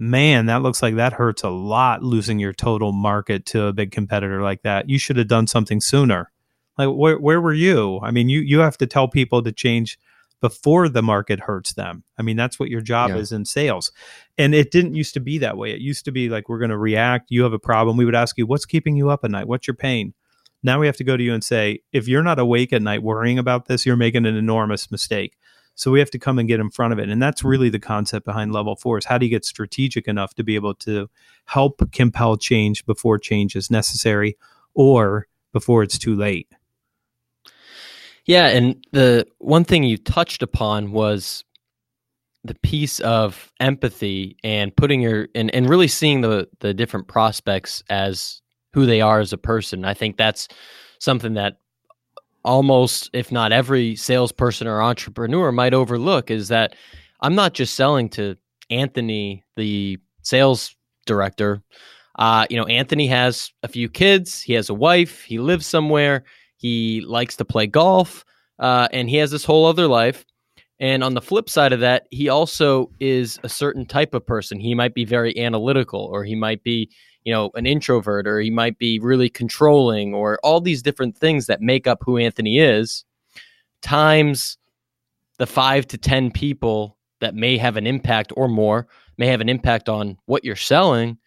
man, 0.00 0.46
that 0.46 0.62
looks 0.62 0.82
like 0.82 0.96
that 0.96 1.12
hurts 1.12 1.42
a 1.42 1.50
lot 1.50 2.02
losing 2.02 2.38
your 2.38 2.54
total 2.54 2.90
market 2.90 3.44
to 3.46 3.64
a 3.64 3.72
big 3.72 3.92
competitor 3.92 4.42
like 4.42 4.62
that. 4.62 4.88
You 4.88 4.98
should 4.98 5.18
have 5.18 5.28
done 5.28 5.46
something 5.46 5.80
sooner. 5.80 6.32
Like 6.78 6.88
where 6.88 7.18
where 7.18 7.40
were 7.40 7.52
you? 7.52 8.00
I 8.02 8.10
mean, 8.10 8.30
you 8.30 8.40
you 8.40 8.60
have 8.60 8.78
to 8.78 8.86
tell 8.86 9.06
people 9.06 9.42
to 9.42 9.52
change 9.52 9.98
before 10.40 10.88
the 10.88 11.02
market 11.02 11.40
hurts 11.40 11.74
them. 11.74 12.02
I 12.18 12.22
mean, 12.22 12.36
that's 12.36 12.58
what 12.58 12.70
your 12.70 12.80
job 12.80 13.10
yeah. 13.10 13.16
is 13.16 13.30
in 13.30 13.44
sales. 13.44 13.92
And 14.38 14.54
it 14.54 14.70
didn't 14.70 14.94
used 14.94 15.12
to 15.12 15.20
be 15.20 15.36
that 15.38 15.58
way. 15.58 15.72
It 15.72 15.82
used 15.82 16.06
to 16.06 16.12
be 16.12 16.30
like 16.30 16.48
we're 16.48 16.58
going 16.58 16.70
to 16.70 16.78
react, 16.78 17.26
you 17.28 17.42
have 17.42 17.52
a 17.52 17.58
problem, 17.58 17.98
we 17.98 18.06
would 18.06 18.14
ask 18.14 18.38
you, 18.38 18.46
"What's 18.46 18.64
keeping 18.64 18.96
you 18.96 19.10
up 19.10 19.24
at 19.24 19.30
night? 19.30 19.46
What's 19.46 19.68
your 19.68 19.74
pain?" 19.74 20.14
Now 20.62 20.80
we 20.80 20.86
have 20.86 20.96
to 20.96 21.04
go 21.04 21.16
to 21.16 21.22
you 21.22 21.34
and 21.34 21.44
say, 21.44 21.80
"If 21.92 22.08
you're 22.08 22.22
not 22.22 22.38
awake 22.38 22.72
at 22.72 22.80
night 22.80 23.02
worrying 23.02 23.38
about 23.38 23.66
this, 23.66 23.84
you're 23.84 23.96
making 23.96 24.24
an 24.24 24.36
enormous 24.36 24.90
mistake." 24.90 25.36
So 25.74 25.90
we 25.90 25.98
have 25.98 26.10
to 26.10 26.18
come 26.18 26.38
and 26.38 26.48
get 26.48 26.60
in 26.60 26.70
front 26.70 26.92
of 26.92 26.98
it. 26.98 27.08
And 27.08 27.22
that's 27.22 27.42
really 27.42 27.70
the 27.70 27.78
concept 27.78 28.26
behind 28.26 28.52
level 28.52 28.76
four 28.76 28.98
is 28.98 29.06
how 29.06 29.16
do 29.16 29.26
you 29.26 29.30
get 29.30 29.44
strategic 29.44 30.06
enough 30.06 30.34
to 30.34 30.44
be 30.44 30.54
able 30.54 30.74
to 30.76 31.08
help 31.46 31.90
compel 31.92 32.36
change 32.36 32.84
before 32.84 33.18
change 33.18 33.56
is 33.56 33.70
necessary 33.70 34.36
or 34.74 35.26
before 35.52 35.82
it's 35.82 35.98
too 35.98 36.14
late. 36.14 36.48
Yeah, 38.26 38.48
and 38.48 38.84
the 38.92 39.26
one 39.38 39.64
thing 39.64 39.82
you 39.82 39.96
touched 39.96 40.42
upon 40.42 40.92
was 40.92 41.44
the 42.44 42.54
piece 42.54 43.00
of 43.00 43.52
empathy 43.60 44.36
and 44.44 44.74
putting 44.74 45.00
your 45.00 45.28
and, 45.34 45.52
and 45.54 45.68
really 45.68 45.88
seeing 45.88 46.20
the 46.20 46.48
the 46.60 46.72
different 46.72 47.08
prospects 47.08 47.82
as 47.90 48.40
who 48.72 48.86
they 48.86 49.00
are 49.00 49.20
as 49.20 49.32
a 49.32 49.38
person. 49.38 49.84
I 49.84 49.94
think 49.94 50.16
that's 50.16 50.48
something 50.98 51.34
that 51.34 51.58
almost, 52.44 53.10
if 53.12 53.30
not 53.30 53.52
every 53.52 53.96
salesperson 53.96 54.66
or 54.66 54.82
entrepreneur 54.82 55.52
might 55.52 55.74
overlook 55.74 56.30
is 56.30 56.48
that 56.48 56.74
I'm 57.20 57.34
not 57.34 57.54
just 57.54 57.74
selling 57.74 58.08
to 58.10 58.36
Anthony, 58.70 59.44
the 59.56 59.98
sales 60.22 60.74
director. 61.06 61.62
Uh, 62.18 62.46
you 62.50 62.56
know, 62.56 62.66
Anthony 62.66 63.06
has 63.08 63.52
a 63.62 63.68
few 63.68 63.88
kids, 63.88 64.42
he 64.42 64.52
has 64.54 64.68
a 64.68 64.74
wife, 64.74 65.22
he 65.22 65.38
lives 65.38 65.66
somewhere, 65.66 66.24
he 66.56 67.02
likes 67.06 67.36
to 67.36 67.44
play 67.44 67.66
golf, 67.66 68.24
uh, 68.58 68.88
and 68.92 69.08
he 69.08 69.16
has 69.16 69.30
this 69.30 69.44
whole 69.44 69.66
other 69.66 69.86
life. 69.86 70.24
And 70.78 71.04
on 71.04 71.14
the 71.14 71.20
flip 71.20 71.50
side 71.50 71.72
of 71.72 71.80
that, 71.80 72.06
he 72.10 72.28
also 72.28 72.90
is 73.00 73.38
a 73.42 73.48
certain 73.48 73.84
type 73.84 74.14
of 74.14 74.26
person. 74.26 74.58
He 74.58 74.74
might 74.74 74.94
be 74.94 75.04
very 75.04 75.38
analytical, 75.38 76.08
or 76.12 76.24
he 76.24 76.34
might 76.34 76.62
be 76.62 76.90
you 77.24 77.32
know, 77.32 77.50
an 77.54 77.66
introvert 77.66 78.26
or 78.26 78.40
he 78.40 78.50
might 78.50 78.78
be 78.78 78.98
really 78.98 79.28
controlling 79.28 80.14
or 80.14 80.38
all 80.42 80.60
these 80.60 80.82
different 80.82 81.16
things 81.16 81.46
that 81.46 81.60
make 81.60 81.86
up 81.86 81.98
who 82.04 82.16
Anthony 82.16 82.58
is, 82.58 83.04
times 83.82 84.58
the 85.38 85.46
five 85.46 85.86
to 85.88 85.98
10 85.98 86.30
people 86.30 86.96
that 87.20 87.34
may 87.34 87.56
have 87.56 87.76
an 87.76 87.86
impact 87.86 88.32
or 88.36 88.48
more, 88.48 88.86
may 89.18 89.26
have 89.26 89.40
an 89.40 89.48
impact 89.48 89.88
on 89.88 90.16
what 90.26 90.44
you're 90.44 90.56
selling. 90.56 91.18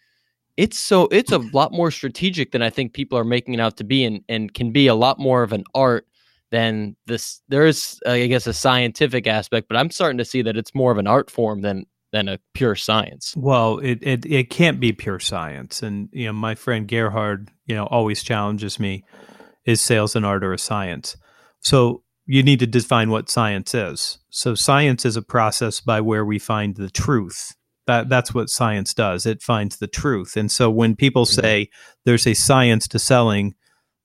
It's 0.56 0.78
so 0.78 1.08
it's 1.10 1.32
a 1.32 1.38
lot 1.38 1.72
more 1.72 1.90
strategic 1.90 2.52
than 2.52 2.62
I 2.62 2.70
think 2.70 2.92
people 2.92 3.18
are 3.18 3.24
making 3.24 3.54
it 3.54 3.60
out 3.60 3.76
to 3.78 3.84
be 3.84 4.04
and, 4.04 4.22
and 4.28 4.54
can 4.54 4.70
be 4.72 4.86
a 4.86 4.94
lot 4.94 5.18
more 5.18 5.42
of 5.42 5.52
an 5.52 5.64
art 5.74 6.06
than 6.50 6.94
this 7.06 7.40
there 7.48 7.66
is 7.66 8.00
I 8.06 8.26
guess 8.26 8.46
a 8.46 8.52
scientific 8.52 9.26
aspect, 9.26 9.66
but 9.68 9.76
I'm 9.76 9.90
starting 9.90 10.18
to 10.18 10.24
see 10.24 10.42
that 10.42 10.56
it's 10.56 10.74
more 10.74 10.92
of 10.92 10.98
an 10.98 11.08
art 11.08 11.28
form 11.28 11.62
than 11.62 11.86
than 12.14 12.28
a 12.28 12.38
pure 12.54 12.76
science. 12.76 13.34
Well, 13.36 13.78
it, 13.80 13.98
it 14.00 14.24
it 14.24 14.48
can't 14.48 14.78
be 14.78 14.92
pure 14.92 15.18
science, 15.18 15.82
and 15.82 16.08
you 16.12 16.26
know 16.26 16.32
my 16.32 16.54
friend 16.54 16.86
Gerhard, 16.86 17.50
you 17.66 17.74
know, 17.74 17.86
always 17.86 18.22
challenges 18.22 18.78
me: 18.78 19.04
is 19.66 19.80
sales 19.80 20.14
an 20.14 20.24
art 20.24 20.44
or 20.44 20.52
a 20.52 20.58
science? 20.58 21.16
So 21.58 22.04
you 22.24 22.44
need 22.44 22.60
to 22.60 22.68
define 22.68 23.10
what 23.10 23.28
science 23.28 23.74
is. 23.74 24.18
So 24.30 24.54
science 24.54 25.04
is 25.04 25.16
a 25.16 25.22
process 25.22 25.80
by 25.80 26.00
where 26.00 26.24
we 26.24 26.38
find 26.38 26.76
the 26.76 26.88
truth. 26.88 27.56
That 27.88 28.08
that's 28.08 28.32
what 28.32 28.48
science 28.48 28.94
does. 28.94 29.26
It 29.26 29.42
finds 29.42 29.78
the 29.78 29.88
truth. 29.88 30.36
And 30.36 30.52
so 30.52 30.70
when 30.70 30.94
people 30.94 31.24
mm-hmm. 31.24 31.40
say 31.40 31.70
there's 32.04 32.28
a 32.28 32.34
science 32.34 32.86
to 32.88 33.00
selling, 33.00 33.54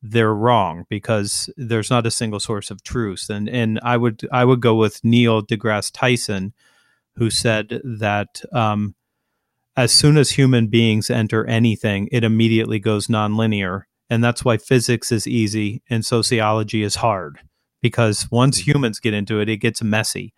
they're 0.01 0.33
wrong 0.33 0.85
because 0.89 1.47
there's 1.57 1.91
not 1.91 2.07
a 2.07 2.11
single 2.11 2.39
source 2.39 2.71
of 2.71 2.83
truth. 2.83 3.29
And 3.29 3.47
and 3.47 3.79
I 3.83 3.97
would 3.97 4.27
I 4.31 4.45
would 4.45 4.61
go 4.61 4.73
with 4.73 4.99
Neil 5.03 5.43
deGrasse 5.43 5.91
Tyson 5.93 6.53
who 7.19 7.29
said 7.29 7.81
that 7.83 8.41
um, 8.51 8.95
as 9.75 9.91
soon 9.91 10.17
as 10.17 10.31
human 10.31 10.67
beings 10.67 11.09
enter 11.09 11.45
anything, 11.45 12.09
it 12.11 12.23
immediately 12.23 12.79
goes 12.79 13.07
nonlinear. 13.07 13.83
And 14.09 14.23
that's 14.23 14.43
why 14.43 14.57
physics 14.57 15.11
is 15.11 15.27
easy 15.27 15.83
and 15.89 16.03
sociology 16.03 16.81
is 16.81 16.95
hard 16.95 17.39
because 17.81 18.27
once 18.31 18.59
mm-hmm. 18.59 18.71
humans 18.71 18.99
get 18.99 19.13
into 19.13 19.39
it, 19.39 19.49
it 19.49 19.57
gets 19.57 19.83
messy. 19.83 20.33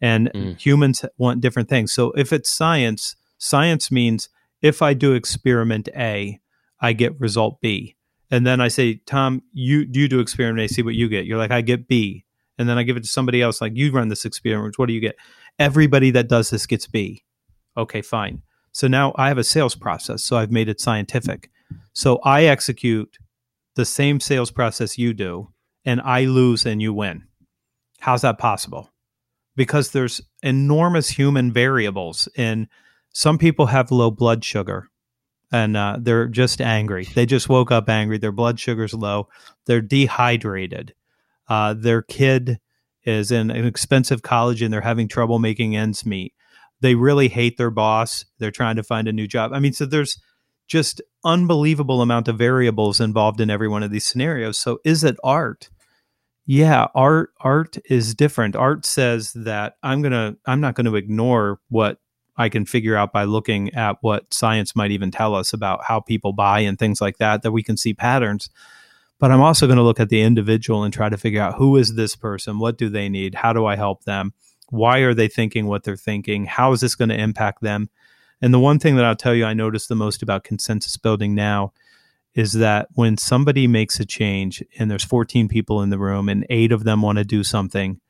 And 0.00 0.30
mm. 0.34 0.60
humans 0.60 1.04
want 1.16 1.40
different 1.40 1.68
things. 1.68 1.92
So 1.92 2.10
if 2.12 2.32
it's 2.32 2.50
science, 2.50 3.16
science 3.38 3.90
means 3.90 4.28
if 4.60 4.82
I 4.82 4.92
do 4.92 5.14
experiment 5.14 5.88
A, 5.96 6.40
I 6.80 6.92
get 6.92 7.18
result 7.18 7.60
B. 7.60 7.96
And 8.30 8.46
then 8.46 8.60
I 8.60 8.68
say, 8.68 9.00
Tom, 9.06 9.42
you 9.52 9.86
you 9.90 10.08
do 10.08 10.20
experiment 10.20 10.64
A, 10.64 10.74
see 10.74 10.82
what 10.82 10.94
you 10.94 11.08
get. 11.08 11.24
You're 11.24 11.38
like, 11.38 11.52
I 11.52 11.60
get 11.60 11.86
B. 11.86 12.23
And 12.58 12.68
then 12.68 12.78
I 12.78 12.82
give 12.84 12.96
it 12.96 13.02
to 13.02 13.08
somebody 13.08 13.42
else, 13.42 13.60
like 13.60 13.72
you 13.74 13.90
run 13.90 14.08
this 14.08 14.24
experiment. 14.24 14.78
What 14.78 14.86
do 14.86 14.92
you 14.92 15.00
get? 15.00 15.16
everybody 15.58 16.10
that 16.12 16.28
does 16.28 16.50
this 16.50 16.66
gets 16.66 16.86
B. 16.86 17.24
Okay, 17.76 18.02
fine. 18.02 18.42
So 18.72 18.88
now 18.88 19.12
I 19.16 19.28
have 19.28 19.38
a 19.38 19.44
sales 19.44 19.74
process. 19.74 20.22
So 20.22 20.36
I've 20.36 20.50
made 20.50 20.68
it 20.68 20.80
scientific. 20.80 21.50
So 21.92 22.18
I 22.24 22.44
execute 22.44 23.18
the 23.76 23.84
same 23.84 24.20
sales 24.20 24.50
process 24.50 24.98
you 24.98 25.12
do, 25.12 25.48
and 25.84 26.00
I 26.00 26.24
lose 26.24 26.66
and 26.66 26.80
you 26.80 26.92
win. 26.92 27.24
How's 28.00 28.22
that 28.22 28.38
possible? 28.38 28.90
Because 29.56 29.90
there's 29.90 30.20
enormous 30.42 31.08
human 31.08 31.52
variables, 31.52 32.28
and 32.36 32.68
some 33.12 33.38
people 33.38 33.66
have 33.66 33.90
low 33.90 34.10
blood 34.10 34.44
sugar 34.44 34.88
and 35.52 35.76
uh, 35.76 35.96
they're 36.00 36.26
just 36.26 36.60
angry. 36.60 37.04
They 37.04 37.26
just 37.26 37.48
woke 37.48 37.70
up 37.70 37.88
angry. 37.88 38.18
Their 38.18 38.32
blood 38.32 38.58
sugar's 38.58 38.92
low. 38.92 39.28
They're 39.66 39.80
dehydrated. 39.80 40.94
Uh, 41.48 41.74
their 41.74 42.02
kid 42.02 42.58
is 43.04 43.30
in 43.30 43.50
an 43.50 43.66
expensive 43.66 44.22
college 44.22 44.62
and 44.62 44.72
they're 44.72 44.80
having 44.80 45.08
trouble 45.08 45.38
making 45.38 45.76
ends 45.76 46.06
meet. 46.06 46.32
They 46.80 46.94
really 46.94 47.28
hate 47.28 47.56
their 47.56 47.70
boss. 47.70 48.24
They're 48.38 48.50
trying 48.50 48.76
to 48.76 48.82
find 48.82 49.08
a 49.08 49.12
new 49.12 49.26
job. 49.26 49.52
I 49.52 49.60
mean, 49.60 49.72
so 49.72 49.86
there's 49.86 50.20
just 50.66 51.02
unbelievable 51.24 52.02
amount 52.02 52.28
of 52.28 52.38
variables 52.38 53.00
involved 53.00 53.40
in 53.40 53.50
every 53.50 53.68
one 53.68 53.82
of 53.82 53.90
these 53.90 54.06
scenarios. 54.06 54.58
So 54.58 54.78
is 54.84 55.04
it 55.04 55.16
art? 55.22 55.68
Yeah, 56.46 56.88
art 56.94 57.30
art 57.40 57.78
is 57.86 58.14
different. 58.14 58.54
Art 58.54 58.84
says 58.84 59.32
that 59.32 59.76
I'm 59.82 60.02
going 60.02 60.12
to 60.12 60.36
I'm 60.44 60.60
not 60.60 60.74
going 60.74 60.86
to 60.86 60.96
ignore 60.96 61.58
what 61.68 61.98
I 62.36 62.48
can 62.48 62.66
figure 62.66 62.96
out 62.96 63.12
by 63.12 63.24
looking 63.24 63.72
at 63.74 63.96
what 64.00 64.34
science 64.34 64.76
might 64.76 64.90
even 64.90 65.10
tell 65.10 65.34
us 65.34 65.52
about 65.52 65.84
how 65.84 66.00
people 66.00 66.32
buy 66.32 66.60
and 66.60 66.78
things 66.78 67.00
like 67.00 67.18
that 67.18 67.42
that 67.42 67.52
we 67.52 67.62
can 67.62 67.76
see 67.76 67.94
patterns 67.94 68.50
but 69.18 69.30
I'm 69.30 69.40
also 69.40 69.66
going 69.66 69.76
to 69.76 69.82
look 69.82 70.00
at 70.00 70.08
the 70.08 70.22
individual 70.22 70.84
and 70.84 70.92
try 70.92 71.08
to 71.08 71.16
figure 71.16 71.40
out 71.40 71.56
who 71.56 71.76
is 71.76 71.94
this 71.94 72.16
person? 72.16 72.58
What 72.58 72.78
do 72.78 72.88
they 72.88 73.08
need? 73.08 73.34
How 73.34 73.52
do 73.52 73.66
I 73.66 73.76
help 73.76 74.04
them? 74.04 74.32
Why 74.70 74.98
are 74.98 75.14
they 75.14 75.28
thinking 75.28 75.66
what 75.66 75.84
they're 75.84 75.96
thinking? 75.96 76.46
How 76.46 76.72
is 76.72 76.80
this 76.80 76.94
going 76.94 77.10
to 77.10 77.20
impact 77.20 77.62
them? 77.62 77.90
And 78.42 78.52
the 78.52 78.60
one 78.60 78.78
thing 78.78 78.96
that 78.96 79.04
I'll 79.04 79.16
tell 79.16 79.34
you 79.34 79.44
I 79.44 79.54
notice 79.54 79.86
the 79.86 79.94
most 79.94 80.22
about 80.22 80.44
consensus 80.44 80.96
building 80.96 81.34
now 81.34 81.72
is 82.34 82.52
that 82.54 82.88
when 82.94 83.16
somebody 83.16 83.66
makes 83.66 84.00
a 84.00 84.04
change 84.04 84.62
and 84.78 84.90
there's 84.90 85.04
14 85.04 85.48
people 85.48 85.82
in 85.82 85.90
the 85.90 85.98
room 85.98 86.28
and 86.28 86.44
eight 86.50 86.72
of 86.72 86.84
them 86.84 87.00
want 87.00 87.18
to 87.18 87.24
do 87.24 87.44
something, 87.44 88.00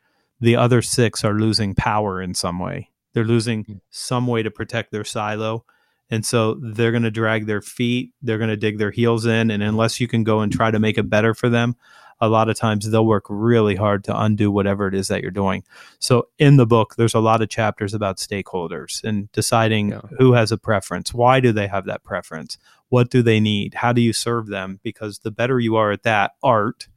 the 0.41 0.57
other 0.57 0.81
six 0.81 1.23
are 1.23 1.35
losing 1.35 1.75
power 1.75 2.23
in 2.23 2.35
some 2.35 2.59
way. 2.59 2.91
They're 3.13 3.25
losing 3.25 3.65
hmm. 3.65 3.73
some 3.91 4.27
way 4.27 4.43
to 4.43 4.51
protect 4.51 4.91
their 4.91 5.05
silo 5.05 5.65
and 6.11 6.25
so 6.25 6.55
they're 6.61 6.91
going 6.91 7.03
to 7.03 7.11
drag 7.11 7.47
their 7.47 7.63
feet, 7.63 8.13
they're 8.23 8.39
going 8.39 8.51
to 8.51 8.57
dig 8.57 8.79
their 8.79 8.91
heels 8.91 9.27
in. 9.27 9.51
And 9.51 9.63
unless 9.63 10.01
you 10.01 10.09
can 10.09 10.25
go 10.25 10.41
and 10.41 10.53
try 10.53 10.71
to 10.71 10.79
make 10.79 10.99
it 10.99 11.09
better 11.09 11.35
for 11.35 11.49
them, 11.49 11.77
a 12.21 12.29
lot 12.29 12.49
of 12.49 12.57
times 12.57 12.89
they'll 12.89 13.07
work 13.07 13.25
really 13.29 13.75
hard 13.75 14.05
to 14.05 14.21
undo 14.21 14.51
whatever 14.51 14.87
it 14.87 14.95
is 14.95 15.09
that 15.09 15.23
you're 15.23 15.31
doing. 15.31 15.65
So 15.99 16.29
in 16.39 16.57
the 16.57 16.67
book, 16.67 16.95
there's 16.97 17.15
a 17.15 17.21
lot 17.21 17.43
of 17.43 17.49
chapters 17.49 17.95
about 17.95 18.19
stakeholders 18.19 19.03
and 19.03 19.31
deciding 19.33 19.91
yeah. 19.91 20.01
who 20.19 20.33
has 20.33 20.53
a 20.53 20.59
preference. 20.59 21.13
Why 21.13 21.41
do 21.41 21.53
they 21.53 21.67
have 21.67 21.87
that 21.87 22.05
preference? 22.05 22.57
What 22.89 23.11
do 23.11 23.23
they 23.23 23.41
need? 23.41 23.75
How 23.75 23.93
do 23.93 24.01
you 24.01 24.13
serve 24.13 24.47
them? 24.47 24.81
Because 24.83 25.21
the 25.21 25.31
better 25.31 25.59
you 25.59 25.77
are 25.77 25.91
at 25.91 26.05
that 26.05 26.33
art, 26.43 26.89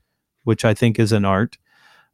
which 0.43 0.63
I 0.63 0.73
think 0.73 0.99
is 0.99 1.11
an 1.11 1.25
art, 1.25 1.57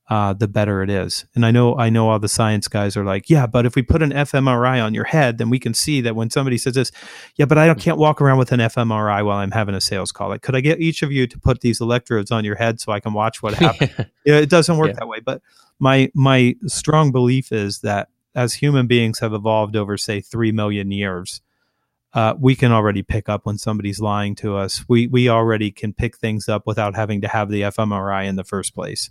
uh, 0.10 0.34
the 0.34 0.48
better 0.48 0.84
it 0.84 0.90
is. 0.90 1.26
And 1.34 1.46
I 1.46 1.52
know 1.52 1.78
I 1.78 1.90
know 1.90 2.10
all 2.10 2.20
the 2.20 2.28
science 2.28 2.68
guys 2.68 2.98
are 2.98 3.06
like, 3.06 3.30
yeah, 3.30 3.48
but 3.48 3.66
if 3.66 3.76
we 3.76 3.82
put 3.82 4.04
an 4.04 4.12
fMRI 4.12 4.84
on 4.84 4.94
your 4.94 5.06
head, 5.06 5.38
then 5.38 5.50
we 5.50 5.60
can 5.60 5.74
see 5.74 6.02
that 6.02 6.16
when 6.16 6.30
somebody 6.30 6.58
says 6.58 6.74
this, 6.74 6.92
yeah, 7.38 7.46
but 7.46 7.58
I 7.58 7.74
can't 7.76 7.98
walk 7.98 8.22
around 8.22 8.38
with 8.38 8.52
an 8.52 8.60
fMRI 8.60 9.26
while 9.26 9.38
I'm 9.38 9.52
having 9.52 9.76
a 9.76 9.82
sales 9.82 10.12
call. 10.12 10.30
Like, 10.30 10.42
could 10.42 10.56
I 10.56 10.62
get 10.62 10.82
each 10.82 11.04
of 11.04 11.12
you 11.12 11.26
to 11.28 11.40
put 11.40 11.62
these 11.62 11.80
electrodes 11.80 12.32
on 12.32 12.44
your 12.44 12.56
head 12.56 12.82
so 12.82 12.92
I 12.92 13.00
can 13.00 13.14
watch 13.14 13.42
what 13.42 13.54
happens? 13.56 13.92
yeah, 14.26 14.36
it 14.36 14.50
doesn't 14.50 14.78
work 14.78 14.90
yeah. 14.90 15.00
that 15.00 15.08
way. 15.08 15.20
But 15.20 15.42
my 15.80 16.12
my 16.14 16.56
strong 16.68 17.12
belief 17.12 17.52
is 17.52 17.80
that 17.80 18.10
as 18.36 18.56
human 18.56 18.88
beings 18.88 19.20
have 19.20 19.34
evolved 19.34 19.76
over 19.76 19.98
say 19.98 20.20
three 20.20 20.52
million 20.52 20.92
years. 20.92 21.42
Uh, 22.14 22.36
we 22.40 22.56
can 22.56 22.72
already 22.72 23.02
pick 23.02 23.28
up 23.28 23.44
when 23.44 23.58
somebody's 23.58 24.00
lying 24.00 24.36
to 24.36 24.56
us. 24.56 24.86
We 24.88 25.08
we 25.08 25.30
already 25.30 25.72
can 25.72 25.94
pick 25.94 26.18
things 26.18 26.48
up 26.48 26.68
without 26.68 26.96
having 26.96 27.22
to 27.22 27.28
have 27.28 27.50
the 27.50 27.62
fMRI 27.62 28.28
in 28.28 28.36
the 28.36 28.44
first 28.44 28.76
place. 28.76 29.10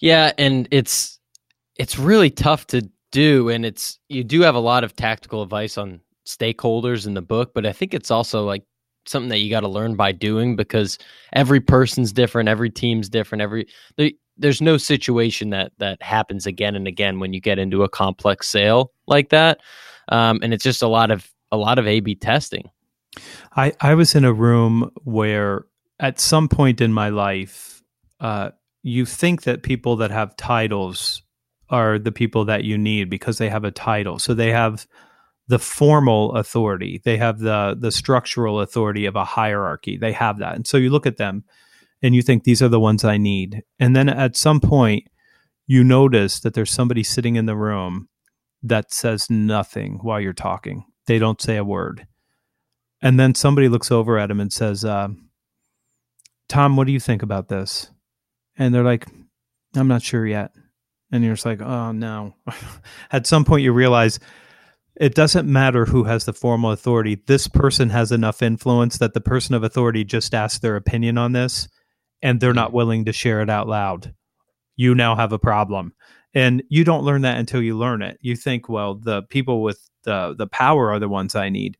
Yeah, 0.00 0.32
and 0.38 0.68
it's 0.70 1.18
it's 1.76 1.98
really 1.98 2.30
tough 2.30 2.66
to 2.68 2.88
do, 3.12 3.48
and 3.48 3.64
it's 3.64 3.98
you 4.08 4.24
do 4.24 4.42
have 4.42 4.54
a 4.54 4.60
lot 4.60 4.84
of 4.84 4.94
tactical 4.96 5.42
advice 5.42 5.78
on 5.78 6.00
stakeholders 6.26 7.06
in 7.06 7.14
the 7.14 7.22
book, 7.22 7.52
but 7.54 7.66
I 7.66 7.72
think 7.72 7.94
it's 7.94 8.10
also 8.10 8.44
like 8.44 8.64
something 9.06 9.28
that 9.28 9.38
you 9.38 9.50
got 9.50 9.60
to 9.60 9.68
learn 9.68 9.94
by 9.94 10.12
doing 10.12 10.56
because 10.56 10.98
every 11.32 11.60
person's 11.60 12.12
different, 12.12 12.48
every 12.48 12.70
team's 12.70 13.08
different, 13.08 13.42
every 13.42 13.68
there, 13.96 14.10
there's 14.36 14.60
no 14.60 14.76
situation 14.76 15.50
that 15.50 15.72
that 15.78 16.02
happens 16.02 16.46
again 16.46 16.74
and 16.74 16.86
again 16.86 17.20
when 17.20 17.32
you 17.32 17.40
get 17.40 17.58
into 17.58 17.82
a 17.82 17.88
complex 17.88 18.48
sale 18.48 18.92
like 19.06 19.30
that, 19.30 19.60
um, 20.08 20.40
and 20.42 20.52
it's 20.52 20.64
just 20.64 20.82
a 20.82 20.88
lot 20.88 21.10
of 21.10 21.30
a 21.52 21.56
lot 21.56 21.78
of 21.78 21.86
A/B 21.86 22.16
testing. 22.16 22.68
I 23.56 23.72
I 23.80 23.94
was 23.94 24.14
in 24.14 24.24
a 24.24 24.32
room 24.32 24.90
where 25.04 25.64
at 25.98 26.20
some 26.20 26.48
point 26.48 26.80
in 26.80 26.92
my 26.92 27.08
life, 27.08 27.82
uh, 28.20 28.50
you 28.86 29.04
think 29.04 29.42
that 29.42 29.64
people 29.64 29.96
that 29.96 30.12
have 30.12 30.36
titles 30.36 31.20
are 31.70 31.98
the 31.98 32.12
people 32.12 32.44
that 32.44 32.62
you 32.62 32.78
need 32.78 33.10
because 33.10 33.38
they 33.38 33.48
have 33.48 33.64
a 33.64 33.72
title. 33.72 34.20
So 34.20 34.32
they 34.32 34.52
have 34.52 34.86
the 35.48 35.58
formal 35.58 36.36
authority. 36.36 37.02
They 37.04 37.16
have 37.16 37.40
the 37.40 37.76
the 37.76 37.90
structural 37.90 38.60
authority 38.60 39.04
of 39.06 39.16
a 39.16 39.24
hierarchy. 39.24 39.96
They 39.96 40.12
have 40.12 40.38
that. 40.38 40.54
And 40.54 40.68
so 40.68 40.76
you 40.76 40.90
look 40.90 41.04
at 41.04 41.16
them 41.16 41.42
and 42.00 42.14
you 42.14 42.22
think 42.22 42.44
these 42.44 42.62
are 42.62 42.68
the 42.68 42.78
ones 42.78 43.02
I 43.02 43.16
need. 43.16 43.64
And 43.80 43.96
then 43.96 44.08
at 44.08 44.36
some 44.36 44.60
point 44.60 45.08
you 45.66 45.82
notice 45.82 46.38
that 46.40 46.54
there's 46.54 46.70
somebody 46.70 47.02
sitting 47.02 47.34
in 47.34 47.46
the 47.46 47.56
room 47.56 48.08
that 48.62 48.92
says 48.92 49.28
nothing 49.28 49.98
while 50.00 50.20
you're 50.20 50.32
talking. 50.32 50.84
They 51.06 51.18
don't 51.18 51.42
say 51.42 51.56
a 51.56 51.64
word. 51.64 52.06
And 53.02 53.18
then 53.18 53.34
somebody 53.34 53.68
looks 53.68 53.90
over 53.90 54.16
at 54.16 54.30
him 54.30 54.38
and 54.38 54.52
says, 54.52 54.84
uh, 54.84 55.08
Tom, 56.48 56.76
what 56.76 56.86
do 56.86 56.92
you 56.92 57.00
think 57.00 57.24
about 57.24 57.48
this? 57.48 57.90
And 58.58 58.74
they're 58.74 58.84
like, 58.84 59.06
I'm 59.74 59.88
not 59.88 60.02
sure 60.02 60.26
yet. 60.26 60.52
And 61.12 61.22
you're 61.22 61.34
just 61.34 61.46
like, 61.46 61.60
oh 61.60 61.92
no. 61.92 62.34
at 63.12 63.26
some 63.26 63.44
point 63.44 63.62
you 63.62 63.72
realize 63.72 64.18
it 64.96 65.14
doesn't 65.14 65.50
matter 65.50 65.84
who 65.84 66.04
has 66.04 66.24
the 66.24 66.32
formal 66.32 66.70
authority. 66.70 67.22
This 67.26 67.48
person 67.48 67.90
has 67.90 68.12
enough 68.12 68.42
influence 68.42 68.98
that 68.98 69.14
the 69.14 69.20
person 69.20 69.54
of 69.54 69.62
authority 69.62 70.04
just 70.04 70.34
asked 70.34 70.62
their 70.62 70.76
opinion 70.76 71.18
on 71.18 71.32
this 71.32 71.68
and 72.22 72.40
they're 72.40 72.54
not 72.54 72.72
willing 72.72 73.04
to 73.04 73.12
share 73.12 73.42
it 73.42 73.50
out 73.50 73.68
loud. 73.68 74.14
You 74.74 74.94
now 74.94 75.14
have 75.14 75.32
a 75.32 75.38
problem. 75.38 75.92
And 76.34 76.62
you 76.68 76.84
don't 76.84 77.04
learn 77.04 77.22
that 77.22 77.38
until 77.38 77.62
you 77.62 77.76
learn 77.76 78.02
it. 78.02 78.18
You 78.20 78.36
think, 78.36 78.68
well, 78.68 78.94
the 78.94 79.22
people 79.22 79.62
with 79.62 79.88
the 80.04 80.34
the 80.36 80.46
power 80.46 80.90
are 80.90 80.98
the 80.98 81.08
ones 81.08 81.34
I 81.34 81.48
need. 81.48 81.78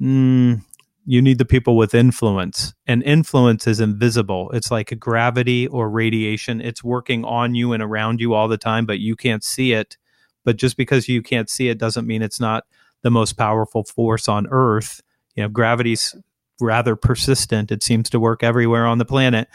Mm, 0.00 0.62
you 1.08 1.22
need 1.22 1.38
the 1.38 1.44
people 1.44 1.76
with 1.76 1.94
influence 1.94 2.74
and 2.84 3.02
influence 3.04 3.68
is 3.68 3.78
invisible. 3.78 4.50
It's 4.50 4.72
like 4.72 4.90
a 4.90 4.96
gravity 4.96 5.68
or 5.68 5.88
radiation. 5.88 6.60
It's 6.60 6.82
working 6.82 7.24
on 7.24 7.54
you 7.54 7.72
and 7.72 7.82
around 7.82 8.20
you 8.20 8.34
all 8.34 8.48
the 8.48 8.58
time 8.58 8.84
but 8.86 8.98
you 8.98 9.14
can't 9.14 9.44
see 9.44 9.72
it. 9.72 9.96
But 10.44 10.56
just 10.56 10.76
because 10.76 11.08
you 11.08 11.22
can't 11.22 11.48
see 11.48 11.68
it 11.68 11.78
doesn't 11.78 12.08
mean 12.08 12.22
it's 12.22 12.40
not 12.40 12.64
the 13.02 13.10
most 13.10 13.34
powerful 13.34 13.84
force 13.84 14.28
on 14.28 14.48
earth. 14.50 15.00
You 15.36 15.44
know 15.44 15.48
gravity's 15.48 16.14
rather 16.60 16.96
persistent. 16.96 17.70
It 17.70 17.84
seems 17.84 18.10
to 18.10 18.20
work 18.20 18.42
everywhere 18.42 18.86
on 18.86 18.98
the 18.98 19.04
planet. 19.04 19.48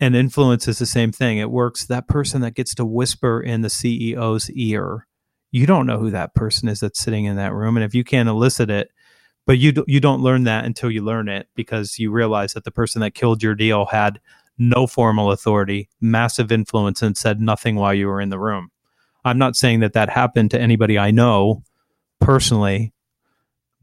And 0.00 0.16
influence 0.16 0.66
is 0.66 0.80
the 0.80 0.86
same 0.86 1.12
thing. 1.12 1.38
It 1.38 1.50
works 1.50 1.86
that 1.86 2.08
person 2.08 2.40
that 2.40 2.54
gets 2.54 2.74
to 2.74 2.84
whisper 2.84 3.40
in 3.40 3.62
the 3.62 3.68
CEO's 3.68 4.50
ear. 4.50 5.06
You 5.52 5.64
don't 5.64 5.86
know 5.86 5.98
who 5.98 6.10
that 6.10 6.34
person 6.34 6.68
is 6.68 6.80
that's 6.80 6.98
sitting 6.98 7.26
in 7.26 7.36
that 7.36 7.52
room 7.52 7.76
and 7.76 7.84
if 7.84 7.94
you 7.94 8.02
can't 8.02 8.28
elicit 8.28 8.68
it 8.68 8.90
but 9.46 9.58
you 9.58 9.72
you 9.86 10.00
don't 10.00 10.22
learn 10.22 10.44
that 10.44 10.64
until 10.64 10.90
you 10.90 11.02
learn 11.02 11.28
it 11.28 11.48
because 11.54 11.98
you 11.98 12.10
realize 12.10 12.52
that 12.52 12.64
the 12.64 12.70
person 12.70 13.00
that 13.00 13.14
killed 13.14 13.42
your 13.42 13.54
deal 13.54 13.86
had 13.86 14.20
no 14.58 14.86
formal 14.86 15.32
authority, 15.32 15.88
massive 16.00 16.52
influence, 16.52 17.02
and 17.02 17.16
said 17.16 17.40
nothing 17.40 17.76
while 17.76 17.94
you 17.94 18.06
were 18.06 18.20
in 18.20 18.28
the 18.28 18.38
room. 18.38 18.70
I'm 19.24 19.38
not 19.38 19.56
saying 19.56 19.80
that 19.80 19.94
that 19.94 20.10
happened 20.10 20.50
to 20.52 20.60
anybody 20.60 20.98
I 20.98 21.10
know 21.10 21.62
personally, 22.20 22.92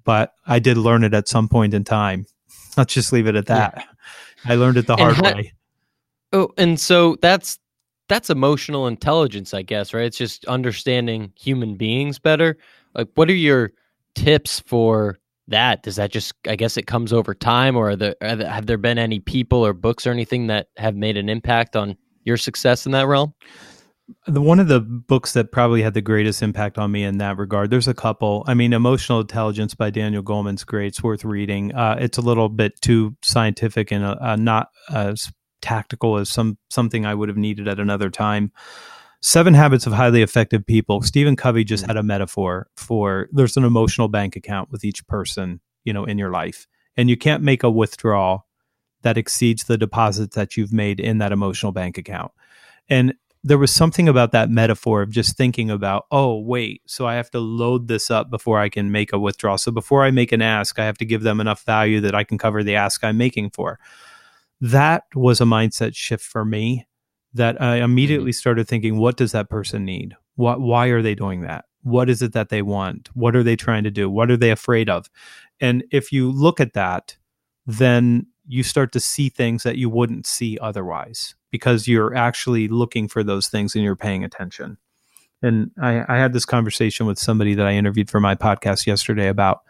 but 0.03 0.33
I 0.45 0.59
did 0.59 0.77
learn 0.77 1.03
it 1.03 1.13
at 1.13 1.27
some 1.27 1.47
point 1.47 1.73
in 1.73 1.83
time. 1.83 2.25
Let's 2.77 2.93
just 2.93 3.11
leave 3.11 3.27
it 3.27 3.35
at 3.35 3.47
that. 3.47 3.73
Yeah. 3.77 3.83
I 4.51 4.55
learned 4.55 4.77
it 4.77 4.87
the 4.87 4.95
hard 4.95 5.15
ha- 5.15 5.23
way. 5.23 5.53
Oh, 6.31 6.49
and 6.57 6.79
so 6.79 7.17
that's 7.21 7.59
that's 8.07 8.29
emotional 8.29 8.87
intelligence, 8.87 9.53
I 9.53 9.61
guess, 9.61 9.93
right? 9.93 10.05
It's 10.05 10.17
just 10.17 10.45
understanding 10.45 11.31
human 11.35 11.75
beings 11.75 12.17
better. 12.19 12.57
Like, 12.95 13.09
what 13.15 13.29
are 13.29 13.33
your 13.33 13.71
tips 14.15 14.61
for 14.61 15.18
that? 15.49 15.83
Does 15.83 15.95
that 15.97 16.11
just 16.11 16.33
i 16.47 16.55
guess 16.55 16.77
it 16.77 16.87
comes 16.87 17.13
over 17.13 17.33
time 17.33 17.75
or 17.75 17.95
there, 17.95 18.15
have 18.21 18.65
there 18.65 18.77
been 18.77 18.97
any 18.97 19.19
people 19.19 19.65
or 19.65 19.73
books 19.73 20.07
or 20.07 20.11
anything 20.11 20.47
that 20.47 20.67
have 20.77 20.95
made 20.95 21.17
an 21.17 21.29
impact 21.29 21.75
on 21.75 21.97
your 22.23 22.37
success 22.37 22.85
in 22.85 22.91
that 22.93 23.07
realm? 23.07 23.33
The, 24.25 24.41
one 24.41 24.59
of 24.59 24.67
the 24.67 24.79
books 24.79 25.33
that 25.33 25.51
probably 25.51 25.83
had 25.83 25.93
the 25.93 26.01
greatest 26.01 26.41
impact 26.41 26.79
on 26.79 26.91
me 26.91 27.03
in 27.03 27.19
that 27.19 27.37
regard 27.37 27.69
there's 27.69 27.87
a 27.87 27.93
couple. 27.93 28.43
I 28.47 28.53
mean 28.53 28.73
emotional 28.73 29.19
intelligence 29.19 29.75
by 29.75 29.89
daniel 29.89 30.23
goleman's 30.23 30.63
great. 30.63 30.87
It's 30.87 31.03
worth 31.03 31.23
reading. 31.25 31.73
Uh, 31.73 31.97
it's 31.99 32.17
a 32.17 32.21
little 32.21 32.49
bit 32.49 32.79
too 32.81 33.15
scientific 33.23 33.91
and 33.91 34.03
uh, 34.03 34.35
not 34.35 34.69
as 34.93 35.31
tactical 35.61 36.17
as 36.17 36.29
some 36.29 36.57
something 36.69 37.05
i 37.05 37.13
would 37.13 37.27
have 37.27 37.37
needed 37.37 37.67
at 37.67 37.79
another 37.79 38.09
time 38.09 38.51
Seven 39.21 39.53
Habits 39.53 39.85
of 39.85 39.93
Highly 39.93 40.21
Effective 40.21 40.65
People. 40.65 41.01
Stephen 41.01 41.35
Covey 41.35 41.65
just 41.65 41.83
mm-hmm. 41.83 41.89
had 41.89 41.97
a 41.97 42.03
metaphor 42.03 42.69
for 42.75 43.27
there's 43.31 43.57
an 43.57 43.65
emotional 43.65 44.07
bank 44.07 44.35
account 44.35 44.71
with 44.71 44.85
each 44.85 45.05
person, 45.07 45.59
you 45.83 45.91
know, 45.91 46.05
in 46.05 46.17
your 46.17 46.31
life. 46.31 46.67
And 46.95 47.09
you 47.09 47.17
can't 47.17 47.43
make 47.43 47.63
a 47.63 47.69
withdrawal 47.69 48.45
that 49.01 49.17
exceeds 49.17 49.65
the 49.65 49.77
deposits 49.77 50.35
that 50.35 50.55
you've 50.57 50.73
made 50.73 50.99
in 50.99 51.17
that 51.17 51.31
emotional 51.31 51.71
bank 51.71 51.97
account. 51.97 52.31
And 52.89 53.13
there 53.43 53.57
was 53.57 53.71
something 53.71 54.09
about 54.09 54.31
that 54.33 54.49
metaphor 54.49 55.01
of 55.01 55.11
just 55.11 55.37
thinking 55.37 55.69
about, 55.69 56.05
oh, 56.11 56.39
wait, 56.39 56.81
so 56.85 57.07
I 57.07 57.15
have 57.15 57.31
to 57.31 57.39
load 57.39 57.87
this 57.87 58.11
up 58.11 58.29
before 58.29 58.59
I 58.59 58.67
can 58.67 58.91
make 58.91 59.13
a 59.13 59.19
withdrawal. 59.19 59.57
So 59.57 59.71
before 59.71 60.03
I 60.03 60.11
make 60.11 60.33
an 60.33 60.41
ask, 60.41 60.77
I 60.77 60.85
have 60.85 60.97
to 60.97 61.05
give 61.05 61.23
them 61.23 61.39
enough 61.39 61.63
value 61.63 62.01
that 62.01 62.15
I 62.15 62.25
can 62.25 62.37
cover 62.37 62.63
the 62.63 62.75
ask 62.75 63.03
I'm 63.03 63.17
making 63.17 63.51
for. 63.51 63.79
That 64.59 65.03
was 65.15 65.39
a 65.39 65.45
mindset 65.45 65.95
shift 65.95 66.25
for 66.25 66.43
me 66.43 66.88
that 67.33 67.61
I 67.61 67.77
immediately 67.77 68.31
mm-hmm. 68.31 68.37
started 68.37 68.67
thinking, 68.67 68.97
what 68.97 69.17
does 69.17 69.31
that 69.31 69.49
person 69.49 69.85
need? 69.85 70.15
What, 70.35 70.61
why 70.61 70.87
are 70.87 71.01
they 71.01 71.15
doing 71.15 71.41
that? 71.41 71.65
What 71.83 72.09
is 72.09 72.21
it 72.21 72.33
that 72.33 72.49
they 72.49 72.61
want? 72.61 73.09
What 73.13 73.35
are 73.35 73.43
they 73.43 73.55
trying 73.55 73.83
to 73.83 73.91
do? 73.91 74.09
What 74.09 74.31
are 74.31 74.37
they 74.37 74.51
afraid 74.51 74.89
of? 74.89 75.09
And 75.59 75.83
if 75.91 76.11
you 76.11 76.31
look 76.31 76.59
at 76.59 76.73
that, 76.73 77.17
then 77.65 78.27
you 78.47 78.63
start 78.63 78.91
to 78.93 78.99
see 78.99 79.29
things 79.29 79.63
that 79.63 79.77
you 79.77 79.89
wouldn't 79.89 80.25
see 80.25 80.57
otherwise 80.59 81.35
because 81.51 81.87
you're 81.87 82.15
actually 82.15 82.67
looking 82.67 83.07
for 83.07 83.23
those 83.23 83.47
things 83.47 83.75
and 83.75 83.83
you're 83.83 83.95
paying 83.95 84.23
attention. 84.23 84.77
And 85.41 85.71
I, 85.81 86.03
I 86.13 86.17
had 86.17 86.33
this 86.33 86.45
conversation 86.45 87.05
with 87.05 87.17
somebody 87.17 87.53
that 87.53 87.65
I 87.65 87.73
interviewed 87.73 88.09
for 88.09 88.19
my 88.19 88.35
podcast 88.35 88.85
yesterday 88.87 89.27
about 89.27 89.61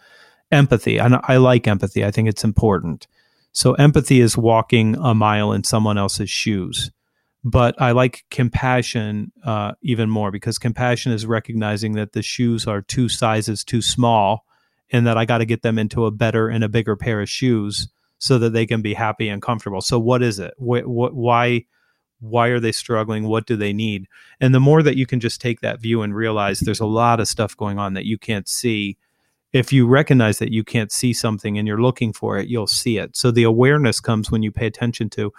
empathy. 0.52 0.98
And 0.98 1.20
I 1.24 1.38
like 1.38 1.68
empathy. 1.68 2.04
I 2.04 2.12
think 2.12 2.28
it's 2.28 2.44
important. 2.44 3.08
So 3.52 3.74
empathy 3.74 4.22
is 4.22 4.38
walking 4.38 4.96
a 4.96 5.14
mile 5.14 5.52
in 5.52 5.64
someone 5.64 5.98
else's 5.98 6.30
shoes 6.30 6.92
but 7.44 7.82
I 7.82 7.92
like 7.92 8.26
compassion 8.30 9.32
uh, 9.44 9.74
even 9.82 10.10
more 10.10 10.32
because 10.32 10.58
compassion 10.58 11.12
is 11.12 11.26
recognizing 11.26 11.94
that 11.94 12.14
the 12.14 12.22
shoes 12.22 12.68
are 12.68 12.82
two 12.82 13.08
sizes 13.08 13.64
too 13.64 13.82
small 13.82 14.46
and 14.92 15.08
that 15.08 15.18
I 15.18 15.26
got 15.26 15.38
to 15.38 15.46
get 15.46 15.62
them 15.62 15.80
into 15.80 16.06
a 16.06 16.12
better 16.12 16.50
and 16.50 16.64
a 16.64 16.70
bigger 16.70 16.96
pair 16.96 17.22
of 17.22 17.30
shoes 17.30 17.88
so 18.18 18.38
that 18.40 18.52
they 18.52 18.66
can 18.66 18.82
be 18.82 18.94
happy 18.94 19.30
and 19.30 19.42
comfortable. 19.42 19.82
So 19.82 19.98
what 19.98 20.22
is 20.22 20.40
it? 20.40 20.54
Wh- 20.58 20.84
wh- 20.84 21.16
why 21.16 21.66
why 22.22 22.48
are 22.48 22.60
they 22.60 22.74
struggling? 22.74 23.28
What 23.28 23.46
do 23.46 23.56
they 23.56 23.72
need? 23.72 24.08
And 24.42 24.54
the 24.54 24.60
more 24.60 24.84
that 24.84 24.98
you 24.98 25.06
can 25.06 25.22
just 25.22 25.40
take 25.40 25.62
that 25.62 25.80
view 25.80 26.02
and 26.02 26.14
realize 26.14 26.60
there's 26.60 26.82
a 26.82 26.86
lot 26.86 27.22
of 27.22 27.30
stuff 27.30 27.56
going 27.56 27.80
on 27.80 27.94
that 27.94 28.06
you 28.06 28.18
can't 28.18 28.46
see, 28.46 28.98
if 29.54 29.72
you 29.72 29.88
recognize 29.88 30.40
that 30.40 30.52
you 30.52 30.66
can't 30.66 30.92
see 30.92 31.14
something 31.14 31.58
and 31.58 31.66
you're 31.66 31.82
looking 31.82 32.12
for 32.12 32.38
it, 32.38 32.50
you'll 32.50 32.68
see 32.68 32.98
it. 32.98 33.16
So 33.16 33.32
the 33.32 33.44
awareness 33.44 34.02
comes 34.02 34.30
when 34.30 34.44
you 34.44 34.52
pay 34.52 34.66
attention 34.66 35.10
to 35.12 35.32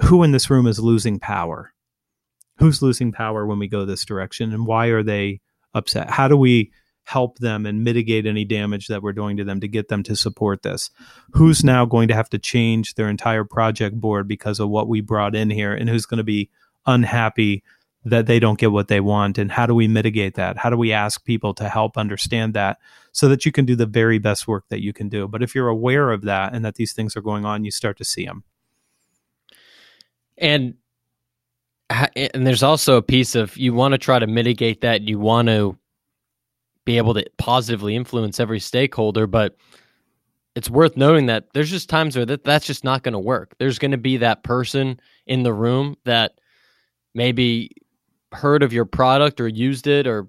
who 0.00 0.22
in 0.22 0.32
this 0.32 0.50
room 0.50 0.66
is 0.66 0.78
losing 0.78 1.18
power? 1.18 1.72
Who's 2.58 2.82
losing 2.82 3.12
power 3.12 3.46
when 3.46 3.58
we 3.58 3.68
go 3.68 3.84
this 3.84 4.04
direction 4.04 4.52
and 4.52 4.66
why 4.66 4.86
are 4.86 5.02
they 5.02 5.40
upset? 5.74 6.10
How 6.10 6.28
do 6.28 6.36
we 6.36 6.72
help 7.04 7.38
them 7.38 7.66
and 7.66 7.82
mitigate 7.82 8.26
any 8.26 8.44
damage 8.44 8.86
that 8.86 9.02
we're 9.02 9.12
doing 9.12 9.36
to 9.36 9.44
them 9.44 9.60
to 9.60 9.68
get 9.68 9.88
them 9.88 10.02
to 10.04 10.14
support 10.14 10.62
this? 10.62 10.90
Who's 11.32 11.64
now 11.64 11.84
going 11.84 12.08
to 12.08 12.14
have 12.14 12.30
to 12.30 12.38
change 12.38 12.94
their 12.94 13.08
entire 13.08 13.44
project 13.44 14.00
board 14.00 14.28
because 14.28 14.60
of 14.60 14.68
what 14.68 14.88
we 14.88 15.00
brought 15.00 15.34
in 15.34 15.50
here 15.50 15.74
and 15.74 15.88
who's 15.88 16.06
going 16.06 16.18
to 16.18 16.24
be 16.24 16.50
unhappy 16.86 17.62
that 18.04 18.26
they 18.26 18.40
don't 18.40 18.58
get 18.58 18.72
what 18.72 18.88
they 18.88 19.00
want 19.00 19.38
and 19.38 19.52
how 19.52 19.66
do 19.66 19.74
we 19.74 19.86
mitigate 19.86 20.34
that 20.34 20.56
how 20.56 20.68
do 20.70 20.76
we 20.76 20.92
ask 20.92 21.24
people 21.24 21.54
to 21.54 21.68
help 21.68 21.96
understand 21.96 22.54
that 22.54 22.78
so 23.12 23.28
that 23.28 23.46
you 23.46 23.52
can 23.52 23.64
do 23.64 23.76
the 23.76 23.86
very 23.86 24.18
best 24.18 24.48
work 24.48 24.64
that 24.70 24.82
you 24.82 24.92
can 24.92 25.08
do 25.08 25.28
but 25.28 25.42
if 25.42 25.54
you're 25.54 25.68
aware 25.68 26.10
of 26.10 26.22
that 26.22 26.52
and 26.52 26.64
that 26.64 26.74
these 26.74 26.92
things 26.92 27.16
are 27.16 27.20
going 27.20 27.44
on 27.44 27.64
you 27.64 27.70
start 27.70 27.96
to 27.96 28.04
see 28.04 28.24
them 28.24 28.42
and 30.38 30.74
and 32.16 32.46
there's 32.46 32.62
also 32.62 32.96
a 32.96 33.02
piece 33.02 33.34
of 33.34 33.56
you 33.56 33.74
want 33.74 33.92
to 33.92 33.98
try 33.98 34.18
to 34.18 34.26
mitigate 34.26 34.80
that 34.80 35.02
you 35.02 35.18
want 35.18 35.48
to 35.48 35.76
be 36.84 36.96
able 36.96 37.14
to 37.14 37.24
positively 37.38 37.94
influence 37.94 38.40
every 38.40 38.58
stakeholder 38.58 39.26
but 39.26 39.56
it's 40.54 40.70
worth 40.70 40.96
noting 40.96 41.26
that 41.26 41.46
there's 41.54 41.70
just 41.70 41.88
times 41.88 42.16
where 42.16 42.26
that, 42.26 42.44
that's 42.44 42.66
just 42.66 42.84
not 42.84 43.02
going 43.02 43.12
to 43.14 43.18
work. 43.18 43.54
There's 43.58 43.78
going 43.78 43.92
to 43.92 43.98
be 43.98 44.18
that 44.18 44.42
person 44.42 45.00
in 45.26 45.42
the 45.42 45.52
room 45.52 45.96
that 46.04 46.32
maybe 47.14 47.70
heard 48.32 48.62
of 48.62 48.72
your 48.72 48.84
product 48.84 49.40
or 49.40 49.48
used 49.48 49.86
it 49.86 50.06
or 50.06 50.28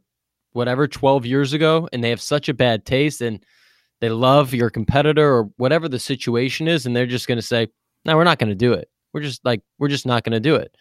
whatever 0.54 0.88
12 0.88 1.26
years 1.26 1.54
ago 1.54 1.90
and 1.92 2.04
they 2.04 2.10
have 2.10 2.22
such 2.22 2.48
a 2.48 2.54
bad 2.54 2.86
taste 2.86 3.22
and 3.22 3.44
they 4.02 4.10
love 4.10 4.54
your 4.54 4.70
competitor 4.70 5.36
or 5.36 5.44
whatever 5.58 5.88
the 5.88 6.00
situation 6.00 6.68
is 6.68 6.86
and 6.86 6.96
they're 6.96 7.06
just 7.06 7.28
going 7.28 7.38
to 7.38 7.42
say 7.42 7.68
no 8.06 8.16
we're 8.16 8.26
not 8.26 8.38
going 8.38 8.50
to 8.50 8.56
do 8.56 8.74
it 8.74 8.90
we're 9.14 9.22
just 9.22 9.44
like 9.46 9.62
we're 9.80 9.88
just 9.88 10.06
not 10.06 10.24
going 10.24 10.34
to 10.34 10.40
do 10.40 10.56
it 10.56 10.76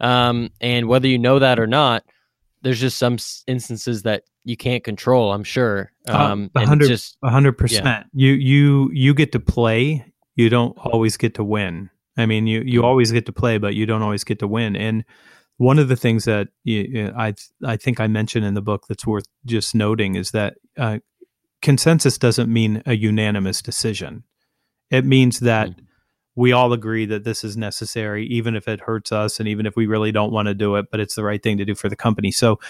um, 0.00 0.50
and 0.60 0.88
whether 0.88 1.08
you 1.08 1.18
know 1.18 1.38
that 1.38 1.58
or 1.58 1.66
not 1.66 2.04
there's 2.62 2.80
just 2.80 2.98
some 2.98 3.18
instances 3.46 4.02
that 4.02 4.24
you 4.44 4.56
can't 4.56 4.84
control 4.84 5.32
i'm 5.32 5.44
sure 5.44 5.92
um, 6.08 6.50
uh, 6.54 6.60
100, 6.60 6.88
just 6.88 7.18
100% 7.22 7.70
yeah. 7.70 8.02
you 8.12 8.32
you 8.32 8.90
you 8.92 9.14
get 9.14 9.32
to 9.32 9.40
play 9.40 10.04
you 10.36 10.48
don't 10.48 10.76
always 10.78 11.16
get 11.16 11.34
to 11.34 11.44
win 11.44 11.90
i 12.16 12.26
mean 12.26 12.46
you 12.46 12.62
you 12.64 12.84
always 12.84 13.12
get 13.12 13.26
to 13.26 13.32
play 13.32 13.58
but 13.58 13.74
you 13.74 13.86
don't 13.86 14.02
always 14.02 14.24
get 14.24 14.38
to 14.38 14.48
win 14.48 14.76
and 14.76 15.04
one 15.58 15.80
of 15.80 15.88
the 15.88 15.96
things 15.96 16.24
that 16.24 16.48
you, 16.64 17.12
I 17.16 17.34
I 17.64 17.76
think 17.76 18.00
I 18.00 18.06
mentioned 18.06 18.46
in 18.46 18.54
the 18.54 18.62
book 18.62 18.86
that's 18.88 19.06
worth 19.06 19.26
just 19.44 19.74
noting 19.74 20.14
is 20.14 20.30
that 20.30 20.54
uh, 20.76 20.98
consensus 21.60 22.16
doesn't 22.16 22.50
mean 22.50 22.82
a 22.86 22.94
unanimous 22.94 23.60
decision. 23.60 24.22
It 24.90 25.04
means 25.04 25.40
that 25.40 25.70
mm-hmm. 25.70 25.84
We 26.38 26.52
all 26.52 26.72
agree 26.72 27.04
that 27.04 27.24
this 27.24 27.42
is 27.42 27.56
necessary, 27.56 28.24
even 28.26 28.54
if 28.54 28.68
it 28.68 28.82
hurts 28.82 29.10
us 29.10 29.40
and 29.40 29.48
even 29.48 29.66
if 29.66 29.74
we 29.74 29.86
really 29.86 30.12
don't 30.12 30.30
want 30.30 30.46
to 30.46 30.54
do 30.54 30.76
it, 30.76 30.88
but 30.88 31.00
it's 31.00 31.16
the 31.16 31.24
right 31.24 31.42
thing 31.42 31.58
to 31.58 31.64
do 31.64 31.74
for 31.74 31.88
the 31.88 31.96
company. 31.96 32.30
So 32.30 32.60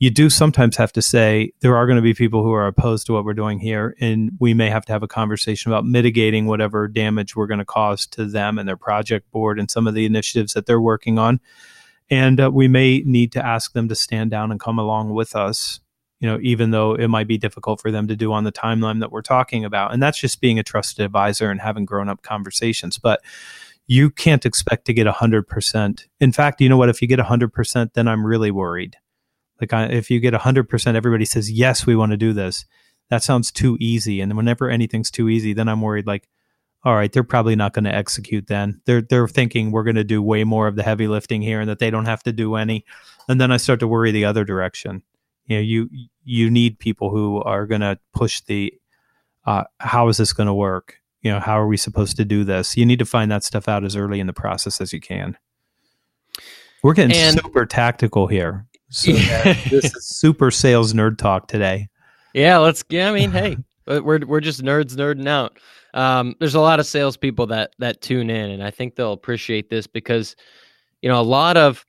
you 0.00 0.10
do 0.10 0.28
sometimes 0.28 0.76
have 0.76 0.92
to 0.94 1.00
say 1.00 1.52
there 1.60 1.76
are 1.76 1.86
going 1.86 1.96
to 1.96 2.02
be 2.02 2.14
people 2.14 2.42
who 2.42 2.50
are 2.50 2.66
opposed 2.66 3.06
to 3.06 3.12
what 3.12 3.24
we're 3.24 3.32
doing 3.32 3.60
here, 3.60 3.94
and 4.00 4.32
we 4.40 4.54
may 4.54 4.68
have 4.70 4.84
to 4.86 4.92
have 4.92 5.04
a 5.04 5.08
conversation 5.08 5.70
about 5.70 5.86
mitigating 5.86 6.46
whatever 6.46 6.88
damage 6.88 7.36
we're 7.36 7.46
going 7.46 7.60
to 7.60 7.64
cause 7.64 8.08
to 8.08 8.26
them 8.26 8.58
and 8.58 8.68
their 8.68 8.76
project 8.76 9.30
board 9.30 9.60
and 9.60 9.70
some 9.70 9.86
of 9.86 9.94
the 9.94 10.04
initiatives 10.04 10.54
that 10.54 10.66
they're 10.66 10.80
working 10.80 11.16
on. 11.16 11.38
And 12.10 12.40
uh, 12.40 12.50
we 12.50 12.66
may 12.66 13.04
need 13.06 13.30
to 13.32 13.46
ask 13.46 13.72
them 13.72 13.88
to 13.88 13.94
stand 13.94 14.32
down 14.32 14.50
and 14.50 14.58
come 14.58 14.80
along 14.80 15.14
with 15.14 15.36
us 15.36 15.78
you 16.22 16.28
know, 16.28 16.38
even 16.40 16.70
though 16.70 16.94
it 16.94 17.08
might 17.08 17.26
be 17.26 17.36
difficult 17.36 17.80
for 17.80 17.90
them 17.90 18.06
to 18.06 18.14
do 18.14 18.32
on 18.32 18.44
the 18.44 18.52
timeline 18.52 19.00
that 19.00 19.10
we're 19.10 19.22
talking 19.22 19.64
about. 19.64 19.92
And 19.92 20.00
that's 20.00 20.20
just 20.20 20.40
being 20.40 20.56
a 20.56 20.62
trusted 20.62 21.04
advisor 21.04 21.50
and 21.50 21.60
having 21.60 21.84
grown 21.84 22.08
up 22.08 22.22
conversations. 22.22 22.96
But 22.96 23.20
you 23.88 24.08
can't 24.08 24.46
expect 24.46 24.84
to 24.84 24.94
get 24.94 25.08
100%. 25.08 26.06
In 26.20 26.32
fact, 26.32 26.60
you 26.60 26.68
know 26.68 26.76
what? 26.76 26.88
If 26.88 27.02
you 27.02 27.08
get 27.08 27.18
100%, 27.18 27.94
then 27.94 28.06
I'm 28.06 28.24
really 28.24 28.52
worried. 28.52 28.98
Like, 29.60 29.72
I, 29.72 29.86
if 29.86 30.12
you 30.12 30.20
get 30.20 30.32
100%, 30.32 30.94
everybody 30.94 31.24
says, 31.24 31.50
yes, 31.50 31.86
we 31.86 31.96
want 31.96 32.12
to 32.12 32.16
do 32.16 32.32
this. 32.32 32.66
That 33.10 33.24
sounds 33.24 33.50
too 33.50 33.76
easy. 33.80 34.20
And 34.20 34.36
whenever 34.36 34.70
anything's 34.70 35.10
too 35.10 35.28
easy, 35.28 35.52
then 35.54 35.68
I'm 35.68 35.80
worried, 35.80 36.06
like, 36.06 36.28
all 36.84 36.94
right, 36.94 37.12
they're 37.12 37.24
probably 37.24 37.56
not 37.56 37.72
going 37.72 37.84
to 37.84 37.94
execute 37.94 38.46
then. 38.46 38.80
They're 38.86 39.02
they're 39.02 39.28
thinking 39.28 39.70
we're 39.70 39.84
going 39.84 39.96
to 39.96 40.04
do 40.04 40.20
way 40.20 40.42
more 40.42 40.66
of 40.66 40.74
the 40.74 40.82
heavy 40.82 41.06
lifting 41.06 41.40
here 41.40 41.60
and 41.60 41.68
that 41.68 41.78
they 41.78 41.90
don't 41.90 42.06
have 42.06 42.24
to 42.24 42.32
do 42.32 42.56
any. 42.56 42.84
And 43.28 43.40
then 43.40 43.52
I 43.52 43.56
start 43.56 43.78
to 43.80 43.88
worry 43.88 44.10
the 44.10 44.24
other 44.24 44.44
direction 44.44 45.02
you 45.46 45.56
know 45.56 45.62
you 45.62 45.88
you 46.24 46.50
need 46.50 46.78
people 46.78 47.10
who 47.10 47.42
are 47.42 47.66
going 47.66 47.80
to 47.80 47.98
push 48.14 48.40
the 48.42 48.72
uh, 49.44 49.64
how 49.78 50.08
is 50.08 50.16
this 50.16 50.32
going 50.32 50.46
to 50.46 50.54
work? 50.54 50.96
You 51.22 51.32
know 51.32 51.40
how 51.40 51.60
are 51.60 51.66
we 51.66 51.76
supposed 51.76 52.16
to 52.16 52.24
do 52.24 52.44
this? 52.44 52.76
You 52.76 52.86
need 52.86 52.98
to 52.98 53.04
find 53.04 53.30
that 53.30 53.44
stuff 53.44 53.68
out 53.68 53.84
as 53.84 53.96
early 53.96 54.20
in 54.20 54.26
the 54.26 54.32
process 54.32 54.80
as 54.80 54.92
you 54.92 55.00
can. 55.00 55.36
We're 56.82 56.94
getting 56.94 57.16
and, 57.16 57.38
super 57.40 57.64
tactical 57.64 58.26
here. 58.26 58.66
So 58.90 59.12
yeah. 59.12 59.52
this 59.70 59.84
is 59.84 60.06
super 60.06 60.50
sales 60.50 60.92
nerd 60.92 61.18
talk 61.18 61.48
today. 61.48 61.88
Yeah 62.34 62.58
let's 62.58 62.82
yeah 62.88 63.10
i 63.10 63.12
mean 63.12 63.30
hey 63.30 63.58
we're 63.86 64.24
we're 64.26 64.40
just 64.40 64.62
nerds 64.62 64.94
nerding 64.94 65.28
out. 65.28 65.58
Um, 65.94 66.34
there's 66.40 66.54
a 66.54 66.60
lot 66.60 66.80
of 66.80 66.86
salespeople 66.86 67.48
that 67.48 67.72
that 67.78 68.00
tune 68.00 68.30
in 68.30 68.50
and 68.50 68.64
i 68.64 68.70
think 68.70 68.94
they'll 68.94 69.12
appreciate 69.12 69.68
this 69.68 69.86
because 69.86 70.34
you 71.02 71.10
know 71.10 71.20
a 71.20 71.22
lot 71.22 71.58
of 71.58 71.84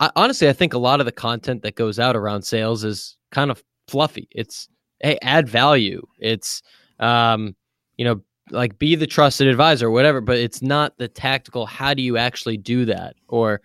I, 0.00 0.10
honestly, 0.16 0.48
I 0.48 0.52
think 0.52 0.74
a 0.74 0.78
lot 0.78 1.00
of 1.00 1.06
the 1.06 1.12
content 1.12 1.62
that 1.62 1.74
goes 1.74 1.98
out 1.98 2.16
around 2.16 2.42
sales 2.42 2.84
is 2.84 3.16
kind 3.30 3.50
of 3.50 3.62
fluffy. 3.88 4.28
It's 4.30 4.68
hey, 5.00 5.18
add 5.22 5.48
value. 5.48 6.06
It's 6.18 6.62
um, 7.00 7.54
you 7.96 8.04
know, 8.04 8.20
like 8.50 8.78
be 8.78 8.94
the 8.94 9.06
trusted 9.06 9.48
advisor, 9.48 9.90
whatever. 9.90 10.20
But 10.20 10.38
it's 10.38 10.62
not 10.62 10.96
the 10.98 11.08
tactical. 11.08 11.66
How 11.66 11.94
do 11.94 12.02
you 12.02 12.16
actually 12.16 12.56
do 12.56 12.84
that? 12.86 13.16
Or 13.28 13.60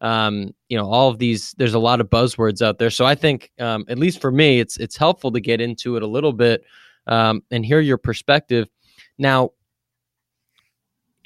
um, 0.00 0.54
you 0.68 0.76
know, 0.76 0.90
all 0.90 1.08
of 1.08 1.18
these. 1.18 1.54
There's 1.58 1.74
a 1.74 1.78
lot 1.78 2.00
of 2.00 2.10
buzzwords 2.10 2.62
out 2.62 2.78
there. 2.78 2.90
So 2.90 3.06
I 3.06 3.14
think, 3.14 3.50
um, 3.60 3.84
at 3.88 3.98
least 3.98 4.20
for 4.20 4.30
me, 4.30 4.60
it's 4.60 4.76
it's 4.78 4.96
helpful 4.96 5.32
to 5.32 5.40
get 5.40 5.60
into 5.60 5.96
it 5.96 6.02
a 6.02 6.06
little 6.06 6.32
bit 6.32 6.64
um, 7.06 7.42
and 7.50 7.64
hear 7.64 7.80
your 7.80 7.98
perspective. 7.98 8.68
Now, 9.18 9.52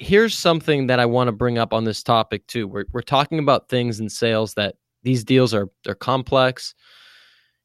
here's 0.01 0.35
something 0.35 0.87
that 0.87 0.99
I 0.99 1.05
want 1.05 1.27
to 1.27 1.31
bring 1.31 1.59
up 1.59 1.73
on 1.73 1.83
this 1.83 2.01
topic 2.01 2.45
too. 2.47 2.67
We're 2.67 2.85
we're 2.91 3.01
talking 3.01 3.39
about 3.39 3.69
things 3.69 3.99
in 3.99 4.09
sales 4.09 4.55
that 4.55 4.75
these 5.03 5.23
deals 5.23 5.53
are 5.53 5.69
they're 5.85 5.95
complex 5.95 6.73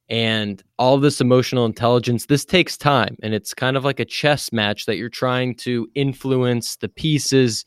and 0.09 0.63
all 0.79 0.99
this 0.99 1.21
emotional 1.21 1.65
intelligence 1.65 2.27
this 2.27 2.45
takes 2.45 2.77
time 2.77 3.17
and 3.25 3.35
it's 3.35 3.53
kind 3.53 3.77
of 3.77 3.85
like 3.85 3.99
a 3.99 4.05
chess 4.05 4.53
match 4.53 4.87
that 4.87 4.97
you're 4.97 5.09
trying 5.09 5.53
to 5.53 5.89
influence 5.97 6.77
the 6.77 6.89
pieces 6.89 7.65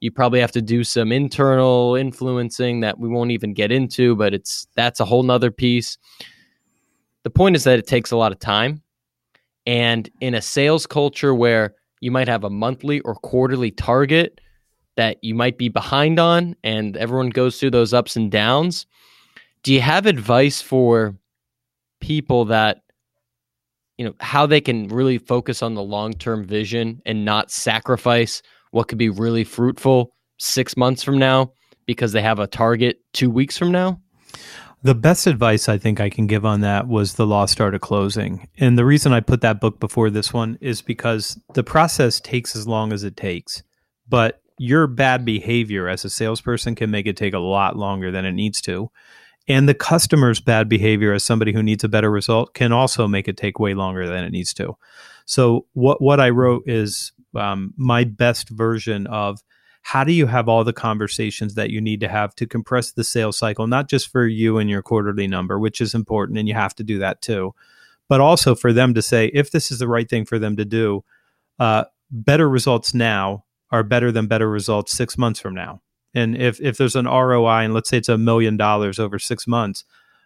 you 0.00 0.10
probably 0.10 0.38
have 0.38 0.52
to 0.52 0.60
do 0.60 0.84
some 0.84 1.10
internal 1.10 1.94
influencing 1.94 2.80
that 2.80 2.98
we 2.98 3.08
won't 3.08 3.30
even 3.30 3.54
get 3.54 3.72
into 3.72 4.14
but 4.16 4.34
it's 4.34 4.66
that's 4.76 5.00
a 5.00 5.04
whole 5.06 5.22
nother 5.22 5.50
piece 5.50 5.96
the 7.24 7.30
point 7.30 7.56
is 7.56 7.64
that 7.64 7.78
it 7.78 7.86
takes 7.86 8.10
a 8.10 8.16
lot 8.16 8.32
of 8.32 8.38
time 8.38 8.82
and 9.64 10.10
in 10.20 10.34
a 10.34 10.42
sales 10.42 10.86
culture 10.86 11.34
where 11.34 11.74
you 12.00 12.10
might 12.10 12.28
have 12.28 12.44
a 12.44 12.50
monthly 12.50 13.00
or 13.00 13.14
quarterly 13.14 13.70
target 13.70 14.40
that 14.96 15.22
you 15.22 15.34
might 15.34 15.58
be 15.58 15.68
behind 15.68 16.18
on, 16.18 16.56
and 16.64 16.96
everyone 16.96 17.30
goes 17.30 17.58
through 17.58 17.70
those 17.70 17.94
ups 17.94 18.16
and 18.16 18.30
downs. 18.30 18.86
Do 19.62 19.72
you 19.72 19.80
have 19.80 20.06
advice 20.06 20.60
for 20.60 21.14
people 22.00 22.46
that, 22.46 22.82
you 23.96 24.04
know, 24.04 24.14
how 24.20 24.46
they 24.46 24.60
can 24.60 24.88
really 24.88 25.18
focus 25.18 25.62
on 25.62 25.74
the 25.74 25.82
long 25.82 26.12
term 26.12 26.44
vision 26.44 27.00
and 27.06 27.24
not 27.24 27.50
sacrifice 27.50 28.42
what 28.70 28.88
could 28.88 28.98
be 28.98 29.08
really 29.08 29.44
fruitful 29.44 30.14
six 30.38 30.76
months 30.76 31.02
from 31.02 31.18
now 31.18 31.52
because 31.86 32.12
they 32.12 32.22
have 32.22 32.38
a 32.38 32.46
target 32.46 32.98
two 33.12 33.30
weeks 33.30 33.56
from 33.56 33.70
now? 33.72 34.00
The 34.82 34.94
best 34.94 35.26
advice 35.26 35.68
I 35.68 35.76
think 35.76 36.00
I 36.00 36.08
can 36.08 36.26
give 36.26 36.44
on 36.44 36.60
that 36.60 36.86
was 36.86 37.14
the 37.14 37.26
lost 37.26 37.60
art 37.60 37.74
of 37.74 37.80
closing. 37.80 38.48
And 38.58 38.78
the 38.78 38.84
reason 38.84 39.12
I 39.12 39.20
put 39.20 39.40
that 39.40 39.60
book 39.60 39.80
before 39.80 40.08
this 40.08 40.32
one 40.32 40.56
is 40.60 40.82
because 40.82 41.40
the 41.54 41.64
process 41.64 42.20
takes 42.20 42.54
as 42.54 42.68
long 42.68 42.92
as 42.92 43.02
it 43.02 43.16
takes. 43.16 43.62
But 44.08 44.40
your 44.56 44.86
bad 44.86 45.24
behavior 45.24 45.88
as 45.88 46.04
a 46.04 46.10
salesperson 46.10 46.74
can 46.74 46.90
make 46.90 47.06
it 47.06 47.16
take 47.16 47.34
a 47.34 47.38
lot 47.40 47.76
longer 47.76 48.10
than 48.10 48.24
it 48.24 48.32
needs 48.32 48.60
to. 48.62 48.90
And 49.48 49.68
the 49.68 49.74
customer's 49.74 50.40
bad 50.40 50.68
behavior 50.68 51.12
as 51.12 51.24
somebody 51.24 51.52
who 51.52 51.62
needs 51.62 51.82
a 51.82 51.88
better 51.88 52.10
result 52.10 52.54
can 52.54 52.72
also 52.72 53.08
make 53.08 53.26
it 53.28 53.36
take 53.36 53.58
way 53.58 53.74
longer 53.74 54.06
than 54.06 54.22
it 54.22 54.30
needs 54.30 54.52
to. 54.54 54.76
So 55.24 55.66
what 55.72 56.00
what 56.00 56.20
I 56.20 56.30
wrote 56.30 56.64
is 56.66 57.12
um, 57.34 57.74
my 57.76 58.04
best 58.04 58.48
version 58.48 59.06
of 59.06 59.42
how 59.82 60.04
do 60.04 60.12
you 60.12 60.26
have 60.26 60.48
all 60.48 60.64
the 60.64 60.72
conversations 60.72 61.54
that 61.54 61.70
you 61.70 61.80
need 61.80 62.00
to 62.00 62.08
have 62.08 62.34
to 62.36 62.46
compress 62.46 62.92
the 62.92 63.04
sales 63.04 63.38
cycle, 63.38 63.66
not 63.66 63.88
just 63.88 64.10
for 64.10 64.26
you 64.26 64.58
and 64.58 64.68
your 64.68 64.82
quarterly 64.82 65.26
number, 65.26 65.58
which 65.58 65.80
is 65.80 65.94
important 65.94 66.38
and 66.38 66.48
you 66.48 66.54
have 66.54 66.74
to 66.74 66.84
do 66.84 66.98
that 66.98 67.22
too, 67.22 67.54
but 68.08 68.20
also 68.20 68.54
for 68.54 68.72
them 68.72 68.94
to 68.94 69.02
say, 69.02 69.26
if 69.32 69.50
this 69.50 69.70
is 69.70 69.78
the 69.78 69.88
right 69.88 70.08
thing 70.08 70.24
for 70.24 70.38
them 70.38 70.56
to 70.56 70.64
do, 70.64 71.04
uh, 71.58 71.84
better 72.10 72.48
results 72.48 72.94
now 72.94 73.44
are 73.70 73.82
better 73.82 74.10
than 74.10 74.26
better 74.26 74.48
results 74.48 74.92
six 74.92 75.18
months 75.18 75.40
from 75.40 75.54
now. 75.54 75.80
And 76.14 76.36
if, 76.36 76.60
if 76.60 76.76
there's 76.78 76.96
an 76.96 77.06
ROI, 77.06 77.64
and 77.64 77.74
let's 77.74 77.88
say 77.88 77.98
it's 77.98 78.08
a 78.08 78.18
million 78.18 78.56
dollars 78.56 78.98
over 78.98 79.18
six 79.18 79.46
months, 79.46 79.84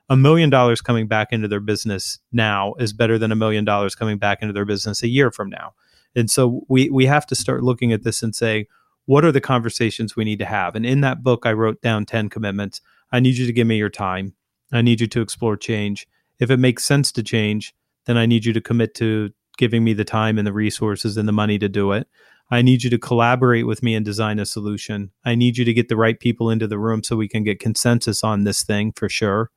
a 0.08 0.16
million 0.16 0.50
dollars 0.50 0.80
coming 0.80 1.06
back 1.06 1.28
into 1.32 1.48
their 1.48 1.60
business 1.60 2.18
now 2.32 2.74
is 2.74 2.92
better 2.92 3.18
than 3.18 3.32
a 3.32 3.36
million 3.36 3.64
dollars 3.64 3.94
coming 3.94 4.18
back 4.18 4.42
into 4.42 4.52
their 4.52 4.64
business 4.64 5.02
a 5.02 5.08
year 5.08 5.30
from 5.30 5.50
now. 5.50 5.74
And 6.14 6.30
so 6.30 6.62
we, 6.68 6.90
we 6.90 7.06
have 7.06 7.26
to 7.26 7.34
start 7.34 7.62
looking 7.62 7.92
at 7.92 8.02
this 8.02 8.22
and 8.22 8.34
say, 8.34 8.66
what 9.06 9.24
are 9.24 9.32
the 9.32 9.40
conversations 9.40 10.16
we 10.16 10.24
need 10.24 10.38
to 10.38 10.44
have? 10.44 10.74
And 10.74 10.86
in 10.86 11.00
that 11.00 11.22
book, 11.22 11.44
I 11.44 11.52
wrote 11.52 11.80
down 11.82 12.06
10 12.06 12.28
commitments. 12.28 12.80
I 13.10 13.20
need 13.20 13.36
you 13.36 13.46
to 13.46 13.52
give 13.52 13.66
me 13.66 13.76
your 13.76 13.90
time. 13.90 14.34
I 14.72 14.82
need 14.82 15.00
you 15.00 15.06
to 15.08 15.20
explore 15.20 15.56
change. 15.56 16.06
If 16.38 16.50
it 16.50 16.58
makes 16.58 16.84
sense 16.84 17.12
to 17.12 17.22
change, 17.22 17.74
then 18.06 18.16
I 18.16 18.26
need 18.26 18.44
you 18.44 18.52
to 18.52 18.60
commit 18.60 18.94
to 18.96 19.30
giving 19.58 19.84
me 19.84 19.92
the 19.92 20.04
time 20.04 20.38
and 20.38 20.46
the 20.46 20.52
resources 20.52 21.16
and 21.16 21.28
the 21.28 21.32
money 21.32 21.58
to 21.58 21.68
do 21.68 21.92
it. 21.92 22.08
I 22.50 22.62
need 22.62 22.82
you 22.82 22.90
to 22.90 22.98
collaborate 22.98 23.66
with 23.66 23.82
me 23.82 23.94
and 23.94 24.04
design 24.04 24.38
a 24.38 24.46
solution. 24.46 25.10
I 25.24 25.34
need 25.34 25.56
you 25.56 25.64
to 25.64 25.72
get 25.72 25.88
the 25.88 25.96
right 25.96 26.18
people 26.18 26.50
into 26.50 26.66
the 26.66 26.78
room 26.78 27.02
so 27.02 27.16
we 27.16 27.28
can 27.28 27.44
get 27.44 27.60
consensus 27.60 28.22
on 28.22 28.44
this 28.44 28.62
thing 28.62 28.92
for 28.92 29.08
sure. 29.08 29.50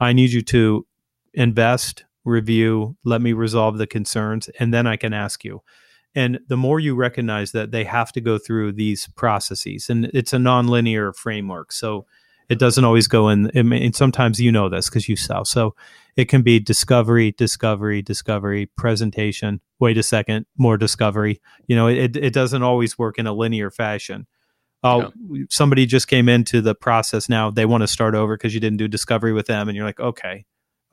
I 0.00 0.12
need 0.12 0.30
you 0.30 0.42
to 0.42 0.86
invest, 1.32 2.04
review, 2.24 2.96
let 3.04 3.22
me 3.22 3.32
resolve 3.32 3.78
the 3.78 3.86
concerns, 3.86 4.48
and 4.58 4.74
then 4.74 4.86
I 4.86 4.96
can 4.96 5.12
ask 5.12 5.44
you. 5.44 5.62
And 6.14 6.40
the 6.48 6.56
more 6.56 6.78
you 6.78 6.94
recognize 6.94 7.52
that 7.52 7.72
they 7.72 7.84
have 7.84 8.12
to 8.12 8.20
go 8.20 8.38
through 8.38 8.72
these 8.72 9.08
processes, 9.16 9.90
and 9.90 10.06
it's 10.14 10.32
a 10.32 10.38
nonlinear 10.38 11.14
framework. 11.14 11.72
So 11.72 12.06
it 12.48 12.58
doesn't 12.58 12.84
always 12.84 13.08
go 13.08 13.28
in. 13.28 13.50
And 13.56 13.96
sometimes 13.96 14.40
you 14.40 14.52
know 14.52 14.68
this 14.68 14.88
because 14.88 15.08
you 15.08 15.16
sell. 15.16 15.44
So 15.44 15.74
it 16.16 16.26
can 16.26 16.42
be 16.42 16.60
discovery, 16.60 17.32
discovery, 17.32 18.02
discovery, 18.02 18.66
presentation. 18.76 19.60
Wait 19.80 19.98
a 19.98 20.02
second, 20.02 20.46
more 20.56 20.76
discovery. 20.76 21.40
You 21.66 21.76
know, 21.76 21.88
it, 21.88 22.16
it 22.16 22.32
doesn't 22.32 22.62
always 22.62 22.98
work 22.98 23.18
in 23.18 23.26
a 23.26 23.32
linear 23.32 23.70
fashion. 23.70 24.26
Oh, 24.82 25.12
yeah. 25.30 25.44
somebody 25.48 25.86
just 25.86 26.08
came 26.08 26.28
into 26.28 26.60
the 26.60 26.74
process 26.74 27.28
now. 27.28 27.50
They 27.50 27.64
want 27.64 27.82
to 27.82 27.88
start 27.88 28.14
over 28.14 28.36
because 28.36 28.52
you 28.52 28.60
didn't 28.60 28.76
do 28.76 28.86
discovery 28.86 29.32
with 29.32 29.46
them. 29.46 29.68
And 29.68 29.74
you're 29.74 29.86
like, 29.86 30.00
okay, 30.00 30.44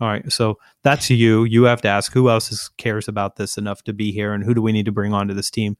All 0.01 0.07
right. 0.07 0.29
So 0.31 0.57
that's 0.83 1.11
you. 1.11 1.43
You 1.43 1.63
have 1.65 1.81
to 1.83 1.87
ask 1.87 2.11
who 2.11 2.27
else 2.27 2.51
is, 2.51 2.71
cares 2.77 3.07
about 3.07 3.35
this 3.35 3.55
enough 3.55 3.83
to 3.83 3.93
be 3.93 4.11
here 4.11 4.33
and 4.33 4.43
who 4.43 4.55
do 4.55 4.61
we 4.61 4.71
need 4.71 4.85
to 4.85 4.91
bring 4.91 5.13
onto 5.13 5.35
this 5.35 5.51
team? 5.51 5.77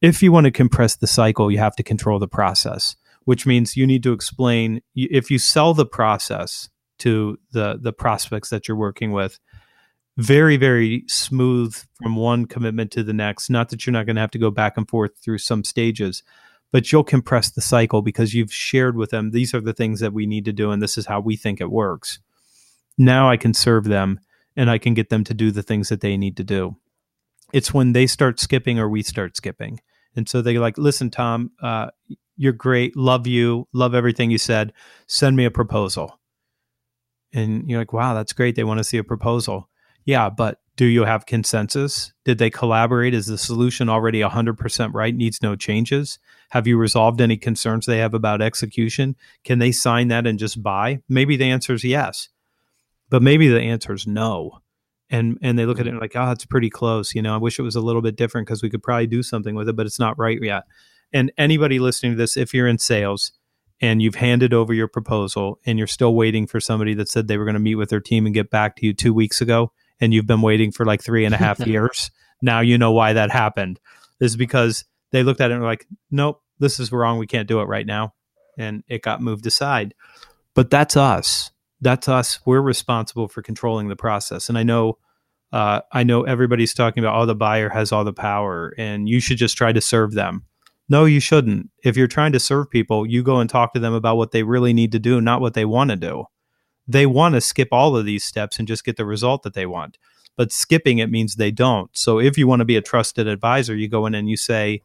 If 0.00 0.22
you 0.22 0.30
want 0.30 0.44
to 0.44 0.52
compress 0.52 0.94
the 0.94 1.08
cycle, 1.08 1.50
you 1.50 1.58
have 1.58 1.74
to 1.74 1.82
control 1.82 2.20
the 2.20 2.28
process, 2.28 2.94
which 3.24 3.46
means 3.46 3.76
you 3.76 3.88
need 3.88 4.04
to 4.04 4.12
explain 4.12 4.82
if 4.94 5.32
you 5.32 5.38
sell 5.38 5.74
the 5.74 5.84
process 5.84 6.70
to 7.00 7.38
the 7.50 7.76
the 7.82 7.92
prospects 7.92 8.50
that 8.50 8.68
you're 8.68 8.76
working 8.76 9.10
with, 9.10 9.40
very 10.16 10.56
very 10.56 11.02
smooth 11.08 11.76
from 12.00 12.14
one 12.14 12.46
commitment 12.46 12.92
to 12.92 13.02
the 13.02 13.12
next, 13.12 13.50
not 13.50 13.70
that 13.70 13.84
you're 13.84 13.92
not 13.92 14.06
going 14.06 14.16
to 14.16 14.22
have 14.22 14.30
to 14.30 14.38
go 14.38 14.52
back 14.52 14.76
and 14.76 14.88
forth 14.88 15.10
through 15.18 15.38
some 15.38 15.64
stages, 15.64 16.22
but 16.70 16.92
you'll 16.92 17.02
compress 17.02 17.50
the 17.50 17.60
cycle 17.60 18.00
because 18.00 18.32
you've 18.32 18.52
shared 18.52 18.96
with 18.96 19.10
them 19.10 19.32
these 19.32 19.52
are 19.54 19.60
the 19.60 19.74
things 19.74 19.98
that 19.98 20.12
we 20.12 20.24
need 20.24 20.44
to 20.44 20.52
do 20.52 20.70
and 20.70 20.80
this 20.80 20.96
is 20.96 21.06
how 21.06 21.18
we 21.18 21.36
think 21.36 21.60
it 21.60 21.70
works 21.70 22.20
now 22.98 23.30
I 23.30 23.36
can 23.36 23.54
serve 23.54 23.84
them 23.84 24.20
and 24.56 24.70
I 24.70 24.78
can 24.78 24.94
get 24.94 25.08
them 25.10 25.24
to 25.24 25.34
do 25.34 25.50
the 25.50 25.62
things 25.62 25.88
that 25.88 26.00
they 26.00 26.16
need 26.16 26.36
to 26.36 26.44
do. 26.44 26.76
It's 27.52 27.74
when 27.74 27.92
they 27.92 28.06
start 28.06 28.38
skipping 28.38 28.78
or 28.78 28.88
we 28.88 29.02
start 29.02 29.36
skipping. 29.36 29.80
And 30.16 30.28
so 30.28 30.42
they 30.42 30.58
like, 30.58 30.78
listen, 30.78 31.10
Tom, 31.10 31.52
uh, 31.62 31.88
you're 32.36 32.52
great. 32.52 32.96
Love 32.96 33.26
you. 33.26 33.68
Love 33.72 33.94
everything 33.94 34.30
you 34.30 34.38
said. 34.38 34.72
Send 35.06 35.36
me 35.36 35.44
a 35.44 35.50
proposal. 35.50 36.18
And 37.32 37.68
you're 37.68 37.78
like, 37.78 37.92
wow, 37.92 38.14
that's 38.14 38.32
great. 38.32 38.56
They 38.56 38.64
want 38.64 38.78
to 38.78 38.84
see 38.84 38.98
a 38.98 39.04
proposal. 39.04 39.68
Yeah, 40.04 40.30
but 40.30 40.58
do 40.76 40.86
you 40.86 41.04
have 41.04 41.26
consensus? 41.26 42.12
Did 42.24 42.38
they 42.38 42.50
collaborate? 42.50 43.14
Is 43.14 43.26
the 43.26 43.38
solution 43.38 43.88
already 43.88 44.20
100% 44.20 44.94
right? 44.94 45.14
Needs 45.14 45.42
no 45.42 45.54
changes? 45.54 46.18
Have 46.50 46.66
you 46.66 46.76
resolved 46.76 47.20
any 47.20 47.36
concerns 47.36 47.86
they 47.86 47.98
have 47.98 48.14
about 48.14 48.42
execution? 48.42 49.14
Can 49.44 49.58
they 49.58 49.72
sign 49.72 50.08
that 50.08 50.26
and 50.26 50.38
just 50.38 50.62
buy? 50.62 51.02
Maybe 51.08 51.36
the 51.36 51.50
answer 51.50 51.74
is 51.74 51.84
yes 51.84 52.28
but 53.10 53.22
maybe 53.22 53.48
the 53.48 53.60
answer 53.60 53.92
is 53.92 54.06
no. 54.06 54.60
And 55.10 55.38
and 55.42 55.58
they 55.58 55.66
look 55.66 55.80
at 55.80 55.86
it 55.88 55.90
mm-hmm. 55.90 55.98
like 55.98 56.14
oh 56.14 56.30
it's 56.30 56.44
pretty 56.44 56.70
close 56.70 57.16
you 57.16 57.20
know 57.20 57.34
i 57.34 57.36
wish 57.36 57.58
it 57.58 57.62
was 57.62 57.74
a 57.74 57.80
little 57.80 58.00
bit 58.00 58.14
different 58.14 58.46
because 58.46 58.62
we 58.62 58.70
could 58.70 58.80
probably 58.80 59.08
do 59.08 59.24
something 59.24 59.56
with 59.56 59.68
it 59.68 59.74
but 59.74 59.84
it's 59.86 59.98
not 59.98 60.16
right 60.18 60.38
yet. 60.40 60.62
And 61.12 61.32
anybody 61.36 61.80
listening 61.80 62.12
to 62.12 62.16
this 62.16 62.36
if 62.36 62.54
you're 62.54 62.68
in 62.68 62.78
sales 62.78 63.32
and 63.80 64.00
you've 64.00 64.14
handed 64.14 64.54
over 64.54 64.72
your 64.72 64.86
proposal 64.86 65.58
and 65.66 65.78
you're 65.78 65.88
still 65.88 66.14
waiting 66.14 66.46
for 66.46 66.60
somebody 66.60 66.94
that 66.94 67.08
said 67.08 67.26
they 67.26 67.38
were 67.38 67.44
going 67.44 67.54
to 67.54 67.60
meet 67.60 67.74
with 67.74 67.90
their 67.90 68.00
team 68.00 68.24
and 68.24 68.34
get 68.34 68.50
back 68.50 68.76
to 68.76 68.86
you 68.86 68.94
two 68.94 69.12
weeks 69.12 69.40
ago 69.40 69.72
and 70.00 70.14
you've 70.14 70.28
been 70.28 70.42
waiting 70.42 70.70
for 70.70 70.86
like 70.86 71.02
three 71.02 71.24
and 71.24 71.34
a 71.34 71.38
half 71.38 71.58
years 71.66 72.12
now 72.40 72.60
you 72.60 72.78
know 72.78 72.92
why 72.92 73.12
that 73.12 73.32
happened. 73.32 73.80
Is 74.20 74.36
because 74.36 74.84
they 75.10 75.24
looked 75.24 75.40
at 75.40 75.50
it 75.50 75.54
and 75.54 75.62
were 75.62 75.68
like 75.68 75.88
nope 76.12 76.40
this 76.60 76.78
is 76.78 76.92
wrong 76.92 77.18
we 77.18 77.26
can't 77.26 77.48
do 77.48 77.58
it 77.58 77.64
right 77.64 77.86
now. 77.86 78.14
And 78.56 78.84
it 78.86 79.02
got 79.02 79.20
moved 79.20 79.46
aside. 79.46 79.94
But 80.54 80.70
that's 80.70 80.96
us 80.96 81.50
that's 81.80 82.08
us. 82.08 82.40
We're 82.44 82.60
responsible 82.60 83.28
for 83.28 83.42
controlling 83.42 83.88
the 83.88 83.96
process. 83.96 84.48
And 84.48 84.58
I 84.58 84.62
know, 84.62 84.98
uh, 85.52 85.80
I 85.92 86.02
know 86.02 86.22
everybody's 86.22 86.74
talking 86.74 87.02
about, 87.02 87.20
oh, 87.20 87.26
the 87.26 87.34
buyer 87.34 87.68
has 87.68 87.92
all 87.92 88.04
the 88.04 88.12
power, 88.12 88.74
and 88.78 89.08
you 89.08 89.20
should 89.20 89.38
just 89.38 89.56
try 89.56 89.72
to 89.72 89.80
serve 89.80 90.12
them. 90.12 90.44
No, 90.88 91.04
you 91.04 91.20
shouldn't. 91.20 91.70
If 91.84 91.96
you're 91.96 92.08
trying 92.08 92.32
to 92.32 92.40
serve 92.40 92.68
people, 92.68 93.06
you 93.06 93.22
go 93.22 93.38
and 93.38 93.48
talk 93.48 93.72
to 93.74 93.80
them 93.80 93.94
about 93.94 94.16
what 94.16 94.32
they 94.32 94.42
really 94.42 94.72
need 94.72 94.92
to 94.92 94.98
do, 94.98 95.20
not 95.20 95.40
what 95.40 95.54
they 95.54 95.64
want 95.64 95.90
to 95.90 95.96
do. 95.96 96.24
They 96.88 97.06
want 97.06 97.34
to 97.36 97.40
skip 97.40 97.68
all 97.70 97.96
of 97.96 98.04
these 98.04 98.24
steps 98.24 98.58
and 98.58 98.66
just 98.66 98.84
get 98.84 98.96
the 98.96 99.04
result 99.04 99.44
that 99.44 99.54
they 99.54 99.66
want. 99.66 99.98
But 100.36 100.52
skipping 100.52 100.98
it 100.98 101.10
means 101.10 101.34
they 101.34 101.52
don't. 101.52 101.96
So 101.96 102.18
if 102.18 102.36
you 102.36 102.48
want 102.48 102.60
to 102.60 102.64
be 102.64 102.76
a 102.76 102.82
trusted 102.82 103.28
advisor, 103.28 103.76
you 103.76 103.88
go 103.88 104.06
in 104.06 104.14
and 104.14 104.28
you 104.28 104.36
say, 104.36 104.82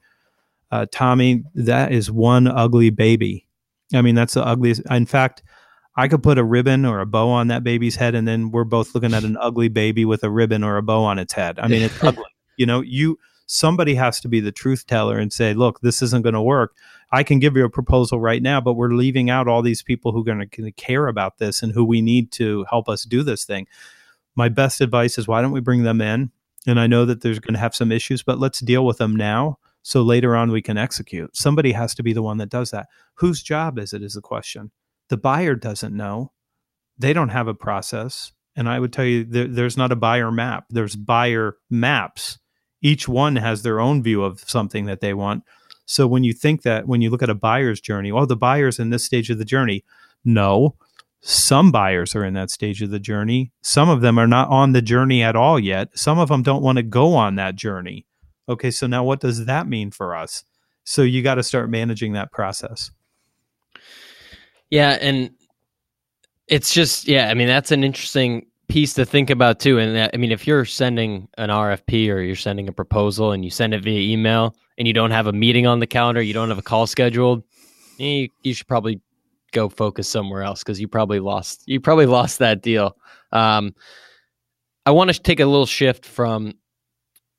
uh, 0.72 0.86
Tommy, 0.92 1.44
that 1.56 1.92
is 1.92 2.12
one 2.12 2.48
ugly 2.48 2.90
baby. 2.92 3.48
I 3.94 4.02
mean, 4.02 4.16
that's 4.16 4.34
the 4.34 4.46
ugliest. 4.46 4.82
In 4.92 5.06
fact, 5.06 5.42
I 5.98 6.08
could 6.08 6.24
put 6.24 6.38
a 6.38 6.44
ribbon 6.44 6.86
or 6.86 7.00
a 7.00 7.06
bow 7.06 7.30
on 7.30 7.48
that 7.48 7.64
baby's 7.64 7.96
head, 7.96 8.16
and 8.16 8.28
then 8.28 8.52
we're 8.52 8.66
both 8.66 8.94
looking 8.94 9.14
at 9.14 9.24
an 9.24 9.38
ugly 9.40 9.70
baby 9.70 10.04
with 10.04 10.24
a 10.24 10.30
ribbon 10.30 10.64
or 10.64 10.78
a 10.78 10.84
bow 10.84 11.04
on 11.04 11.20
its 11.20 11.34
head. 11.34 11.58
I 11.60 11.68
mean, 11.68 11.82
it's 11.84 12.04
ugly. 12.04 12.26
You 12.58 12.66
know, 12.66 12.82
you 12.82 13.20
somebody 13.48 13.96
has 13.96 14.20
to 14.22 14.28
be 14.28 14.40
the 14.40 14.52
truth 14.52 14.88
teller 14.88 15.18
and 15.18 15.32
say, 15.32 15.54
"Look, 15.54 15.82
this 15.82 16.02
isn't 16.02 16.24
going 16.24 16.34
to 16.34 16.42
work." 16.42 16.76
I 17.12 17.24
can 17.24 17.40
give 17.40 17.56
you 17.56 17.64
a 17.64 17.70
proposal 17.70 18.20
right 18.20 18.42
now, 18.42 18.60
but 18.60 18.74
we're 18.74 18.94
leaving 18.94 19.30
out 19.30 19.48
all 19.48 19.62
these 19.62 19.84
people 19.84 20.12
who 20.12 20.22
are 20.22 20.24
going 20.24 20.50
to 20.50 20.72
care 20.72 21.08
about 21.08 21.38
this 21.38 21.62
and 21.62 21.72
who 21.72 21.86
we 21.86 22.02
need 22.02 22.32
to 22.34 22.66
help 22.70 22.90
us 22.90 23.04
do 23.04 23.24
this 23.24 23.46
thing. 23.46 23.68
My 24.36 24.50
best 24.50 24.82
advice 24.82 25.18
is 25.18 25.28
why 25.28 25.42
don't 25.42 25.52
we 25.52 25.62
bring 25.62 25.84
them 25.84 26.02
in? 26.02 26.32
And 26.68 26.80
I 26.80 26.88
know 26.88 27.06
that 27.06 27.22
there's 27.22 27.40
going 27.40 27.54
to 27.54 27.60
have 27.60 27.76
some 27.76 27.92
issues, 27.92 28.24
but 28.24 28.40
let's 28.40 28.60
deal 28.60 28.86
with 28.86 28.98
them 28.98 29.16
now 29.16 29.60
so 29.82 30.02
later 30.02 30.36
on 30.36 30.52
we 30.52 30.64
can 30.64 30.78
execute. 30.78 31.38
Somebody 31.38 31.72
has 31.74 31.94
to 31.96 32.04
be 32.04 32.12
the 32.12 32.24
one 32.24 32.38
that 32.40 32.50
does 32.50 32.72
that. 32.72 32.88
Whose 33.16 33.44
job 33.44 33.78
is 33.78 33.94
it 33.94 34.02
is 34.02 34.14
the 34.14 34.22
question. 34.22 34.72
The 35.10 35.18
buyer 35.18 35.56
doesn't 35.56 35.96
know. 35.96 36.32
They 36.98 37.14
don't 37.14 37.30
have 37.30 37.48
a 37.48 37.54
process. 37.54 38.32
And 38.56 38.70
I 38.70 38.80
would 38.80 38.94
tell 38.94 39.06
you 39.06 39.26
there, 39.26 39.48
there's 39.48 39.78
not 39.78 39.92
a 39.92 39.98
buyer 39.98 40.32
map, 40.32 40.66
there's 40.70 40.96
buyer 40.96 41.58
maps. 41.70 42.40
Each 42.82 43.08
one 43.08 43.36
has 43.36 43.64
their 43.64 43.80
own 43.80 44.04
view 44.04 44.24
of 44.24 44.40
something 44.42 44.86
that 44.86 45.02
they 45.02 45.14
want. 45.14 45.44
So 45.86 46.08
when 46.08 46.24
you 46.24 46.34
think 46.34 46.62
that, 46.64 46.88
when 46.88 47.02
you 47.02 47.10
look 47.10 47.24
at 47.24 47.30
a 47.30 47.36
buyer's 47.36 47.82
journey, 47.82 48.12
oh, 48.12 48.26
the 48.26 48.36
buyer's 48.36 48.80
in 48.80 48.90
this 48.90 49.04
stage 49.04 49.30
of 49.30 49.38
the 49.38 49.46
journey. 49.46 49.84
No, 50.24 50.76
some 51.22 51.72
buyers 51.72 52.16
are 52.16 52.24
in 52.24 52.36
that 52.36 52.52
stage 52.52 52.84
of 52.84 52.92
the 52.92 53.00
journey. 53.00 53.52
Some 53.64 53.90
of 53.90 54.02
them 54.02 54.20
are 54.20 54.28
not 54.28 54.50
on 54.50 54.74
the 54.74 54.82
journey 54.82 55.24
at 55.24 55.36
all 55.36 55.60
yet. 55.60 55.90
Some 55.98 56.20
of 56.20 56.30
them 56.30 56.44
don't 56.44 56.62
want 56.62 56.78
to 56.78 56.84
go 56.84 57.16
on 57.16 57.36
that 57.36 57.56
journey. 57.56 58.06
Okay, 58.48 58.70
so 58.70 58.86
now 58.86 59.04
what 59.04 59.22
does 59.22 59.46
that 59.46 59.68
mean 59.68 59.90
for 59.90 60.16
us? 60.16 60.44
So 60.84 61.02
you 61.02 61.24
got 61.24 61.36
to 61.36 61.44
start 61.44 61.72
managing 61.72 62.14
that 62.14 62.32
process. 62.32 62.92
Yeah, 64.70 64.98
and 65.02 65.32
it's 66.48 66.74
just 66.74 67.08
yeah, 67.08 67.30
I 67.30 67.34
mean 67.34 67.48
that's 67.48 67.72
an 67.72 67.84
interesting 67.84 68.46
piece 68.68 68.94
to 68.96 69.06
think 69.06 69.30
about 69.30 69.60
too. 69.60 69.80
And 69.80 70.10
I 70.14 70.18
mean, 70.18 70.32
if 70.32 70.48
you're 70.48 70.66
sending 70.66 71.28
an 71.38 71.50
RFP 71.50 72.10
or 72.10 72.22
you're 72.22 72.36
sending 72.36 72.68
a 72.68 72.72
proposal 72.72 73.32
and 73.32 73.44
you 73.44 73.52
send 73.52 73.74
it 73.74 73.84
via 73.84 74.00
email 74.00 74.56
and 74.78 74.88
you 74.88 74.94
don't 74.94 75.12
have 75.12 75.28
a 75.28 75.34
meeting 75.34 75.68
on 75.68 75.80
the 75.80 75.88
calendar, 75.88 76.22
you 76.22 76.34
don't 76.34 76.50
have 76.50 76.58
a 76.58 76.64
call 76.64 76.88
scheduled, 76.88 77.44
you, 77.98 78.30
you 78.42 78.54
should 78.54 78.68
probably 78.68 79.00
go 79.52 79.70
focus 79.70 80.10
somewhere 80.10 80.44
else 80.44 80.64
because 80.64 80.80
you 80.80 80.88
probably 80.88 81.20
lost 81.20 81.64
you 81.66 81.80
probably 81.80 82.06
lost 82.06 82.40
that 82.40 82.62
deal. 82.62 82.96
Um, 83.32 83.74
I 84.86 84.92
want 84.92 85.12
to 85.12 85.20
take 85.20 85.40
a 85.40 85.46
little 85.46 85.66
shift 85.66 86.06
from. 86.06 86.54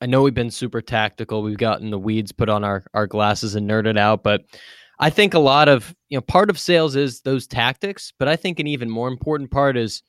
I 0.01 0.07
know 0.07 0.21
we've 0.23 0.35
been 0.35 0.51
super 0.51 0.83
tactical. 0.83 1.43
We've 1.43 1.57
gotten 1.57 1.91
the 1.91 1.99
weeds 1.99 2.33
put 2.33 2.49
on 2.49 2.65
our 2.65 2.85
our 2.95 3.07
glasses 3.07 3.55
and 3.55 3.69
nerded 3.69 3.99
out, 3.99 4.23
but 4.23 4.43
I 4.99 5.11
think 5.11 5.35
a 5.35 5.39
lot 5.39 5.69
of 5.69 5.95
you 6.09 6.17
know 6.17 6.23
part 6.23 6.51
of 6.51 6.59
sales 6.59 6.97
is 6.97 7.21
those 7.23 7.47
tactics, 7.47 8.13
but 8.19 8.29
I 8.29 8.37
think 8.37 8.59
an 8.59 8.67
even 8.67 8.91
more 8.91 9.09
important 9.09 9.51
part 9.51 9.77
is 9.77 10.03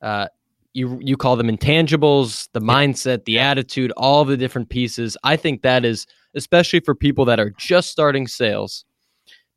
uh, 0.00 0.28
you 0.72 0.98
you 1.02 1.16
call 1.16 1.36
them 1.36 1.48
intangibles, 1.48 2.48
the 2.52 2.60
mindset, 2.60 3.24
the 3.24 3.38
attitude, 3.38 3.92
all 3.96 4.24
the 4.24 4.36
different 4.36 4.68
pieces. 4.68 5.16
I 5.24 5.36
think 5.36 5.62
that 5.62 5.84
is 5.84 6.06
especially 6.34 6.80
for 6.80 6.94
people 6.94 7.24
that 7.26 7.40
are 7.40 7.50
just 7.50 7.90
starting 7.90 8.26
sales. 8.26 8.84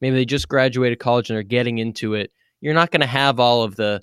Maybe 0.01 0.15
they 0.15 0.25
just 0.25 0.49
graduated 0.49 0.99
college 0.99 1.29
and 1.29 1.39
are 1.39 1.43
getting 1.43 1.77
into 1.77 2.15
it. 2.15 2.31
You're 2.59 2.73
not 2.73 2.91
going 2.91 3.01
to 3.01 3.07
have 3.07 3.39
all 3.39 3.63
of 3.63 3.75
the 3.75 4.01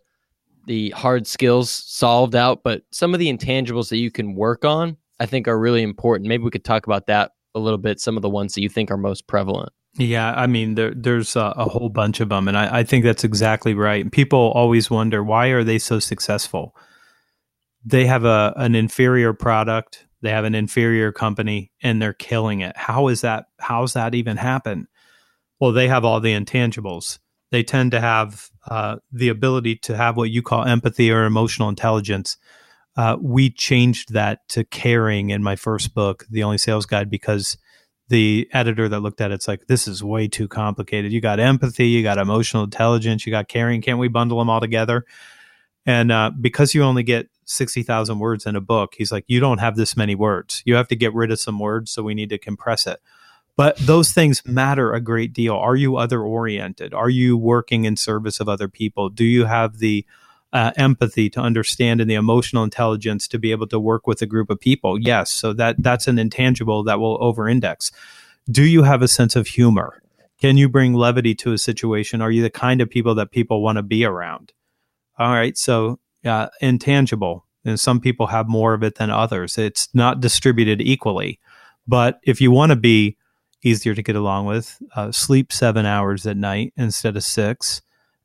the 0.66 0.90
hard 0.90 1.26
skills 1.26 1.70
solved 1.70 2.36
out, 2.36 2.62
but 2.62 2.82
some 2.92 3.14
of 3.14 3.20
the 3.20 3.32
intangibles 3.32 3.88
that 3.88 3.96
you 3.96 4.12
can 4.12 4.36
work 4.36 4.64
on, 4.64 4.96
I 5.18 5.26
think, 5.26 5.48
are 5.48 5.58
really 5.58 5.82
important. 5.82 6.28
Maybe 6.28 6.44
we 6.44 6.50
could 6.50 6.64
talk 6.64 6.86
about 6.86 7.06
that 7.06 7.32
a 7.56 7.58
little 7.58 7.78
bit. 7.78 8.00
Some 8.00 8.16
of 8.16 8.22
the 8.22 8.30
ones 8.30 8.54
that 8.54 8.62
you 8.62 8.68
think 8.68 8.90
are 8.90 8.96
most 8.96 9.26
prevalent. 9.26 9.72
Yeah, 9.98 10.32
I 10.32 10.46
mean, 10.46 10.74
there, 10.74 10.94
there's 10.94 11.36
a, 11.36 11.52
a, 11.56 11.68
whole 11.68 11.90
bunch 11.90 12.20
of 12.20 12.30
them, 12.30 12.48
and 12.48 12.56
I, 12.56 12.78
I 12.78 12.82
think 12.82 13.04
that's 13.04 13.24
exactly 13.24 13.74
right. 13.74 14.10
People 14.10 14.50
always 14.54 14.90
wonder 14.90 15.22
why 15.22 15.48
are 15.48 15.64
they 15.64 15.78
so 15.78 15.98
successful. 15.98 16.74
They 17.84 18.06
have 18.06 18.24
a 18.24 18.54
an 18.56 18.74
inferior 18.74 19.34
product, 19.34 20.06
they 20.22 20.30
have 20.30 20.44
an 20.44 20.54
inferior 20.54 21.12
company, 21.12 21.72
and 21.82 22.00
they're 22.00 22.14
killing 22.14 22.60
it. 22.60 22.74
How 22.76 23.08
is 23.08 23.20
that? 23.20 23.46
How's 23.60 23.92
that 23.92 24.14
even 24.14 24.38
happen? 24.38 24.86
Well, 25.60 25.72
they 25.72 25.88
have 25.88 26.04
all 26.04 26.20
the 26.20 26.32
intangibles. 26.32 27.18
They 27.50 27.62
tend 27.62 27.90
to 27.90 28.00
have 28.00 28.48
uh, 28.68 28.96
the 29.12 29.28
ability 29.28 29.76
to 29.76 29.96
have 29.96 30.16
what 30.16 30.30
you 30.30 30.42
call 30.42 30.64
empathy 30.64 31.10
or 31.10 31.24
emotional 31.24 31.68
intelligence. 31.68 32.38
Uh, 32.96 33.18
we 33.20 33.50
changed 33.50 34.14
that 34.14 34.48
to 34.50 34.64
caring 34.64 35.30
in 35.30 35.42
my 35.42 35.56
first 35.56 35.94
book, 35.94 36.24
The 36.30 36.42
Only 36.42 36.58
Sales 36.58 36.86
Guide, 36.86 37.10
because 37.10 37.58
the 38.12 38.46
editor 38.52 38.90
that 38.90 39.00
looked 39.00 39.22
at 39.22 39.32
it's 39.32 39.48
like 39.48 39.68
this 39.68 39.88
is 39.88 40.04
way 40.04 40.28
too 40.28 40.46
complicated. 40.46 41.12
You 41.12 41.22
got 41.22 41.40
empathy, 41.40 41.86
you 41.86 42.02
got 42.02 42.18
emotional 42.18 42.62
intelligence, 42.62 43.26
you 43.26 43.32
got 43.32 43.48
caring. 43.48 43.80
Can't 43.80 43.98
we 43.98 44.08
bundle 44.08 44.38
them 44.38 44.50
all 44.50 44.60
together? 44.60 45.06
And 45.86 46.12
uh, 46.12 46.30
because 46.38 46.74
you 46.74 46.82
only 46.82 47.04
get 47.04 47.30
sixty 47.46 47.82
thousand 47.82 48.18
words 48.18 48.44
in 48.44 48.54
a 48.54 48.60
book, 48.60 48.94
he's 48.98 49.10
like, 49.10 49.24
you 49.28 49.40
don't 49.40 49.58
have 49.58 49.76
this 49.76 49.96
many 49.96 50.14
words. 50.14 50.62
You 50.66 50.74
have 50.74 50.88
to 50.88 50.96
get 50.96 51.14
rid 51.14 51.32
of 51.32 51.40
some 51.40 51.58
words, 51.58 51.90
so 51.90 52.02
we 52.02 52.12
need 52.12 52.28
to 52.28 52.38
compress 52.38 52.86
it. 52.86 53.00
But 53.56 53.78
those 53.78 54.12
things 54.12 54.42
matter 54.44 54.92
a 54.92 55.00
great 55.00 55.32
deal. 55.32 55.54
Are 55.54 55.74
you 55.76 55.96
other 55.96 56.20
oriented? 56.20 56.92
Are 56.92 57.10
you 57.10 57.38
working 57.38 57.86
in 57.86 57.96
service 57.96 58.40
of 58.40 58.48
other 58.48 58.68
people? 58.68 59.08
Do 59.08 59.24
you 59.24 59.46
have 59.46 59.78
the 59.78 60.04
uh, 60.52 60.72
empathy 60.76 61.30
to 61.30 61.40
understand 61.40 62.00
and 62.00 62.10
the 62.10 62.14
emotional 62.14 62.64
intelligence 62.64 63.26
to 63.28 63.38
be 63.38 63.52
able 63.52 63.66
to 63.68 63.80
work 63.80 64.06
with 64.06 64.22
a 64.22 64.26
group 64.26 64.50
of 64.50 64.60
people. 64.60 64.98
Yes, 64.98 65.32
so 65.32 65.52
that 65.54 65.76
that's 65.78 66.06
an 66.08 66.18
intangible 66.18 66.84
that 66.84 67.00
will 67.00 67.16
over-index. 67.20 67.90
Do 68.50 68.64
you 68.64 68.82
have 68.82 69.02
a 69.02 69.08
sense 69.08 69.36
of 69.36 69.46
humor? 69.46 70.02
Can 70.38 70.56
you 70.56 70.68
bring 70.68 70.94
levity 70.94 71.34
to 71.36 71.52
a 71.52 71.58
situation? 71.58 72.20
Are 72.20 72.30
you 72.30 72.42
the 72.42 72.50
kind 72.50 72.80
of 72.80 72.90
people 72.90 73.14
that 73.14 73.30
people 73.30 73.62
want 73.62 73.76
to 73.76 73.82
be 73.82 74.04
around? 74.04 74.52
All 75.18 75.30
right, 75.30 75.56
so 75.56 76.00
uh, 76.24 76.48
intangible. 76.60 77.46
And 77.64 77.78
some 77.78 78.00
people 78.00 78.26
have 78.26 78.48
more 78.48 78.74
of 78.74 78.82
it 78.82 78.96
than 78.96 79.10
others. 79.10 79.56
It's 79.56 79.88
not 79.94 80.20
distributed 80.20 80.80
equally. 80.80 81.38
But 81.86 82.18
if 82.24 82.40
you 82.40 82.50
want 82.50 82.70
to 82.70 82.76
be 82.76 83.16
easier 83.62 83.94
to 83.94 84.02
get 84.02 84.16
along 84.16 84.46
with, 84.46 84.82
uh, 84.96 85.12
sleep 85.12 85.52
seven 85.52 85.86
hours 85.86 86.26
at 86.26 86.36
night 86.36 86.72
instead 86.76 87.16
of 87.16 87.22
six, 87.22 87.80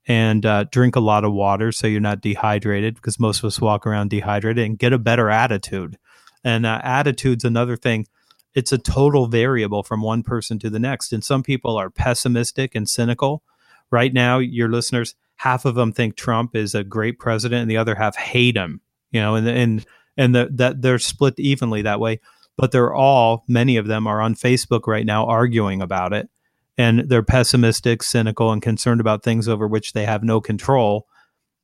and 0.07 0.45
uh, 0.45 0.63
drink 0.71 0.95
a 0.95 1.01
lot 1.01 1.25
of 1.25 1.33
water 1.33 1.71
so 1.71 1.85
you're 1.85 1.99
not 1.99 2.21
dehydrated 2.21 2.95
because 2.95 3.19
most 3.19 3.39
of 3.39 3.45
us 3.45 3.59
walk 3.59 3.85
around 3.85 4.09
dehydrated, 4.09 4.65
and 4.65 4.79
get 4.79 4.93
a 4.93 4.97
better 4.97 5.29
attitude. 5.29 5.97
And 6.43 6.65
uh, 6.65 6.79
attitude's 6.81 7.43
another 7.43 7.75
thing. 7.75 8.07
It's 8.55 8.71
a 8.71 8.77
total 8.77 9.27
variable 9.27 9.83
from 9.83 10.01
one 10.01 10.23
person 10.23 10.59
to 10.59 10.69
the 10.69 10.79
next. 10.79 11.11
And 11.11 11.23
some 11.23 11.43
people 11.43 11.77
are 11.77 11.89
pessimistic 11.89 12.73
and 12.73 12.89
cynical. 12.89 13.43
Right 13.91 14.13
now, 14.13 14.39
your 14.39 14.69
listeners, 14.69 15.13
half 15.35 15.65
of 15.65 15.75
them 15.75 15.91
think 15.91 16.15
Trump 16.15 16.55
is 16.55 16.73
a 16.73 16.83
great 16.83 17.19
president, 17.19 17.61
and 17.61 17.71
the 17.71 17.77
other 17.77 17.95
half 17.95 18.15
hate 18.15 18.55
him. 18.55 18.81
You 19.11 19.21
know, 19.21 19.35
and 19.35 19.47
and 19.47 19.85
and 20.17 20.35
the, 20.35 20.49
that 20.53 20.81
they're 20.81 20.99
split 20.99 21.35
evenly 21.37 21.83
that 21.83 21.99
way. 21.99 22.19
But 22.57 22.71
they're 22.71 22.93
all 22.93 23.43
many 23.47 23.77
of 23.77 23.87
them 23.87 24.07
are 24.07 24.21
on 24.21 24.35
Facebook 24.35 24.87
right 24.87 25.05
now 25.05 25.25
arguing 25.25 25.81
about 25.81 26.13
it, 26.13 26.29
and 26.77 27.09
they're 27.09 27.23
pessimistic, 27.23 28.03
cynical, 28.03 28.51
and 28.51 28.61
concerned 28.61 29.01
about 29.01 29.23
things 29.23 29.47
over 29.47 29.67
which 29.67 29.93
they 29.93 30.05
have 30.05 30.23
no 30.23 30.39
control. 30.39 31.07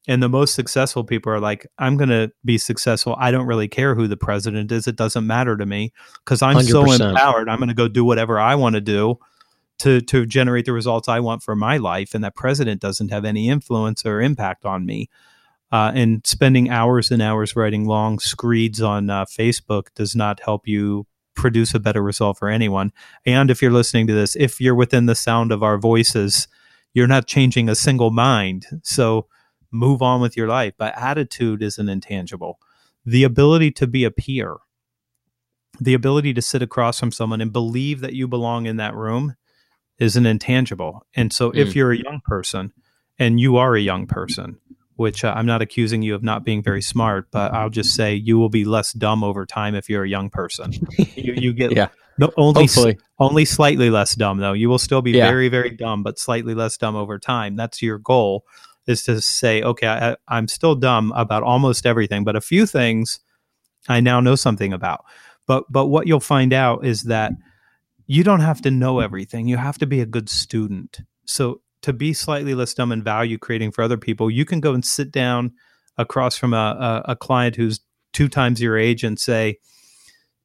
And 0.07 0.21
the 0.21 0.29
most 0.29 0.53
successful 0.53 1.03
people 1.03 1.31
are 1.31 1.39
like, 1.39 1.65
I'm 1.77 1.95
going 1.95 2.09
to 2.09 2.31
be 2.43 2.57
successful. 2.57 3.15
I 3.17 3.31
don't 3.31 3.45
really 3.45 3.69
care 3.69 3.95
who 3.95 4.07
the 4.07 4.17
president 4.17 4.71
is. 4.71 4.85
It 4.87 4.97
doesn't 4.97 5.25
matter 5.25 5.55
to 5.55 5.65
me 5.65 5.93
because 6.25 6.41
I'm 6.41 6.57
100%. 6.57 6.69
so 6.69 6.91
empowered. 6.91 7.47
I'm 7.47 7.59
going 7.59 7.69
to 7.69 7.75
go 7.75 7.87
do 7.87 8.03
whatever 8.03 8.39
I 8.39 8.55
want 8.55 8.75
to 8.75 8.81
do 8.81 9.19
to 9.79 10.01
to 10.01 10.25
generate 10.25 10.65
the 10.65 10.73
results 10.73 11.07
I 11.07 11.19
want 11.19 11.41
for 11.41 11.55
my 11.55 11.77
life, 11.77 12.13
and 12.13 12.23
that 12.23 12.35
president 12.35 12.81
doesn't 12.81 13.09
have 13.09 13.25
any 13.25 13.49
influence 13.49 14.05
or 14.05 14.21
impact 14.21 14.65
on 14.65 14.85
me. 14.85 15.09
Uh, 15.71 15.91
and 15.95 16.25
spending 16.27 16.69
hours 16.69 17.09
and 17.09 17.21
hours 17.21 17.55
writing 17.55 17.85
long 17.85 18.19
screeds 18.19 18.79
on 18.81 19.09
uh, 19.09 19.25
Facebook 19.25 19.87
does 19.95 20.15
not 20.15 20.39
help 20.41 20.67
you 20.67 21.07
produce 21.43 21.73
a 21.73 21.79
better 21.79 22.01
result 22.01 22.37
for 22.37 22.47
anyone. 22.47 22.93
And 23.25 23.51
if 23.51 23.61
you're 23.61 23.69
listening 23.69 24.07
to 24.07 24.13
this, 24.13 24.33
if 24.37 24.61
you're 24.61 24.73
within 24.73 25.07
the 25.07 25.13
sound 25.13 25.51
of 25.51 25.61
our 25.61 25.77
voices, 25.77 26.47
you're 26.93 27.05
not 27.05 27.27
changing 27.27 27.67
a 27.67 27.75
single 27.75 28.11
mind. 28.11 28.65
So 28.81 29.27
move 29.69 30.01
on 30.01 30.21
with 30.21 30.37
your 30.37 30.47
life. 30.47 30.73
But 30.77 30.97
attitude 30.97 31.61
is 31.61 31.77
an 31.77 31.89
intangible. 31.89 32.59
The 33.05 33.25
ability 33.25 33.71
to 33.71 33.87
be 33.87 34.05
a 34.05 34.11
peer, 34.11 34.55
the 35.81 35.93
ability 35.93 36.33
to 36.35 36.41
sit 36.41 36.61
across 36.61 36.97
from 36.97 37.11
someone 37.11 37.41
and 37.41 37.51
believe 37.51 37.99
that 37.99 38.13
you 38.13 38.25
belong 38.25 38.65
in 38.65 38.77
that 38.77 38.95
room 38.95 39.35
is 39.99 40.15
an 40.15 40.25
intangible. 40.25 41.05
And 41.13 41.33
so 41.33 41.51
mm. 41.51 41.57
if 41.57 41.75
you're 41.75 41.91
a 41.91 41.97
young 41.97 42.21
person 42.23 42.71
and 43.19 43.37
you 43.37 43.57
are 43.57 43.75
a 43.75 43.81
young 43.81 44.07
person, 44.07 44.59
which 44.95 45.23
uh, 45.23 45.33
I'm 45.35 45.45
not 45.45 45.61
accusing 45.61 46.01
you 46.01 46.15
of 46.15 46.23
not 46.23 46.43
being 46.43 46.61
very 46.61 46.81
smart, 46.81 47.27
but 47.31 47.53
I'll 47.53 47.69
just 47.69 47.95
say 47.95 48.13
you 48.13 48.37
will 48.37 48.49
be 48.49 48.65
less 48.65 48.93
dumb 48.93 49.23
over 49.23 49.45
time 49.45 49.75
if 49.75 49.89
you're 49.89 50.03
a 50.03 50.09
young 50.09 50.29
person. 50.29 50.73
you, 51.15 51.33
you, 51.33 51.53
get 51.53 51.71
yeah. 51.75 51.89
no, 52.17 52.31
only 52.37 52.67
only 53.19 53.45
slightly 53.45 53.89
less 53.89 54.15
dumb 54.15 54.37
though. 54.37 54.53
You 54.53 54.69
will 54.69 54.79
still 54.79 55.01
be 55.01 55.11
yeah. 55.11 55.27
very 55.27 55.49
very 55.49 55.71
dumb, 55.71 56.03
but 56.03 56.19
slightly 56.19 56.53
less 56.53 56.77
dumb 56.77 56.95
over 56.95 57.19
time. 57.19 57.55
That's 57.55 57.81
your 57.81 57.97
goal 57.97 58.45
is 58.85 59.03
to 59.03 59.21
say, 59.21 59.61
okay, 59.61 59.87
I, 59.87 60.15
I'm 60.27 60.47
still 60.47 60.75
dumb 60.75 61.13
about 61.15 61.43
almost 61.43 61.85
everything, 61.85 62.23
but 62.23 62.35
a 62.35 62.41
few 62.41 62.65
things 62.65 63.19
I 63.87 63.99
now 63.99 64.19
know 64.19 64.35
something 64.35 64.73
about. 64.73 65.05
But 65.47 65.65
but 65.69 65.87
what 65.87 66.07
you'll 66.07 66.19
find 66.19 66.53
out 66.53 66.85
is 66.85 67.03
that 67.03 67.33
you 68.05 68.23
don't 68.23 68.41
have 68.41 68.61
to 68.61 68.71
know 68.71 68.99
everything. 68.99 69.47
You 69.47 69.57
have 69.57 69.77
to 69.79 69.87
be 69.87 70.01
a 70.01 70.05
good 70.05 70.29
student. 70.29 71.01
So 71.25 71.61
to 71.83 71.93
be 71.93 72.13
slightly 72.13 72.55
less 72.55 72.73
dumb 72.73 72.91
and 72.91 73.03
value 73.03 73.37
creating 73.37 73.71
for 73.71 73.83
other 73.83 73.97
people, 73.97 74.31
you 74.31 74.45
can 74.45 74.59
go 74.59 74.73
and 74.73 74.83
sit 74.83 75.11
down 75.11 75.51
across 75.97 76.37
from 76.37 76.53
a, 76.53 77.03
a, 77.07 77.11
a 77.11 77.15
client 77.15 77.55
who's 77.55 77.79
two 78.13 78.27
times 78.27 78.61
your 78.61 78.77
age 78.77 79.03
and 79.03 79.19
say, 79.19 79.57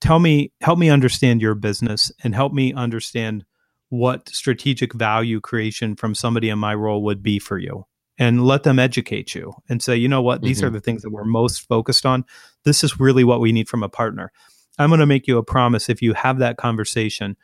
tell 0.00 0.18
me, 0.18 0.52
help 0.60 0.78
me 0.78 0.90
understand 0.90 1.40
your 1.40 1.54
business 1.54 2.12
and 2.22 2.34
help 2.34 2.52
me 2.52 2.72
understand 2.72 3.44
what 3.88 4.28
strategic 4.28 4.92
value 4.92 5.40
creation 5.40 5.96
from 5.96 6.14
somebody 6.14 6.50
in 6.50 6.58
my 6.58 6.74
role 6.74 7.02
would 7.02 7.22
be 7.22 7.38
for 7.38 7.58
you 7.58 7.84
and 8.18 8.44
let 8.44 8.64
them 8.64 8.78
educate 8.78 9.34
you 9.34 9.54
and 9.68 9.82
say, 9.82 9.96
you 9.96 10.08
know 10.08 10.20
what, 10.20 10.42
these 10.42 10.58
mm-hmm. 10.58 10.66
are 10.66 10.70
the 10.70 10.80
things 10.80 11.02
that 11.02 11.10
we're 11.10 11.24
most 11.24 11.66
focused 11.68 12.04
on. 12.04 12.24
This 12.64 12.82
is 12.82 13.00
really 13.00 13.24
what 13.24 13.40
we 13.40 13.52
need 13.52 13.68
from 13.68 13.82
a 13.82 13.88
partner. 13.88 14.32
I'm 14.78 14.90
going 14.90 15.00
to 15.00 15.06
make 15.06 15.26
you 15.26 15.38
a 15.38 15.44
promise 15.44 15.88
if 15.88 16.02
you 16.02 16.14
have 16.14 16.38
that 16.38 16.56
conversation, 16.56 17.36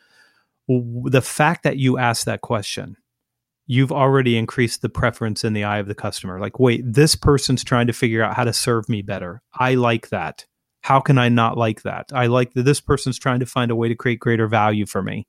the 0.69 1.23
fact 1.23 1.63
that 1.63 1.79
you 1.79 1.97
ask 1.99 2.27
that 2.27 2.41
question, 2.43 2.97
you've 3.67 3.93
already 3.93 4.37
increased 4.37 4.83
the 4.83 4.89
preference 4.89 5.45
in 5.45 5.53
the 5.53 5.65
eye 5.65 5.79
of 5.79 5.87
the 5.87 5.95
customer. 5.95 6.39
Like, 6.39 6.59
wait, 6.59 6.83
this 6.85 7.17
person's 7.17 7.65
trying 7.65 7.87
to 7.87 7.93
figure 7.93 8.23
out 8.23 8.35
how 8.35 8.45
to 8.45 8.53
serve 8.53 8.89
me 8.89 9.03
better. 9.03 9.43
I 9.55 9.75
like 9.75 10.11
that. 10.11 10.45
How 10.83 11.01
can 11.01 11.17
I 11.17 11.31
not 11.31 11.57
like 11.57 11.83
that? 11.83 12.11
I 12.13 12.27
like 12.27 12.53
that 12.53 12.65
this 12.65 12.81
person's 12.81 13.19
trying 13.19 13.41
to 13.41 13.47
find 13.47 13.71
a 13.71 13.77
way 13.77 13.89
to 13.89 13.95
create 13.95 14.21
greater 14.21 14.47
value 14.47 14.85
for 14.85 15.03
me. 15.03 15.27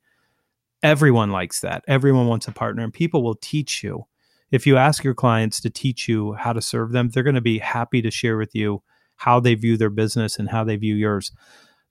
Everyone 0.84 1.32
likes 1.32 1.62
that. 1.62 1.84
Everyone 1.88 2.28
wants 2.28 2.48
a 2.48 2.52
partner, 2.52 2.84
and 2.84 2.94
people 2.94 3.24
will 3.24 3.36
teach 3.36 3.82
you. 3.82 4.06
If 4.52 4.68
you 4.68 4.76
ask 4.76 5.04
your 5.04 5.14
clients 5.14 5.62
to 5.62 5.70
teach 5.70 6.08
you 6.10 6.34
how 6.34 6.52
to 6.54 6.62
serve 6.62 6.92
them, 6.92 7.10
they're 7.10 7.24
going 7.24 7.36
to 7.36 7.42
be 7.42 7.60
happy 7.60 8.02
to 8.02 8.12
share 8.12 8.38
with 8.38 8.54
you 8.54 8.84
how 9.16 9.40
they 9.40 9.56
view 9.56 9.78
their 9.78 9.90
business 9.90 10.38
and 10.38 10.50
how 10.50 10.66
they 10.66 10.76
view 10.76 10.96
yours. 10.96 11.32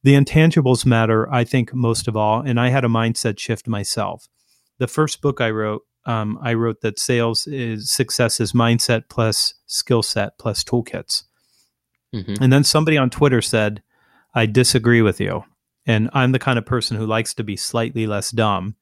The 0.03 0.14
intangibles 0.14 0.84
matter, 0.84 1.32
I 1.32 1.45
think, 1.45 1.72
most 1.74 2.07
of 2.07 2.16
all. 2.16 2.42
And 2.42 2.61
I 2.61 2.68
had 2.68 2.84
a 2.84 2.88
mindset 2.88 3.38
shift 3.38 3.66
myself. 3.66 4.28
The 4.78 4.86
first 4.86 5.22
book 5.22 5.40
I 5.40 5.51
wrote, 5.51 5.82
um, 6.07 6.38
I 6.42 6.55
wrote 6.55 6.80
that 6.82 6.98
sales 6.98 7.46
is 7.46 7.90
success 7.90 8.40
is 8.40 8.52
mindset 8.52 9.05
plus 9.09 9.55
skill 9.66 10.02
set 10.02 10.38
plus 10.38 10.62
toolkits. 10.62 11.24
Mm-hmm. 12.14 12.42
And 12.42 12.52
then 12.52 12.64
somebody 12.64 12.96
on 12.96 13.11
Twitter 13.11 13.42
said, 13.42 13.82
I 14.34 14.46
disagree 14.46 15.02
with 15.02 15.20
you. 15.20 15.44
And 15.86 16.11
I'm 16.12 16.32
the 16.32 16.38
kind 16.38 16.59
of 16.59 16.66
person 16.66 16.96
who 16.96 17.07
likes 17.07 17.34
to 17.34 17.44
be 17.44 17.57
slightly 17.57 18.07
less 18.07 18.30
dumb. 18.30 18.76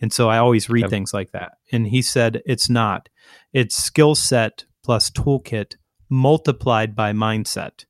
And 0.00 0.12
so 0.12 0.28
I 0.28 0.38
always 0.38 0.68
read 0.68 0.82
yep. 0.82 0.90
things 0.90 1.14
like 1.14 1.32
that. 1.32 1.52
And 1.72 1.86
he 1.86 2.02
said, 2.02 2.42
it's 2.44 2.68
not. 2.68 3.08
It's 3.52 3.76
skill 3.76 4.14
set 4.14 4.64
plus 4.84 5.10
toolkit 5.10 5.76
multiplied 6.10 6.94
by 6.94 7.12
mindset. 7.12 7.84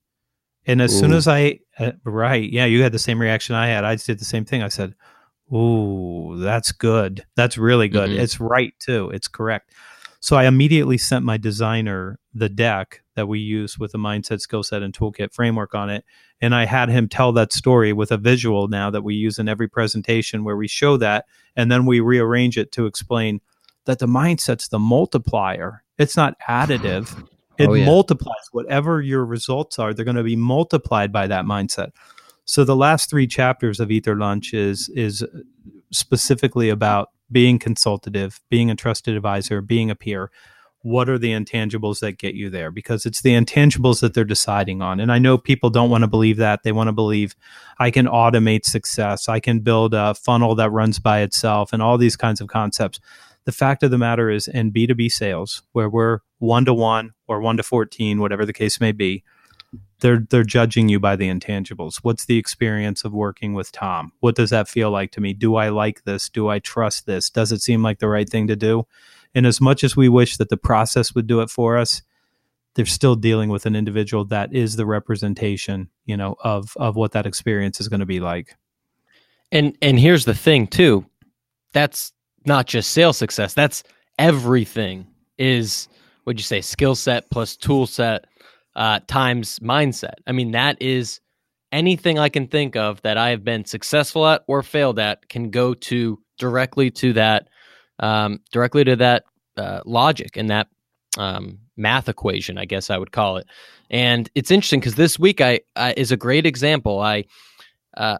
And 0.67 0.81
as 0.81 0.95
Ooh. 0.95 1.01
soon 1.01 1.13
as 1.13 1.29
I, 1.29 1.61
uh, 1.79 1.93
right, 2.05 2.51
yeah, 2.51 2.65
you 2.65 2.83
had 2.83 2.93
the 2.93 2.99
same 2.99 3.21
reaction 3.21 3.55
I 3.55 3.67
had. 3.67 3.85
I 3.85 3.97
did 3.97 4.19
the 4.19 4.25
same 4.25 4.45
thing. 4.45 4.63
I 4.63 4.69
said, 4.69 4.95
"Ooh, 5.53 6.37
that's 6.39 6.73
good. 6.73 7.25
That's 7.37 7.59
really 7.59 7.89
good. 7.89 8.11
Mm-hmm. 8.11 8.21
It's 8.21 8.41
right 8.41 8.75
too. 8.79 9.11
It's 9.11 9.29
correct." 9.29 9.73
So 10.21 10.37
I 10.37 10.47
immediately 10.47 10.97
sent 10.97 11.25
my 11.25 11.37
designer 11.37 12.19
the 12.33 12.49
deck 12.49 13.03
that 13.15 13.29
we 13.29 13.41
use 13.41 13.79
with 13.79 13.93
the 13.93 13.99
mindset, 13.99 14.41
skill 14.41 14.63
set, 14.63 14.83
and 14.83 14.95
toolkit 14.95 15.35
framework 15.35 15.75
on 15.75 15.91
it, 15.91 16.05
and 16.41 16.55
I 16.55 16.65
had 16.65 16.89
him 16.89 17.09
tell 17.09 17.33
that 17.33 17.53
story 17.53 17.93
with 17.93 18.11
a 18.11 18.17
visual 18.17 18.69
now 18.69 18.91
that 18.91 19.03
we 19.03 19.15
use 19.15 19.39
in 19.39 19.49
every 19.49 19.69
presentation 19.69 20.45
where 20.45 20.57
we 20.57 20.69
show 20.69 20.97
that, 20.97 21.27
and 21.57 21.71
then 21.71 21.87
we 21.87 22.01
rearrange 22.01 22.57
it 22.59 22.73
to 22.73 22.87
explain 22.87 23.41
that 23.85 23.99
the 23.99 24.07
mindset's 24.07 24.69
the 24.69 24.79
multiplier. 24.79 25.83
It's 25.99 26.17
not 26.17 26.37
additive. 26.49 27.29
It 27.57 27.69
oh, 27.69 27.75
yeah. 27.75 27.85
multiplies 27.85 28.49
whatever 28.51 29.01
your 29.01 29.25
results 29.25 29.79
are. 29.79 29.95
They're 29.95 30.05
going 30.05 30.17
to 30.17 30.25
be 30.25 30.35
multiplied 30.35 31.13
by 31.13 31.29
that 31.29 31.45
mindset. 31.45 31.93
So 32.45 32.65
the 32.65 32.77
last 32.77 33.09
three 33.09 33.27
chapters 33.27 33.81
of 33.81 33.91
Eat 33.91 34.05
Their 34.05 34.17
Lunch 34.17 34.53
is 34.53 34.89
is 34.91 35.25
specifically 35.91 36.69
about 36.69 37.09
being 37.31 37.59
consultative, 37.59 38.41
being 38.51 38.71
a 38.71 38.77
trusted 38.77 39.17
advisor, 39.17 39.61
being 39.61 39.91
a 39.91 39.95
peer. 39.95 40.31
What 40.83 41.09
are 41.09 41.19
the 41.19 41.33
intangibles 41.33 42.01
that 42.01 42.19
get 42.19 42.35
you 42.35 42.51
there? 42.51 42.71
Because 42.71 43.07
it's 43.07 43.23
the 43.23 43.33
intangibles 43.33 44.01
that 44.01 44.13
they're 44.13 44.23
deciding 44.25 44.83
on. 44.83 45.01
And 45.01 45.11
I 45.11 45.19
know 45.19 45.39
people 45.39 45.71
don't 45.71 45.89
want 45.89 46.03
to 46.03 46.09
believe 46.09 46.37
that. 46.37 46.63
They 46.63 46.73
want 46.73 46.89
to 46.89 46.93
believe 46.93 47.35
I 47.79 47.91
can 47.91 48.07
automate 48.07 48.67
success. 48.67 49.27
I 49.27 49.41
can 49.41 49.61
build 49.61 49.95
a 49.95 50.15
funnel 50.15 50.55
that 50.57 50.71
runs 50.71 50.99
by 50.99 51.21
itself 51.21 51.73
and 51.73 51.81
all 51.81 51.97
these 51.97 52.17
kinds 52.17 52.43
of 52.43 52.49
concepts. 52.49 53.01
The 53.47 53.53
fact 53.53 53.83
of 53.83 53.91
the 53.91 53.99
matter 53.99 54.31
is, 54.31 54.47
in 54.47 54.73
B2B 54.73 55.11
sales, 55.11 55.63
where 55.73 55.89
we're 55.89 56.21
one 56.39 56.67
to 56.67 56.75
one 56.75 57.13
or 57.27 57.41
one 57.41 57.57
to 57.57 57.63
14, 57.63 58.21
whatever 58.21 58.45
the 58.45 58.53
case 58.53 58.79
may 58.79 58.93
be, 58.93 59.23
they're 60.01 60.27
they're 60.29 60.45
judging 60.45 60.89
you 60.89 61.01
by 61.01 61.17
the 61.17 61.29
intangibles. 61.29 62.01
What's 62.03 62.27
the 62.27 62.39
experience 62.39 63.05
of 63.05 63.13
working 63.13 63.55
with 63.55 63.73
Tom? 63.73 64.13
What 64.21 64.37
does 64.37 64.51
that 64.51 64.69
feel 64.69 64.91
like 64.91 65.13
to 65.13 65.21
me? 65.21 65.33
Do 65.33 65.57
I 65.57 65.71
like 65.71 66.05
this? 66.05 66.29
Do 66.29 66.49
I 66.49 66.59
trust 66.59 67.07
this? 67.07 67.31
Does 67.31 67.53
it 67.53 67.63
seem 67.63 67.83
like 67.83 68.01
the 68.01 68.09
right 68.09 68.29
thing 68.29 68.47
to 68.49 68.57
do? 68.57 68.87
And 69.35 69.47
as 69.47 69.61
much 69.61 69.83
as 69.83 69.97
we 69.97 70.09
wish 70.09 70.37
that 70.37 70.49
the 70.49 70.57
process 70.57 71.15
would 71.15 71.27
do 71.27 71.41
it 71.41 71.51
for 71.51 71.77
us, 71.77 72.03
they're 72.75 72.87
still 72.87 73.17
dealing 73.17 73.49
with 73.51 73.67
an 73.67 73.75
individual 73.75 74.25
that 74.27 74.53
is 74.53 74.77
the 74.77 74.87
representation, 74.87 75.89
you 76.05 76.17
know, 76.17 76.37
of 76.41 76.77
of 76.77 76.97
what 76.97 77.13
that 77.13 77.27
experience 77.27 77.81
is 77.81 77.89
going 77.89 78.01
to 78.01 78.07
be 78.07 78.21
like. 78.21 78.57
And 79.53 79.77
and 79.81 79.99
here's 79.99 80.25
the 80.25 80.35
thing 80.35 80.67
too. 80.67 81.07
That's 81.73 82.13
not 82.45 82.67
just 82.67 82.91
sales 82.91 83.17
success. 83.17 83.55
That's 83.55 83.85
everything 84.19 85.07
is 85.39 85.89
would 86.25 86.39
you 86.39 86.45
say 86.45 86.61
skill 86.61 86.95
set 86.95 87.31
plus 87.31 87.57
tool 87.57 87.87
set 87.87 88.27
uh, 88.77 89.01
times 89.07 89.59
mindset. 89.61 90.15
I 90.27 90.33
mean, 90.33 90.53
that 90.53 90.81
is 90.81 91.21
anything 91.73 92.19
I 92.19 92.29
can 92.29 92.47
think 92.47 92.77
of 92.77 93.03
that 93.03 93.17
I 93.17 93.31
have 93.31 93.45
been 93.45 93.65
successful 93.65 94.27
at 94.27 94.43
or 94.47 94.63
failed 94.63 94.99
at 94.99 95.29
can 95.29 95.51
go 95.51 95.75
to 95.75 96.19
directly 96.39 96.91
to 96.93 97.13
that, 97.15 97.49
um, 97.99 98.41
directly 98.53 98.85
to 98.85 98.97
that 98.97 99.25
uh, 99.57 99.81
logic 99.85 100.37
and 100.37 100.51
that 100.51 100.69
um, 101.19 101.59
math 101.77 102.09
equation, 102.09 102.59
I 102.59 102.65
guess 102.65 102.91
I 102.91 102.99
would 102.99 103.13
call 103.13 103.37
it. 103.37 103.47
And 103.91 104.29
it's 104.35 104.51
interesting 104.51 104.81
because 104.81 104.95
this 104.95 105.19
week 105.19 105.41
I, 105.41 105.61
I, 105.77 105.95
is 105.97 106.13
a 106.13 106.17
great 106.17 106.47
example. 106.47 107.01
I 107.01 107.25
uh, 107.97 108.19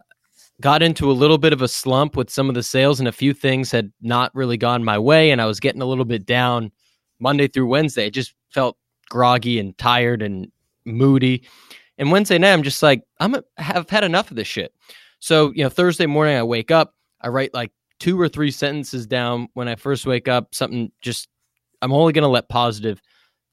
got 0.61 0.81
into 0.81 1.11
a 1.11 1.13
little 1.13 1.37
bit 1.37 1.53
of 1.53 1.61
a 1.61 1.67
slump 1.67 2.15
with 2.15 2.29
some 2.29 2.49
of 2.49 2.55
the 2.55 2.63
sales, 2.63 2.99
and 2.99 3.07
a 3.07 3.13
few 3.13 3.33
things 3.33 3.71
had 3.71 3.91
not 4.01 4.33
really 4.33 4.57
gone 4.57 4.83
my 4.83 4.97
way, 4.97 5.31
and 5.31 5.41
I 5.41 5.45
was 5.45 5.59
getting 5.59 5.81
a 5.81 5.85
little 5.85 6.05
bit 6.05 6.25
down 6.25 6.71
Monday 7.19 7.47
through 7.47 7.67
Wednesday. 7.67 8.05
I 8.05 8.09
just 8.09 8.33
felt 8.51 8.77
groggy 9.09 9.59
and 9.59 9.77
tired 9.77 10.21
and 10.21 10.51
moody. 10.85 11.43
And 11.97 12.11
Wednesday 12.11 12.37
night, 12.37 12.53
I'm 12.53 12.63
just 12.63 12.83
like, 12.83 13.03
I'm 13.19 13.35
a, 13.35 13.43
have 13.57 13.89
had 13.89 14.03
enough 14.03 14.29
of 14.29 14.37
this 14.37 14.47
shit. 14.47 14.73
So 15.19 15.51
you 15.55 15.63
know, 15.63 15.69
Thursday 15.69 16.05
morning, 16.05 16.37
I 16.37 16.43
wake 16.43 16.71
up, 16.71 16.93
I 17.21 17.29
write 17.29 17.53
like 17.53 17.71
two 17.99 18.19
or 18.19 18.27
three 18.27 18.51
sentences 18.51 19.07
down 19.07 19.47
when 19.53 19.67
I 19.67 19.75
first 19.75 20.05
wake 20.05 20.27
up. 20.27 20.53
Something 20.53 20.91
just, 21.01 21.29
I'm 21.81 21.93
only 21.93 22.13
going 22.13 22.23
to 22.23 22.29
let 22.29 22.49
positive 22.49 23.01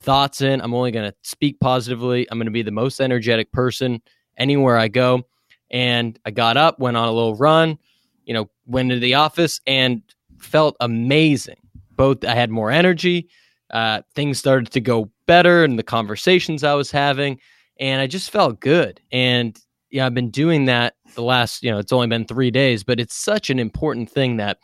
thoughts 0.00 0.40
in. 0.40 0.60
I'm 0.60 0.74
only 0.74 0.90
going 0.90 1.10
to 1.10 1.16
speak 1.22 1.60
positively. 1.60 2.26
I'm 2.30 2.38
going 2.38 2.46
to 2.46 2.52
be 2.52 2.62
the 2.62 2.72
most 2.72 3.00
energetic 3.00 3.52
person 3.52 4.02
anywhere 4.36 4.76
I 4.76 4.88
go. 4.88 5.22
And 5.70 6.18
I 6.24 6.32
got 6.32 6.56
up, 6.56 6.78
went 6.78 6.96
on 6.96 7.08
a 7.08 7.12
little 7.12 7.36
run, 7.36 7.78
you 8.24 8.34
know, 8.34 8.50
went 8.66 8.90
into 8.90 9.00
the 9.00 9.14
office 9.14 9.60
and 9.66 10.02
felt 10.38 10.76
amazing. 10.80 11.56
Both 11.96 12.24
I 12.24 12.34
had 12.34 12.50
more 12.50 12.70
energy, 12.70 13.28
uh, 13.70 14.02
things 14.14 14.38
started 14.38 14.72
to 14.72 14.80
go 14.80 15.10
better, 15.26 15.64
and 15.64 15.78
the 15.78 15.82
conversations 15.82 16.64
I 16.64 16.74
was 16.74 16.90
having, 16.90 17.38
and 17.78 18.00
I 18.00 18.06
just 18.06 18.30
felt 18.30 18.60
good. 18.60 19.00
And 19.10 19.58
yeah, 19.90 20.06
I've 20.06 20.14
been 20.14 20.30
doing 20.30 20.66
that 20.66 20.94
the 21.14 21.22
last, 21.22 21.62
you 21.62 21.70
know, 21.70 21.78
it's 21.78 21.92
only 21.92 22.06
been 22.06 22.24
three 22.24 22.50
days, 22.50 22.84
but 22.84 22.98
it's 22.98 23.14
such 23.14 23.50
an 23.50 23.58
important 23.58 24.10
thing 24.10 24.38
that 24.38 24.58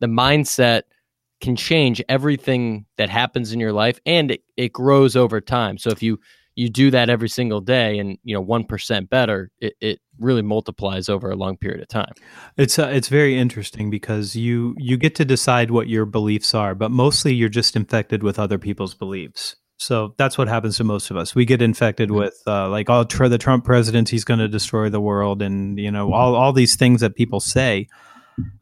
the 0.00 0.06
mindset 0.06 0.82
can 1.40 1.56
change 1.56 2.02
everything 2.08 2.86
that 2.98 3.08
happens 3.08 3.52
in 3.52 3.60
your 3.60 3.72
life 3.72 3.98
and 4.06 4.30
it, 4.30 4.42
it 4.56 4.72
grows 4.72 5.16
over 5.16 5.40
time. 5.40 5.78
So 5.78 5.90
if 5.90 6.02
you 6.02 6.18
you 6.54 6.68
do 6.68 6.90
that 6.90 7.08
every 7.08 7.30
single 7.30 7.60
day 7.60 7.98
and 7.98 8.18
you 8.24 8.34
know 8.34 8.40
one 8.40 8.64
percent 8.64 9.08
better, 9.10 9.50
it, 9.58 9.74
it 9.80 10.00
really 10.18 10.42
multiplies 10.42 11.08
over 11.08 11.30
a 11.30 11.36
long 11.36 11.56
period 11.56 11.80
of 11.80 11.88
time. 11.88 12.12
It's 12.56 12.78
uh, 12.78 12.90
it's 12.92 13.08
very 13.08 13.38
interesting 13.38 13.90
because 13.90 14.36
you 14.36 14.74
you 14.78 14.96
get 14.96 15.14
to 15.16 15.24
decide 15.24 15.70
what 15.70 15.88
your 15.88 16.04
beliefs 16.04 16.54
are, 16.54 16.74
but 16.74 16.90
mostly 16.90 17.34
you're 17.34 17.48
just 17.48 17.74
infected 17.74 18.22
with 18.22 18.38
other 18.38 18.58
people's 18.58 18.94
beliefs. 18.94 19.56
So 19.78 20.14
that's 20.16 20.38
what 20.38 20.48
happens 20.48 20.76
to 20.76 20.84
most 20.84 21.10
of 21.10 21.16
us. 21.16 21.34
We 21.34 21.44
get 21.44 21.60
infected 21.60 22.08
mm-hmm. 22.08 22.18
with 22.18 22.40
uh, 22.46 22.68
like, 22.68 22.88
all 22.88 23.04
tr- 23.04 23.26
the 23.26 23.38
Trump 23.38 23.64
president, 23.64 24.08
he's 24.08 24.24
going 24.24 24.40
to 24.40 24.48
destroy 24.48 24.88
the 24.88 25.00
world, 25.00 25.42
and 25.42 25.78
you 25.78 25.90
know 25.90 26.12
all 26.12 26.34
all 26.34 26.52
these 26.52 26.76
things 26.76 27.00
that 27.00 27.16
people 27.16 27.40
say. 27.40 27.88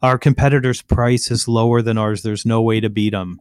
Our 0.02 0.18
competitor's 0.18 0.82
price 0.82 1.30
is 1.30 1.46
lower 1.46 1.82
than 1.82 1.98
ours. 1.98 2.22
There's 2.22 2.44
no 2.44 2.60
way 2.62 2.80
to 2.80 2.90
beat 2.90 3.10
them. 3.10 3.38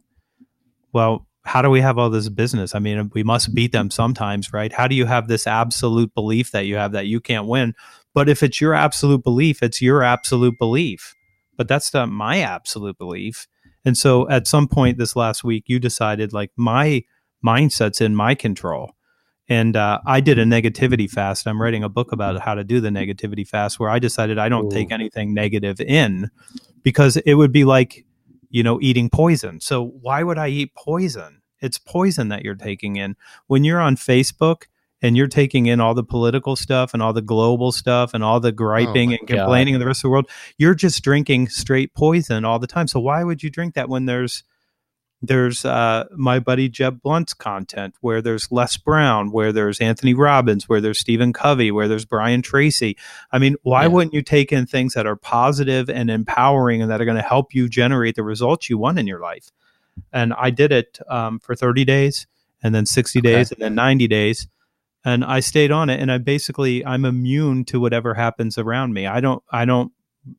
Well, 0.92 1.26
how 1.44 1.62
do 1.62 1.70
we 1.70 1.80
have 1.80 1.98
all 1.98 2.10
this 2.10 2.28
business? 2.28 2.74
I 2.74 2.78
mean, 2.78 3.10
we 3.14 3.22
must 3.22 3.54
beat 3.54 3.72
them 3.72 3.90
sometimes, 3.90 4.52
right? 4.52 4.72
How 4.72 4.86
do 4.86 4.94
you 4.94 5.06
have 5.06 5.26
this 5.26 5.46
absolute 5.46 6.14
belief 6.14 6.50
that 6.52 6.66
you 6.66 6.76
have 6.76 6.92
that 6.92 7.06
you 7.06 7.20
can't 7.20 7.46
win? 7.46 7.74
But 8.14 8.28
if 8.28 8.42
it's 8.42 8.60
your 8.60 8.74
absolute 8.74 9.24
belief, 9.24 9.62
it's 9.62 9.80
your 9.80 10.02
absolute 10.02 10.58
belief. 10.58 11.14
But 11.56 11.68
that's 11.68 11.92
not 11.94 12.10
my 12.10 12.40
absolute 12.40 12.98
belief. 12.98 13.46
And 13.84 13.96
so 13.96 14.28
at 14.28 14.46
some 14.46 14.68
point 14.68 14.98
this 14.98 15.16
last 15.16 15.42
week, 15.42 15.64
you 15.66 15.78
decided 15.78 16.32
like 16.32 16.50
my 16.56 17.02
mindset's 17.44 18.00
in 18.00 18.14
my 18.14 18.34
control. 18.34 18.94
And 19.48 19.76
uh, 19.76 20.00
I 20.06 20.20
did 20.20 20.38
a 20.38 20.44
negativity 20.44 21.10
fast. 21.10 21.48
I'm 21.48 21.60
writing 21.60 21.82
a 21.82 21.88
book 21.88 22.12
about 22.12 22.40
how 22.40 22.54
to 22.54 22.62
do 22.62 22.80
the 22.80 22.90
negativity 22.90 23.46
fast 23.46 23.80
where 23.80 23.90
I 23.90 23.98
decided 23.98 24.38
I 24.38 24.48
don't 24.48 24.66
Ooh. 24.66 24.70
take 24.70 24.92
anything 24.92 25.34
negative 25.34 25.80
in 25.80 26.30
because 26.82 27.16
it 27.16 27.34
would 27.34 27.50
be 27.50 27.64
like, 27.64 28.04
you 28.48 28.62
know, 28.62 28.80
eating 28.80 29.10
poison. 29.10 29.60
So 29.60 29.84
why 29.84 30.22
would 30.22 30.38
I 30.38 30.48
eat 30.48 30.74
poison? 30.76 31.42
It's 31.60 31.78
poison 31.78 32.28
that 32.28 32.42
you're 32.42 32.54
taking 32.54 32.96
in. 32.96 33.16
When 33.48 33.64
you're 33.64 33.80
on 33.80 33.96
Facebook, 33.96 34.64
and 35.02 35.16
you're 35.16 35.28
taking 35.28 35.66
in 35.66 35.80
all 35.80 35.94
the 35.94 36.04
political 36.04 36.56
stuff 36.56 36.92
and 36.92 37.02
all 37.02 37.12
the 37.12 37.22
global 37.22 37.72
stuff 37.72 38.12
and 38.14 38.22
all 38.22 38.40
the 38.40 38.52
griping 38.52 39.12
oh 39.12 39.16
and 39.16 39.28
complaining 39.28 39.74
of 39.74 39.80
the 39.80 39.86
rest 39.86 40.00
of 40.00 40.02
the 40.02 40.10
world, 40.10 40.28
you're 40.58 40.74
just 40.74 41.02
drinking 41.02 41.48
straight 41.48 41.94
poison 41.94 42.44
all 42.44 42.58
the 42.58 42.66
time. 42.66 42.86
So 42.86 43.00
why 43.00 43.24
would 43.24 43.42
you 43.42 43.50
drink 43.50 43.74
that 43.74 43.88
when 43.88 44.06
there's 44.06 44.44
there's 45.22 45.64
uh, 45.64 46.04
my 46.16 46.38
buddy 46.38 46.68
Jeb 46.68 47.02
Blount's 47.02 47.34
content, 47.34 47.94
where 48.00 48.22
there's 48.22 48.50
Les 48.50 48.76
Brown, 48.78 49.30
where 49.30 49.52
there's 49.52 49.80
Anthony 49.80 50.14
Robbins, 50.14 50.68
where 50.68 50.80
there's 50.80 50.98
Stephen 50.98 51.32
Covey, 51.32 51.70
where 51.70 51.88
there's 51.88 52.06
Brian 52.06 52.40
Tracy. 52.40 52.96
I 53.30 53.38
mean, 53.38 53.56
why 53.62 53.82
yeah. 53.82 53.88
wouldn't 53.88 54.14
you 54.14 54.22
take 54.22 54.50
in 54.50 54.66
things 54.66 54.94
that 54.94 55.06
are 55.06 55.16
positive 55.16 55.90
and 55.90 56.10
empowering 56.10 56.80
and 56.80 56.90
that 56.90 57.00
are 57.00 57.04
going 57.04 57.18
to 57.18 57.22
help 57.22 57.54
you 57.54 57.68
generate 57.68 58.14
the 58.14 58.22
results 58.22 58.70
you 58.70 58.78
want 58.78 58.98
in 58.98 59.06
your 59.06 59.20
life? 59.20 59.50
And 60.12 60.32
I 60.32 60.50
did 60.50 60.72
it 60.72 60.98
um, 61.08 61.38
for 61.38 61.54
30 61.54 61.84
days 61.84 62.26
and 62.62 62.74
then 62.74 62.86
60 62.86 63.18
okay. 63.18 63.32
days 63.32 63.52
and 63.52 63.60
then 63.60 63.74
90 63.74 64.08
days. 64.08 64.48
And 65.04 65.24
I 65.24 65.40
stayed 65.40 65.70
on 65.70 65.90
it 65.90 66.00
and 66.00 66.12
I 66.12 66.18
basically 66.18 66.84
I'm 66.84 67.04
immune 67.04 67.64
to 67.66 67.80
whatever 67.80 68.14
happens 68.14 68.58
around 68.58 68.92
me. 68.92 69.06
I 69.06 69.20
don't 69.20 69.42
I 69.50 69.64
don't 69.64 69.92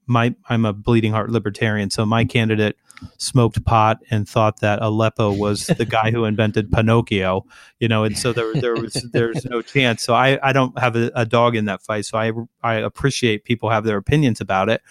my 0.06 0.36
I'm 0.50 0.66
a 0.66 0.74
bleeding 0.74 1.12
heart 1.12 1.30
libertarian, 1.30 1.90
so 1.90 2.06
my 2.06 2.26
candidate 2.26 2.78
smoked 3.18 3.64
pot 3.66 4.00
and 4.12 4.28
thought 4.30 4.60
that 4.60 4.82
Aleppo 4.82 5.32
was 5.32 5.68
the 5.78 5.86
guy 5.86 6.12
who 6.12 6.26
invented 6.26 6.72
Pinocchio, 6.72 7.46
you 7.80 7.88
know, 7.88 8.04
and 8.04 8.18
so 8.18 8.34
there 8.34 8.54
there 8.54 8.76
was 8.76 8.94
there's 9.12 9.46
no 9.46 9.62
chance. 9.62 10.04
So 10.04 10.14
I 10.14 10.40
I 10.48 10.54
don't 10.54 10.78
have 10.80 10.96
a, 10.96 11.12
a 11.16 11.26
dog 11.26 11.56
in 11.56 11.66
that 11.66 11.82
fight. 11.82 12.06
So 12.06 12.18
I 12.18 12.32
I 12.64 12.76
appreciate 12.76 13.44
people 13.44 13.70
have 13.70 13.84
their 13.84 13.98
opinions 13.98 14.42
about 14.42 14.70
it, 14.70 14.82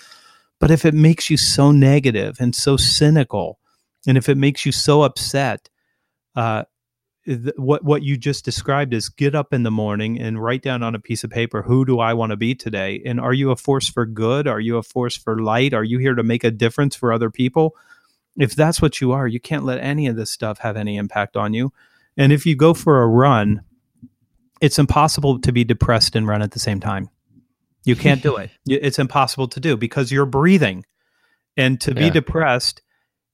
but 0.58 0.70
if 0.70 0.84
it 0.84 0.94
makes 0.94 1.30
you 1.30 1.36
so 1.36 1.70
negative 1.70 2.36
and 2.40 2.54
so 2.54 2.76
cynical, 2.76 3.58
and 4.06 4.18
if 4.18 4.28
it 4.28 4.36
makes 4.36 4.66
you 4.66 4.72
so 4.72 5.02
upset, 5.02 5.68
uh, 6.34 6.64
what 7.56 7.84
what 7.84 8.02
you 8.02 8.16
just 8.16 8.44
described 8.44 8.94
is 8.94 9.08
get 9.08 9.34
up 9.34 9.52
in 9.52 9.62
the 9.62 9.70
morning 9.70 10.18
and 10.18 10.42
write 10.42 10.62
down 10.62 10.82
on 10.82 10.94
a 10.94 10.98
piece 10.98 11.22
of 11.22 11.30
paper 11.30 11.62
who 11.62 11.84
do 11.84 12.00
I 12.00 12.14
want 12.14 12.30
to 12.30 12.36
be 12.36 12.54
today? 12.54 13.02
And 13.04 13.20
are 13.20 13.34
you 13.34 13.50
a 13.50 13.56
force 13.56 13.88
for 13.88 14.06
good? 14.06 14.46
Are 14.46 14.60
you 14.60 14.78
a 14.78 14.82
force 14.82 15.16
for 15.16 15.40
light? 15.40 15.74
Are 15.74 15.84
you 15.84 15.98
here 15.98 16.14
to 16.14 16.22
make 16.22 16.44
a 16.44 16.50
difference 16.50 16.96
for 16.96 17.12
other 17.12 17.30
people? 17.30 17.76
If 18.38 18.54
that's 18.54 18.80
what 18.80 19.00
you 19.00 19.12
are 19.12 19.28
you 19.28 19.40
can't 19.40 19.64
let 19.64 19.80
any 19.80 20.06
of 20.06 20.16
this 20.16 20.30
stuff 20.30 20.58
have 20.60 20.76
any 20.76 20.96
impact 20.96 21.36
on 21.36 21.52
you. 21.52 21.72
And 22.16 22.32
if 22.32 22.46
you 22.46 22.56
go 22.56 22.74
for 22.74 23.02
a 23.02 23.06
run 23.06 23.62
it's 24.60 24.78
impossible 24.78 25.40
to 25.40 25.52
be 25.52 25.64
depressed 25.64 26.14
and 26.14 26.28
run 26.28 26.42
at 26.42 26.50
the 26.50 26.58
same 26.58 26.80
time. 26.80 27.08
You 27.84 27.96
can't 27.96 28.22
do 28.22 28.36
it. 28.36 28.50
It's 28.66 28.98
impossible 28.98 29.48
to 29.48 29.60
do 29.60 29.76
because 29.76 30.12
you're 30.12 30.26
breathing. 30.26 30.84
And 31.56 31.80
to 31.82 31.92
yeah. 31.92 31.98
be 31.98 32.10
depressed 32.10 32.82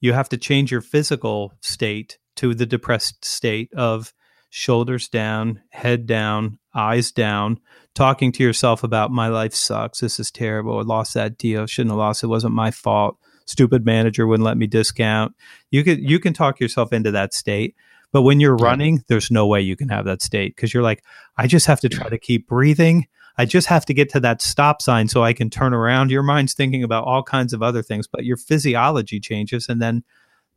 you 0.00 0.12
have 0.12 0.28
to 0.30 0.36
change 0.36 0.70
your 0.70 0.80
physical 0.80 1.52
state 1.60 2.18
to 2.36 2.54
the 2.54 2.66
depressed 2.66 3.24
state 3.24 3.72
of 3.74 4.12
shoulders 4.50 5.08
down, 5.08 5.60
head 5.70 6.06
down, 6.06 6.58
eyes 6.74 7.12
down, 7.12 7.58
talking 7.94 8.32
to 8.32 8.42
yourself 8.42 8.84
about 8.84 9.10
my 9.10 9.28
life 9.28 9.54
sucks. 9.54 10.00
This 10.00 10.20
is 10.20 10.30
terrible. 10.30 10.78
I 10.78 10.82
lost 10.82 11.14
that 11.14 11.36
deal. 11.36 11.66
Shouldn't 11.66 11.90
have 11.90 11.98
lost 11.98 12.22
it. 12.22 12.28
Wasn't 12.28 12.54
my 12.54 12.70
fault. 12.70 13.18
Stupid 13.46 13.84
manager 13.84 14.26
wouldn't 14.26 14.44
let 14.44 14.56
me 14.56 14.66
discount. 14.66 15.34
You 15.70 15.84
can 15.84 16.02
you 16.02 16.18
can 16.18 16.32
talk 16.32 16.58
yourself 16.58 16.92
into 16.92 17.10
that 17.12 17.32
state. 17.32 17.76
But 18.12 18.22
when 18.22 18.40
you're 18.40 18.56
running, 18.56 19.04
there's 19.08 19.30
no 19.30 19.46
way 19.46 19.60
you 19.60 19.76
can 19.76 19.88
have 19.88 20.04
that 20.06 20.22
state 20.22 20.56
because 20.56 20.72
you're 20.72 20.82
like, 20.82 21.04
I 21.36 21.46
just 21.46 21.66
have 21.66 21.80
to 21.80 21.88
try 21.88 22.08
to 22.08 22.18
keep 22.18 22.48
breathing. 22.48 23.08
I 23.36 23.44
just 23.44 23.66
have 23.66 23.84
to 23.86 23.94
get 23.94 24.08
to 24.10 24.20
that 24.20 24.40
stop 24.40 24.80
sign 24.80 25.08
so 25.08 25.22
I 25.22 25.32
can 25.32 25.50
turn 25.50 25.74
around. 25.74 26.10
Your 26.10 26.22
mind's 26.22 26.54
thinking 26.54 26.82
about 26.82 27.04
all 27.04 27.22
kinds 27.22 27.52
of 27.52 27.62
other 27.62 27.82
things, 27.82 28.06
but 28.06 28.24
your 28.24 28.36
physiology 28.36 29.20
changes 29.20 29.68
and 29.68 29.82
then 29.82 30.02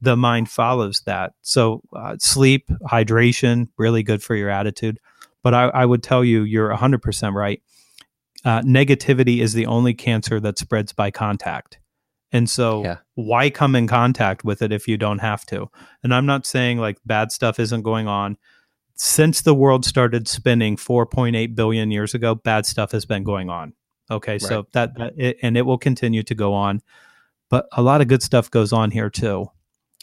the 0.01 0.15
mind 0.15 0.49
follows 0.49 1.01
that. 1.05 1.33
So 1.41 1.81
uh, 1.95 2.15
sleep, 2.19 2.69
hydration, 2.89 3.67
really 3.77 4.03
good 4.03 4.23
for 4.23 4.35
your 4.35 4.49
attitude. 4.49 4.99
But 5.43 5.53
I, 5.53 5.63
I 5.69 5.85
would 5.85 6.03
tell 6.03 6.23
you, 6.23 6.43
you're 6.43 6.73
100% 6.73 7.33
right. 7.33 7.61
Uh, 8.45 8.61
negativity 8.61 9.41
is 9.41 9.53
the 9.53 9.65
only 9.65 9.93
cancer 9.93 10.39
that 10.39 10.57
spreads 10.57 10.93
by 10.93 11.11
contact. 11.11 11.79
And 12.31 12.49
so, 12.49 12.83
yeah. 12.83 12.97
why 13.15 13.49
come 13.49 13.75
in 13.75 13.87
contact 13.87 14.43
with 14.43 14.61
it 14.61 14.71
if 14.71 14.87
you 14.87 14.97
don't 14.97 15.19
have 15.19 15.45
to? 15.47 15.69
And 16.03 16.13
I'm 16.13 16.25
not 16.25 16.45
saying 16.45 16.77
like 16.77 16.97
bad 17.05 17.31
stuff 17.31 17.59
isn't 17.59 17.81
going 17.81 18.07
on. 18.07 18.37
Since 18.95 19.41
the 19.41 19.55
world 19.55 19.85
started 19.85 20.27
spinning 20.27 20.75
4.8 20.75 21.55
billion 21.55 21.89
years 21.89 22.13
ago, 22.13 22.35
bad 22.35 22.65
stuff 22.65 22.91
has 22.91 23.05
been 23.05 23.23
going 23.23 23.49
on. 23.49 23.73
Okay, 24.11 24.33
right. 24.33 24.41
so 24.41 24.67
that, 24.73 24.97
that 24.97 25.13
it, 25.17 25.37
and 25.41 25.57
it 25.57 25.61
will 25.61 25.77
continue 25.77 26.23
to 26.23 26.35
go 26.35 26.53
on, 26.53 26.81
but 27.49 27.67
a 27.71 27.81
lot 27.81 28.01
of 28.01 28.07
good 28.07 28.23
stuff 28.23 28.49
goes 28.49 28.73
on 28.73 28.91
here 28.91 29.09
too. 29.09 29.49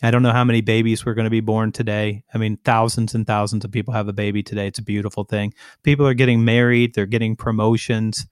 I 0.02 0.10
don't 0.10 0.22
know 0.22 0.32
how 0.32 0.44
many 0.44 0.60
babies 0.60 1.04
were 1.04 1.14
going 1.14 1.24
to 1.24 1.30
be 1.30 1.40
born 1.40 1.72
today. 1.72 2.22
I 2.34 2.38
mean, 2.38 2.58
thousands 2.64 3.14
and 3.14 3.26
thousands 3.26 3.64
of 3.64 3.72
people 3.72 3.94
have 3.94 4.08
a 4.08 4.12
baby 4.12 4.42
today. 4.42 4.66
It's 4.66 4.78
a 4.78 4.82
beautiful 4.82 5.24
thing. 5.24 5.54
People 5.82 6.06
are 6.06 6.14
getting 6.14 6.44
married, 6.44 6.94
they're 6.94 7.06
getting 7.06 7.36
promotions. 7.36 8.26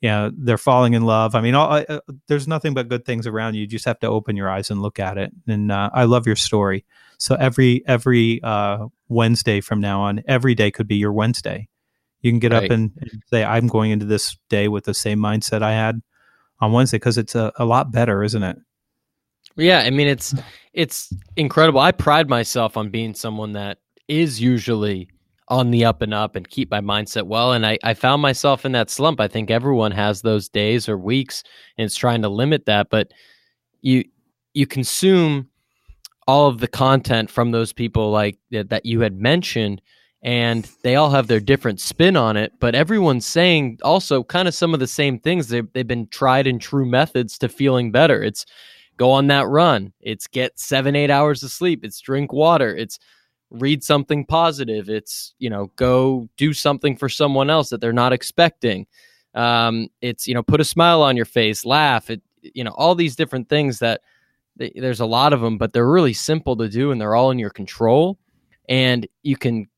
You 0.00 0.08
know, 0.08 0.32
they're 0.36 0.58
falling 0.58 0.94
in 0.94 1.04
love. 1.04 1.36
I 1.36 1.40
mean, 1.40 1.54
all, 1.54 1.80
uh, 1.88 2.00
there's 2.26 2.48
nothing 2.48 2.74
but 2.74 2.88
good 2.88 3.04
things 3.04 3.24
around 3.24 3.54
you. 3.54 3.60
You 3.60 3.66
just 3.68 3.84
have 3.84 4.00
to 4.00 4.08
open 4.08 4.36
your 4.36 4.50
eyes 4.50 4.68
and 4.68 4.82
look 4.82 4.98
at 4.98 5.16
it. 5.16 5.32
And 5.46 5.70
uh, 5.70 5.90
I 5.94 6.04
love 6.04 6.26
your 6.26 6.34
story. 6.34 6.84
So 7.18 7.36
every 7.36 7.84
every 7.86 8.42
uh, 8.42 8.88
Wednesday 9.08 9.60
from 9.60 9.80
now 9.80 10.02
on, 10.02 10.24
every 10.26 10.56
day 10.56 10.72
could 10.72 10.88
be 10.88 10.96
your 10.96 11.12
Wednesday. 11.12 11.68
You 12.20 12.32
can 12.32 12.40
get 12.40 12.50
right. 12.50 12.64
up 12.64 12.70
and, 12.72 12.90
and, 13.00 13.22
say, 13.30 13.44
"I'm 13.44 13.68
going 13.68 13.92
into 13.92 14.06
this 14.06 14.36
day 14.48 14.66
with 14.66 14.84
the 14.84 14.94
same 14.94 15.20
mindset 15.20 15.62
I 15.62 15.70
had 15.70 16.02
on 16.60 16.72
Wednesday," 16.72 16.96
because 16.96 17.18
it's 17.18 17.36
a, 17.36 17.52
a 17.54 17.64
lot 17.64 17.92
better, 17.92 18.24
isn't 18.24 18.42
it? 18.42 18.58
Yeah, 19.56 19.80
I 19.80 19.90
mean 19.90 20.08
it's 20.08 20.34
it's 20.72 21.12
incredible. 21.36 21.80
I 21.80 21.92
pride 21.92 22.28
myself 22.28 22.76
on 22.76 22.90
being 22.90 23.14
someone 23.14 23.52
that 23.52 23.78
is 24.08 24.40
usually 24.40 25.08
on 25.48 25.70
the 25.70 25.84
up 25.84 26.00
and 26.00 26.14
up 26.14 26.34
and 26.36 26.48
keep 26.48 26.70
my 26.70 26.80
mindset 26.80 27.24
well. 27.24 27.52
And 27.52 27.66
I, 27.66 27.78
I 27.84 27.92
found 27.94 28.22
myself 28.22 28.64
in 28.64 28.72
that 28.72 28.88
slump. 28.88 29.20
I 29.20 29.28
think 29.28 29.50
everyone 29.50 29.92
has 29.92 30.22
those 30.22 30.48
days 30.48 30.88
or 30.88 30.96
weeks 30.96 31.42
and 31.76 31.84
it's 31.84 31.96
trying 31.96 32.22
to 32.22 32.28
limit 32.28 32.64
that. 32.66 32.88
But 32.90 33.12
you 33.82 34.04
you 34.54 34.66
consume 34.66 35.48
all 36.26 36.46
of 36.48 36.58
the 36.58 36.68
content 36.68 37.30
from 37.30 37.50
those 37.50 37.72
people 37.72 38.10
like 38.10 38.38
that 38.50 38.86
you 38.86 39.00
had 39.00 39.20
mentioned 39.20 39.82
and 40.22 40.70
they 40.82 40.94
all 40.94 41.10
have 41.10 41.26
their 41.26 41.40
different 41.40 41.80
spin 41.80 42.16
on 42.16 42.36
it 42.36 42.52
but 42.60 42.76
everyone's 42.76 43.26
saying 43.26 43.76
also 43.82 44.22
kind 44.22 44.46
of 44.46 44.54
some 44.54 44.72
of 44.72 44.78
the 44.78 44.86
same 44.86 45.18
things 45.18 45.48
they've, 45.48 45.66
they've 45.72 45.86
been 45.86 46.06
tried 46.08 46.46
and 46.46 46.60
true 46.60 46.86
methods 46.86 47.36
to 47.36 47.48
feeling 47.48 47.90
better 47.90 48.22
it's 48.22 48.46
go 48.96 49.10
on 49.10 49.26
that 49.28 49.46
run. 49.48 49.92
It's 50.00 50.26
get 50.26 50.58
seven 50.58 50.96
eight 50.96 51.10
hours 51.10 51.42
of 51.42 51.50
sleep. 51.50 51.84
It's 51.84 52.00
drink 52.00 52.32
water. 52.32 52.74
It's 52.76 52.98
read 53.50 53.84
something 53.84 54.24
positive. 54.24 54.88
It's 54.88 55.34
you 55.38 55.50
know 55.50 55.70
go 55.76 56.28
do 56.36 56.52
something 56.52 56.96
for 56.96 57.08
someone 57.08 57.50
else 57.50 57.70
that 57.70 57.80
they're 57.80 57.92
not 57.92 58.12
expecting. 58.12 58.86
Um, 59.34 59.88
it's 60.00 60.26
you 60.26 60.34
know 60.34 60.42
put 60.42 60.60
a 60.60 60.64
smile 60.64 61.02
on 61.02 61.16
your 61.16 61.26
face 61.26 61.64
laugh. 61.64 62.10
It 62.10 62.22
you 62.42 62.64
know 62.64 62.72
all 62.72 62.94
these 62.94 63.16
different 63.16 63.48
things 63.48 63.78
that 63.78 64.00
there's 64.56 65.00
a 65.00 65.06
lot 65.06 65.32
of 65.32 65.40
them 65.40 65.56
but 65.56 65.72
they're 65.72 65.88
really 65.88 66.12
simple 66.12 66.54
to 66.54 66.68
do 66.68 66.90
and 66.90 67.00
they're 67.00 67.14
all 67.14 67.30
in 67.30 67.38
your 67.38 67.50
control. 67.50 68.18
And 68.68 69.06
you 69.22 69.36
can 69.36 69.68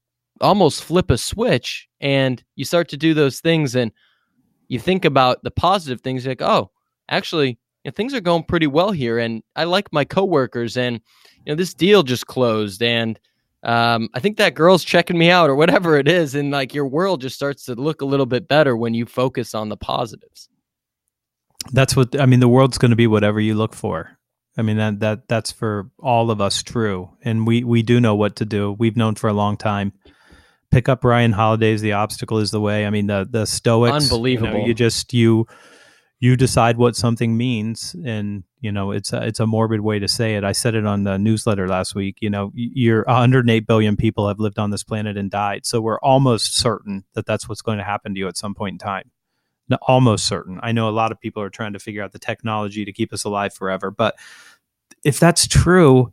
almost 0.40 0.82
flip 0.82 1.10
a 1.10 1.18
switch 1.18 1.88
and 2.00 2.42
you 2.56 2.64
start 2.64 2.88
to 2.88 2.96
do 2.96 3.14
those 3.14 3.40
things 3.40 3.76
and 3.76 3.92
you 4.68 4.78
think 4.78 5.04
about 5.04 5.42
the 5.44 5.50
positive 5.50 6.00
things 6.00 6.26
like 6.26 6.42
oh 6.42 6.70
actually 7.08 7.58
you 7.84 7.90
know, 7.90 7.92
things 7.92 8.14
are 8.14 8.20
going 8.20 8.42
pretty 8.42 8.66
well 8.66 8.90
here 8.90 9.18
and 9.18 9.42
i 9.56 9.64
like 9.64 9.92
my 9.92 10.04
coworkers 10.04 10.76
and 10.76 11.00
you 11.44 11.52
know 11.52 11.54
this 11.54 11.74
deal 11.74 12.02
just 12.02 12.26
closed 12.26 12.82
and 12.82 13.18
um, 13.62 14.08
i 14.14 14.20
think 14.20 14.36
that 14.36 14.54
girl's 14.54 14.84
checking 14.84 15.18
me 15.18 15.30
out 15.30 15.48
or 15.48 15.54
whatever 15.54 15.96
it 15.96 16.08
is 16.08 16.34
and 16.34 16.50
like 16.50 16.74
your 16.74 16.86
world 16.86 17.20
just 17.20 17.36
starts 17.36 17.64
to 17.64 17.74
look 17.74 18.02
a 18.02 18.06
little 18.06 18.26
bit 18.26 18.48
better 18.48 18.76
when 18.76 18.94
you 18.94 19.06
focus 19.06 19.54
on 19.54 19.68
the 19.68 19.76
positives 19.76 20.48
that's 21.72 21.96
what 21.96 22.18
i 22.20 22.26
mean 22.26 22.40
the 22.40 22.48
world's 22.48 22.78
going 22.78 22.90
to 22.90 22.96
be 22.96 23.06
whatever 23.06 23.40
you 23.40 23.54
look 23.54 23.74
for 23.74 24.18
I 24.56 24.62
mean 24.62 24.76
that 24.76 25.00
that 25.00 25.26
that's 25.26 25.50
for 25.50 25.90
all 25.98 26.30
of 26.30 26.40
us 26.40 26.62
true, 26.62 27.10
and 27.24 27.44
we 27.44 27.64
we 27.64 27.82
do 27.82 27.98
know 27.98 28.14
what 28.14 28.36
to 28.36 28.44
do. 28.44 28.70
We've 28.70 28.96
known 28.96 29.16
for 29.16 29.28
a 29.28 29.32
long 29.32 29.56
time 29.56 29.92
pick 30.74 30.88
up 30.88 31.04
Ryan 31.04 31.32
Holiday's 31.32 31.80
The 31.80 31.92
Obstacle 31.92 32.38
is 32.38 32.50
the 32.50 32.60
Way. 32.60 32.84
I 32.84 32.90
mean, 32.90 33.06
the 33.06 33.26
the 33.28 33.46
Stoics, 33.46 34.10
unbelievable. 34.10 34.52
You, 34.52 34.58
know, 34.58 34.66
you 34.66 34.74
just 34.74 35.14
you 35.14 35.46
you 36.24 36.36
decide 36.36 36.78
what 36.78 36.96
something 36.96 37.36
means, 37.36 37.94
and 38.04 38.44
you 38.60 38.72
know 38.72 38.92
it's 38.92 39.12
a, 39.12 39.22
it's 39.26 39.40
a 39.40 39.46
morbid 39.46 39.80
way 39.80 39.98
to 39.98 40.08
say 40.08 40.36
it. 40.36 40.44
I 40.44 40.52
said 40.52 40.74
it 40.74 40.86
on 40.86 41.04
the 41.04 41.18
newsletter 41.18 41.68
last 41.68 41.94
week. 41.94 42.18
You 42.20 42.30
know, 42.30 42.50
you're 42.54 43.04
108 43.04 43.66
billion 43.66 43.96
people 43.96 44.26
have 44.28 44.40
lived 44.40 44.58
on 44.58 44.70
this 44.70 44.82
planet 44.82 45.18
and 45.18 45.30
died, 45.30 45.66
so 45.66 45.80
we're 45.80 46.00
almost 46.00 46.56
certain 46.56 47.04
that 47.12 47.26
that's 47.26 47.48
what's 47.48 47.62
going 47.62 47.78
to 47.78 47.84
happen 47.84 48.14
to 48.14 48.18
you 48.18 48.28
at 48.28 48.38
some 48.38 48.54
point 48.54 48.74
in 48.74 48.78
time. 48.78 49.10
No, 49.68 49.76
almost 49.82 50.26
certain. 50.26 50.60
I 50.62 50.72
know 50.72 50.88
a 50.88 50.90
lot 50.90 51.12
of 51.12 51.20
people 51.20 51.42
are 51.42 51.50
trying 51.50 51.74
to 51.74 51.78
figure 51.78 52.02
out 52.02 52.12
the 52.12 52.18
technology 52.18 52.84
to 52.84 52.92
keep 52.92 53.12
us 53.12 53.24
alive 53.24 53.52
forever, 53.52 53.90
but 53.90 54.16
if 55.04 55.20
that's 55.20 55.46
true, 55.46 56.12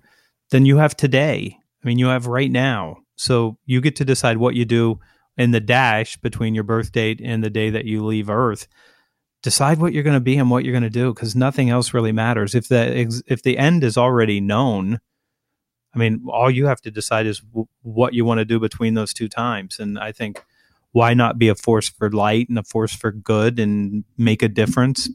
then 0.49 0.65
you 0.65 0.77
have 0.77 0.97
today. 0.97 1.57
I 1.83 1.87
mean, 1.87 1.99
you 1.99 2.07
have 2.07 2.27
right 2.27 2.51
now 2.51 2.97
so 3.21 3.55
you 3.67 3.81
get 3.81 3.95
to 3.97 4.05
decide 4.05 4.37
what 4.37 4.55
you 4.55 4.65
do 4.65 4.99
in 5.37 5.51
the 5.51 5.59
dash 5.59 6.17
between 6.17 6.55
your 6.55 6.63
birth 6.63 6.91
date 6.91 7.21
and 7.23 7.43
the 7.43 7.51
day 7.51 7.69
that 7.69 7.85
you 7.85 8.03
leave 8.03 8.31
Earth. 8.31 8.67
Decide 9.41 9.79
what 9.79 9.93
you're 9.93 10.03
going 10.03 10.15
to 10.15 10.19
be 10.19 10.37
and 10.37 10.51
what 10.51 10.63
you're 10.63 10.73
going 10.73 10.83
to 10.83 10.89
do 10.89 11.13
because 11.13 11.35
nothing 11.35 11.69
else 11.69 11.93
really 11.93 12.11
matters. 12.11 12.53
If 12.53 12.67
the 12.67 13.23
if 13.25 13.41
the 13.41 13.57
end 13.57 13.83
is 13.83 13.97
already 13.97 14.39
known, 14.39 14.99
I 15.95 15.97
mean, 15.97 16.23
all 16.29 16.51
you 16.51 16.67
have 16.67 16.81
to 16.81 16.91
decide 16.91 17.25
is 17.25 17.39
w- 17.39 17.67
what 17.81 18.13
you 18.13 18.23
want 18.23 18.37
to 18.37 18.45
do 18.45 18.59
between 18.59 18.93
those 18.93 19.13
two 19.13 19.27
times. 19.27 19.79
And 19.79 19.97
I 19.97 20.11
think 20.11 20.43
why 20.91 21.13
not 21.13 21.39
be 21.39 21.47
a 21.47 21.55
force 21.55 21.89
for 21.89 22.11
light 22.11 22.49
and 22.49 22.59
a 22.59 22.63
force 22.63 22.95
for 22.95 23.11
good 23.11 23.59
and 23.59 24.03
make 24.17 24.43
a 24.43 24.47
difference? 24.47 25.09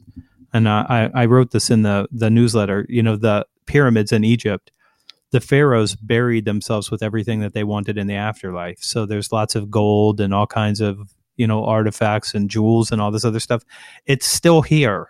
And 0.53 0.67
uh, 0.67 0.85
I, 0.89 1.09
I 1.13 1.25
wrote 1.25 1.51
this 1.51 1.69
in 1.69 1.83
the 1.83 2.07
the 2.11 2.29
newsletter. 2.29 2.85
You 2.89 3.03
know, 3.03 3.15
the 3.15 3.45
pyramids 3.65 4.11
in 4.11 4.23
Egypt 4.23 4.71
the 5.31 5.39
pharaohs 5.41 5.95
buried 5.95 6.45
themselves 6.45 6.89
with 6.89 7.03
everything 7.03 7.41
that 7.41 7.53
they 7.53 7.63
wanted 7.63 7.97
in 7.97 8.07
the 8.07 8.15
afterlife. 8.15 8.79
So 8.81 9.05
there's 9.05 9.31
lots 9.31 9.55
of 9.55 9.69
gold 9.69 10.21
and 10.21 10.33
all 10.33 10.47
kinds 10.47 10.79
of 10.79 11.13
you 11.37 11.47
know 11.47 11.63
artifacts 11.63 12.33
and 12.33 12.49
jewels 12.49 12.91
and 12.91 13.01
all 13.01 13.11
this 13.11 13.25
other 13.25 13.39
stuff. 13.39 13.63
It's 14.05 14.25
still 14.25 14.61
here. 14.61 15.07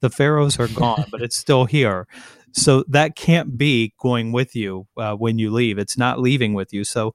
The 0.00 0.10
pharaohs 0.10 0.58
are 0.60 0.68
gone, 0.68 1.06
but 1.10 1.22
it's 1.22 1.36
still 1.36 1.64
here. 1.64 2.06
So 2.52 2.84
that 2.88 3.16
can't 3.16 3.58
be 3.58 3.92
going 3.98 4.30
with 4.30 4.54
you 4.54 4.86
uh, 4.96 5.16
when 5.16 5.38
you 5.38 5.50
leave. 5.50 5.78
It's 5.78 5.98
not 5.98 6.20
leaving 6.20 6.54
with 6.54 6.72
you. 6.72 6.84
So 6.84 7.14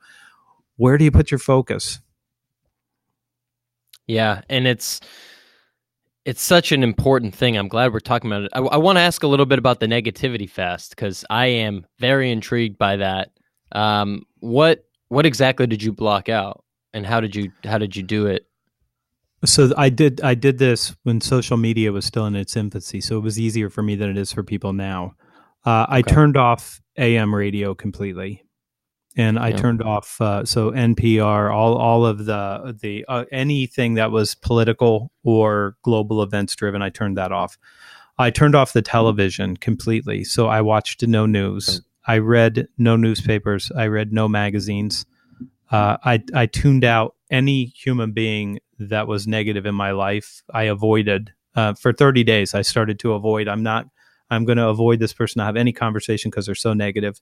where 0.76 0.98
do 0.98 1.06
you 1.06 1.12
put 1.12 1.32
your 1.32 1.40
focus? 1.40 2.00
Yeah, 4.08 4.42
and 4.50 4.68
it's 4.68 5.00
it's 6.26 6.42
such 6.42 6.72
an 6.72 6.84
important 6.84 7.34
thing. 7.34 7.58
I'm 7.58 7.68
glad 7.68 7.94
we're 7.94 8.00
talking 8.00 8.30
about 8.32 8.44
it. 8.44 8.52
I, 8.54 8.60
I 8.60 8.78
want 8.78 8.98
to 8.98 9.02
ask 9.02 9.24
a 9.24 9.28
little 9.28 9.46
bit 9.46 9.60
about 9.60 9.80
the 9.80 9.88
negativity 9.88 10.50
fast 10.50 10.92
because 10.92 11.26
I 11.30 11.48
am 11.48 11.86
very 12.00 12.32
intrigued 12.32 12.78
by 12.78 12.98
that. 12.98 13.32
Um, 13.72 14.24
what 14.40 14.86
what 15.10 15.26
exactly 15.26 15.68
did 15.68 15.82
you 15.82 15.92
block 15.92 16.30
out, 16.30 16.64
and 17.00 17.08
how 17.08 17.22
did 17.22 17.34
you 17.34 17.52
how 17.64 17.78
did 17.78 17.96
you 17.96 18.04
do 18.04 18.28
it? 18.28 18.46
So 19.46 19.72
I 19.78 19.88
did 19.88 20.20
I 20.22 20.36
did 20.36 20.58
this 20.58 20.96
when 21.04 21.22
social 21.22 21.56
media 21.56 21.94
was 21.94 22.06
still 22.06 22.26
in 22.26 22.36
its 22.36 22.58
infancy, 22.58 23.00
so 23.00 23.18
it 23.18 23.22
was 23.22 23.40
easier 23.40 23.70
for 23.70 23.82
me 23.82 23.96
than 23.96 24.10
it 24.10 24.18
is 24.18 24.34
for 24.34 24.44
people 24.44 24.74
now. 24.74 25.14
Uh, 25.66 25.86
I 25.88 26.02
turned 26.02 26.36
off 26.36 26.82
AM 26.98 27.34
radio 27.34 27.74
completely 27.74 28.44
and 29.16 29.40
I 29.40 29.50
yeah. 29.50 29.58
turned 29.58 29.82
off 29.82 30.20
uh, 30.20 30.44
so 30.44 30.72
NPR, 30.72 31.54
all 31.54 31.78
all 31.78 32.06
of 32.06 32.26
the 32.26 32.78
the 32.80 33.06
uh, 33.08 33.24
anything 33.32 33.94
that 33.94 34.12
was 34.12 34.36
political 34.36 35.12
or 35.24 35.78
global 35.84 36.22
events 36.22 36.54
driven. 36.56 36.82
I 36.82 36.90
turned 36.90 37.18
that 37.18 37.32
off. 37.32 37.58
I 38.18 38.30
turned 38.32 38.56
off 38.56 38.74
the 38.74 38.82
television 38.82 39.56
completely, 39.56 40.26
so 40.26 40.48
I 40.48 40.60
watched 40.60 41.08
no 41.08 41.26
news. 41.26 41.82
I 42.06 42.18
read 42.18 42.68
no 42.78 42.98
newspapers. 42.98 43.72
I 43.74 43.88
read 43.88 44.12
no 44.12 44.28
magazines. 44.28 45.06
Uh, 45.72 45.98
I 46.04 46.24
I 46.34 46.46
tuned 46.46 46.84
out 46.84 47.16
any 47.30 47.66
human 47.66 48.12
being 48.12 48.60
that 48.80 49.08
was 49.08 49.28
negative 49.28 49.66
in 49.66 49.76
my 49.76 49.92
life. 49.92 50.42
I 50.54 50.64
avoided 50.64 51.34
uh, 51.56 51.74
for 51.74 51.94
30 51.94 52.24
days. 52.24 52.54
I 52.54 52.62
started 52.62 53.00
to 53.00 53.14
avoid. 53.14 53.48
I'm 53.48 53.64
not. 53.64 53.88
I'm 54.32 54.46
going 54.46 54.58
to 54.58 54.68
avoid 54.68 55.00
this 55.00 55.14
person. 55.14 55.40
to 55.40 55.46
have 55.46 55.56
any 55.56 55.74
conversation 55.74 56.30
because 56.30 56.46
they're 56.46 56.56
so 56.56 56.74
negative 56.74 57.20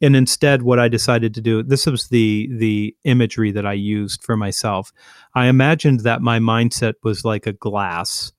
and 0.00 0.16
instead 0.16 0.62
what 0.62 0.78
i 0.78 0.88
decided 0.88 1.34
to 1.34 1.40
do 1.40 1.62
this 1.62 1.86
was 1.86 2.08
the 2.08 2.48
the 2.58 2.94
imagery 3.04 3.50
that 3.52 3.66
i 3.66 3.72
used 3.72 4.22
for 4.22 4.36
myself 4.36 4.92
i 5.34 5.46
imagined 5.46 6.00
that 6.00 6.20
my 6.20 6.38
mindset 6.38 6.94
was 7.02 7.24
like 7.24 7.46
a 7.46 7.52
glass 7.52 8.32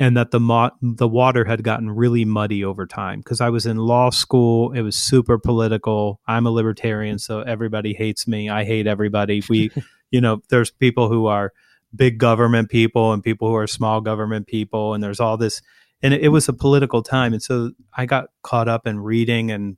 and 0.00 0.16
that 0.16 0.32
the 0.32 0.40
mo- 0.40 0.72
the 0.82 1.06
water 1.06 1.44
had 1.44 1.62
gotten 1.62 1.90
really 1.90 2.24
muddy 2.24 2.64
over 2.64 2.86
time 2.86 3.20
because 3.20 3.40
i 3.40 3.48
was 3.48 3.66
in 3.66 3.76
law 3.76 4.10
school 4.10 4.72
it 4.72 4.82
was 4.82 4.96
super 4.96 5.38
political 5.38 6.20
i'm 6.26 6.46
a 6.46 6.50
libertarian 6.50 7.18
so 7.18 7.40
everybody 7.42 7.94
hates 7.94 8.26
me 8.26 8.48
i 8.48 8.64
hate 8.64 8.88
everybody 8.88 9.42
we 9.48 9.70
you 10.10 10.20
know 10.20 10.42
there's 10.48 10.72
people 10.72 11.08
who 11.08 11.26
are 11.26 11.52
big 11.94 12.18
government 12.18 12.68
people 12.68 13.12
and 13.12 13.22
people 13.22 13.48
who 13.48 13.56
are 13.56 13.66
small 13.66 14.00
government 14.00 14.46
people 14.46 14.94
and 14.94 15.04
there's 15.04 15.20
all 15.20 15.36
this 15.36 15.62
and 16.02 16.14
it, 16.14 16.22
it 16.22 16.28
was 16.28 16.48
a 16.48 16.52
political 16.52 17.02
time 17.02 17.32
and 17.32 17.42
so 17.42 17.70
i 17.96 18.06
got 18.06 18.30
caught 18.42 18.68
up 18.68 18.86
in 18.86 18.98
reading 18.98 19.50
and 19.50 19.76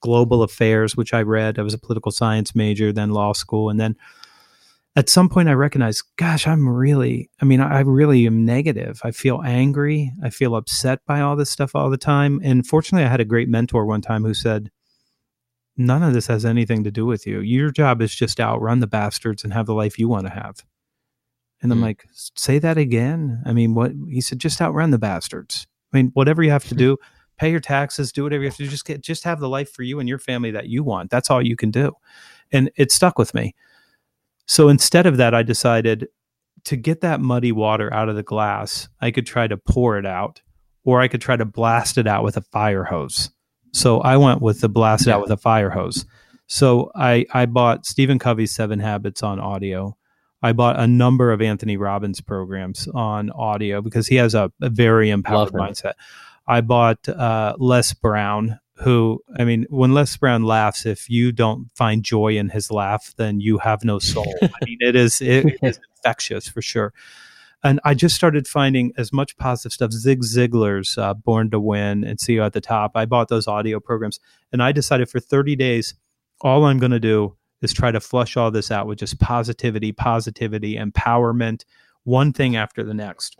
global 0.00 0.42
affairs, 0.42 0.96
which 0.96 1.12
I 1.12 1.22
read. 1.22 1.58
I 1.58 1.62
was 1.62 1.74
a 1.74 1.78
political 1.78 2.12
science 2.12 2.54
major, 2.54 2.92
then 2.92 3.10
law 3.10 3.32
school. 3.32 3.70
And 3.70 3.80
then 3.80 3.96
at 4.96 5.08
some 5.08 5.28
point 5.28 5.48
I 5.48 5.52
recognized, 5.52 6.02
gosh, 6.16 6.46
I'm 6.46 6.68
really, 6.68 7.30
I 7.40 7.44
mean, 7.44 7.60
I 7.60 7.80
really 7.80 8.26
am 8.26 8.44
negative. 8.44 9.00
I 9.04 9.10
feel 9.10 9.42
angry. 9.44 10.12
I 10.22 10.30
feel 10.30 10.56
upset 10.56 11.00
by 11.06 11.20
all 11.20 11.36
this 11.36 11.50
stuff 11.50 11.74
all 11.74 11.90
the 11.90 11.96
time. 11.96 12.40
And 12.42 12.66
fortunately, 12.66 13.04
I 13.04 13.10
had 13.10 13.20
a 13.20 13.24
great 13.24 13.48
mentor 13.48 13.84
one 13.84 14.00
time 14.00 14.24
who 14.24 14.34
said, 14.34 14.70
none 15.76 16.02
of 16.02 16.12
this 16.12 16.26
has 16.26 16.44
anything 16.44 16.82
to 16.84 16.90
do 16.90 17.06
with 17.06 17.26
you. 17.26 17.40
Your 17.40 17.70
job 17.70 18.02
is 18.02 18.14
just 18.14 18.38
to 18.38 18.42
outrun 18.42 18.80
the 18.80 18.86
bastards 18.86 19.44
and 19.44 19.52
have 19.52 19.66
the 19.66 19.74
life 19.74 19.98
you 19.98 20.08
want 20.08 20.26
to 20.26 20.32
have. 20.32 20.64
And 21.62 21.72
I'm 21.72 21.78
mm. 21.78 21.82
like, 21.84 22.04
say 22.12 22.58
that 22.58 22.76
again. 22.76 23.42
I 23.46 23.52
mean, 23.52 23.74
what 23.74 23.92
he 24.10 24.20
said, 24.20 24.38
just 24.38 24.60
outrun 24.60 24.90
the 24.90 24.98
bastards. 24.98 25.66
I 25.92 25.96
mean, 25.96 26.10
whatever 26.14 26.42
you 26.42 26.50
have 26.50 26.66
to 26.68 26.74
do, 26.74 26.96
pay 27.38 27.50
your 27.50 27.60
taxes, 27.60 28.12
do 28.12 28.24
whatever 28.24 28.42
you 28.42 28.48
have 28.48 28.56
to 28.56 28.64
do. 28.64 28.68
Just 28.68 28.84
get, 28.84 29.00
just 29.00 29.24
have 29.24 29.40
the 29.40 29.48
life 29.48 29.70
for 29.72 29.84
you 29.84 30.00
and 30.00 30.08
your 30.08 30.18
family 30.18 30.50
that 30.50 30.68
you 30.68 30.82
want. 30.82 31.10
That's 31.10 31.30
all 31.30 31.40
you 31.40 31.56
can 31.56 31.70
do. 31.70 31.92
And 32.50 32.70
it 32.76 32.90
stuck 32.90 33.18
with 33.18 33.34
me. 33.34 33.54
So 34.48 34.68
instead 34.68 35.06
of 35.06 35.18
that, 35.18 35.34
I 35.34 35.42
decided 35.42 36.08
to 36.64 36.76
get 36.76 37.02
that 37.02 37.20
muddy 37.20 37.52
water 37.52 37.92
out 37.92 38.08
of 38.08 38.16
the 38.16 38.22
glass, 38.22 38.88
I 39.00 39.10
could 39.10 39.26
try 39.26 39.46
to 39.46 39.56
pour 39.56 39.98
it 39.98 40.06
out 40.06 40.42
or 40.84 41.00
I 41.00 41.08
could 41.08 41.20
try 41.20 41.36
to 41.36 41.44
blast 41.44 41.98
it 41.98 42.06
out 42.06 42.24
with 42.24 42.36
a 42.36 42.42
fire 42.42 42.84
hose. 42.84 43.30
So 43.72 44.00
I 44.00 44.16
went 44.16 44.40
with 44.40 44.60
the 44.60 44.68
blast 44.68 45.06
it 45.06 45.10
out 45.10 45.20
with 45.20 45.30
a 45.30 45.36
fire 45.36 45.70
hose. 45.70 46.06
So 46.46 46.90
I, 46.94 47.26
I 47.32 47.46
bought 47.46 47.84
Stephen 47.84 48.18
Covey's 48.18 48.52
Seven 48.52 48.80
Habits 48.80 49.22
on 49.22 49.38
audio. 49.38 49.96
I 50.42 50.52
bought 50.52 50.80
a 50.80 50.86
number 50.86 51.32
of 51.32 51.42
Anthony 51.42 51.76
Robbins 51.76 52.20
programs 52.20 52.88
on 52.94 53.30
audio 53.30 53.82
because 53.82 54.06
he 54.06 54.16
has 54.16 54.34
a, 54.34 54.50
a 54.62 54.70
very 54.70 55.10
empowered 55.10 55.52
mindset. 55.52 55.92
I 56.46 56.62
bought 56.62 57.06
uh, 57.08 57.54
Les 57.58 57.92
Brown, 57.92 58.58
who 58.80 59.22
I 59.38 59.44
mean, 59.44 59.66
when 59.70 59.92
Les 59.92 60.16
Brown 60.16 60.44
laughs, 60.44 60.86
if 60.86 61.10
you 61.10 61.32
don't 61.32 61.68
find 61.74 62.04
joy 62.04 62.36
in 62.36 62.50
his 62.50 62.70
laugh, 62.70 63.12
then 63.16 63.40
you 63.40 63.58
have 63.58 63.84
no 63.84 63.98
soul. 63.98 64.32
I 64.42 64.50
mean, 64.64 64.78
it 64.80 64.96
is 64.96 65.20
it, 65.20 65.46
it 65.46 65.58
is 65.62 65.80
infectious 65.96 66.48
for 66.48 66.62
sure. 66.62 66.92
And 67.64 67.80
I 67.84 67.94
just 67.94 68.14
started 68.14 68.46
finding 68.46 68.92
as 68.96 69.12
much 69.12 69.36
positive 69.36 69.72
stuff. 69.72 69.90
Zig 69.90 70.22
Ziglar's 70.22 70.96
uh, 70.96 71.14
Born 71.14 71.50
to 71.50 71.58
Win 71.58 72.04
and 72.04 72.20
See 72.20 72.34
You 72.34 72.44
at 72.44 72.52
the 72.52 72.60
Top. 72.60 72.92
I 72.94 73.04
bought 73.04 73.28
those 73.28 73.48
audio 73.48 73.80
programs, 73.80 74.20
and 74.52 74.62
I 74.62 74.70
decided 74.70 75.10
for 75.10 75.18
30 75.18 75.56
days, 75.56 75.94
all 76.40 76.64
I'm 76.64 76.78
going 76.78 76.92
to 76.92 77.00
do 77.00 77.36
is 77.60 77.72
try 77.72 77.90
to 77.90 77.98
flush 77.98 78.36
all 78.36 78.52
this 78.52 78.70
out 78.70 78.86
with 78.86 79.00
just 79.00 79.18
positivity, 79.18 79.90
positivity, 79.90 80.76
empowerment, 80.76 81.64
one 82.04 82.32
thing 82.32 82.54
after 82.54 82.84
the 82.84 82.94
next. 82.94 83.36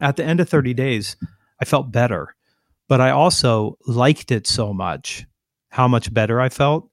At 0.00 0.16
the 0.16 0.24
end 0.24 0.40
of 0.40 0.48
30 0.48 0.72
days, 0.72 1.16
I 1.60 1.66
felt 1.66 1.92
better 1.92 2.35
but 2.88 3.00
I 3.00 3.10
also 3.10 3.76
liked 3.86 4.30
it 4.30 4.46
so 4.46 4.72
much, 4.72 5.26
how 5.70 5.88
much 5.88 6.12
better 6.12 6.40
I 6.40 6.48
felt 6.48 6.88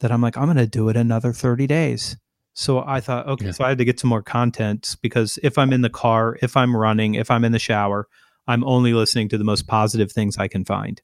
that 0.00 0.12
I'm 0.12 0.20
like, 0.20 0.36
I'm 0.36 0.46
going 0.46 0.56
to 0.56 0.66
do 0.66 0.88
it 0.88 0.96
another 0.96 1.32
30 1.32 1.66
days. 1.66 2.16
So 2.54 2.84
I 2.86 3.00
thought, 3.00 3.26
okay, 3.26 3.46
yeah. 3.46 3.52
so 3.52 3.64
I 3.64 3.70
had 3.70 3.78
to 3.78 3.84
get 3.84 3.98
some 3.98 4.10
more 4.10 4.22
content 4.22 4.96
because 5.00 5.38
if 5.42 5.56
I'm 5.56 5.72
in 5.72 5.80
the 5.80 5.90
car, 5.90 6.38
if 6.42 6.56
I'm 6.56 6.76
running, 6.76 7.14
if 7.14 7.30
I'm 7.30 7.44
in 7.44 7.52
the 7.52 7.58
shower, 7.58 8.08
I'm 8.46 8.64
only 8.64 8.92
listening 8.92 9.28
to 9.30 9.38
the 9.38 9.44
most 9.44 9.66
positive 9.66 10.12
things 10.12 10.36
I 10.36 10.48
can 10.48 10.64
find. 10.64 11.00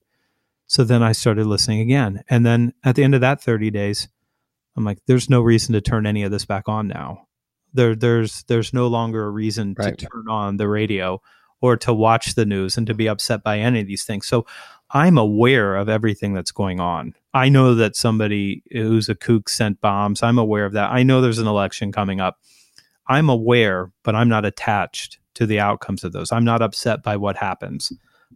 So 0.66 0.84
then 0.84 1.03
I 1.03 1.12
started 1.12 1.47
listening 1.47 1.80
again. 1.80 2.22
And 2.28 2.45
then 2.45 2.74
at 2.84 2.97
the 2.97 3.05
end 3.05 3.14
of 3.14 3.22
that 3.22 3.43
30 3.43 3.70
days, 3.70 4.09
I'm 4.76 4.84
like, 4.84 4.99
there's 5.07 5.30
no 5.30 5.41
reason 5.41 5.72
to 5.72 5.80
turn 5.80 6.07
any 6.07 6.22
of 6.24 6.30
this 6.30 6.45
back 6.45 6.68
on 6.68 6.89
now. 6.89 7.26
There, 7.72 7.95
there's, 7.95 8.43
there's 8.45 8.74
no 8.74 8.89
longer 8.89 9.24
a 9.24 9.30
reason 9.30 9.74
right. 9.78 9.97
to 9.97 10.07
turn 10.07 10.28
on 10.28 10.59
the 10.59 10.68
radio 10.68 11.22
or 11.61 11.76
to 11.76 11.92
watch 11.92 12.34
the 12.34 12.46
news 12.46 12.76
and 12.76 12.86
to 12.86 12.94
be 12.94 13.09
upset 13.09 13.42
by 13.42 13.59
any 13.59 13.80
of 13.80 13.86
these 13.86 14.04
things. 14.04 14.26
So 14.26 14.46
I'm 14.90 15.18
aware 15.18 15.76
of 15.76 15.88
everything 15.88 16.32
that's 16.32 16.50
going 16.52 16.80
on. 16.80 17.14
I 17.34 17.48
know 17.48 17.74
that 17.74 17.96
somebody 17.96 18.62
who's 18.72 19.09
a 19.09 19.14
kook 19.14 19.48
sent 19.48 19.80
bombs. 19.80 20.22
I'm 20.22 20.38
aware 20.38 20.64
of 20.64 20.72
that. 20.72 20.90
I 20.90 21.02
know 21.02 21.20
there's 21.20 21.38
an 21.38 21.46
election 21.46 21.92
coming 21.92 22.20
up. 22.20 22.38
I'm 23.06 23.28
aware, 23.28 23.90
but 24.02 24.14
I'm 24.14 24.28
not 24.28 24.44
attached 24.44 25.18
to 25.34 25.46
the 25.46 25.61
outcomes 25.61 26.04
of 26.04 26.12
those. 26.12 26.32
I'm 26.32 26.44
not 26.44 26.62
upset 26.62 27.02
by 27.02 27.16
what 27.16 27.36
happens. 27.36 27.92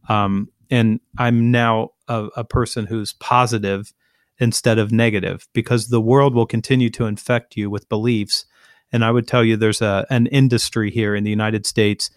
Um, 0.08 0.48
and 0.70 1.00
I'm 1.18 1.50
now 1.50 1.90
a, 2.08 2.28
a 2.36 2.44
person 2.44 2.86
who's 2.86 3.12
positive 3.14 3.92
instead 4.38 4.78
of 4.78 4.92
negative 4.92 5.46
because 5.52 5.88
the 5.88 6.00
world 6.00 6.34
will 6.34 6.46
continue 6.46 6.90
to 6.90 7.06
infect 7.06 7.56
you 7.56 7.70
with 7.70 7.88
beliefs. 7.88 8.46
And 8.92 9.04
I 9.04 9.10
would 9.10 9.28
tell 9.28 9.44
you 9.44 9.56
there's 9.56 9.82
a, 9.82 10.06
an 10.10 10.26
industry 10.26 10.90
here 10.90 11.14
in 11.14 11.24
the 11.24 11.30
United 11.30 11.66
States 11.66 12.10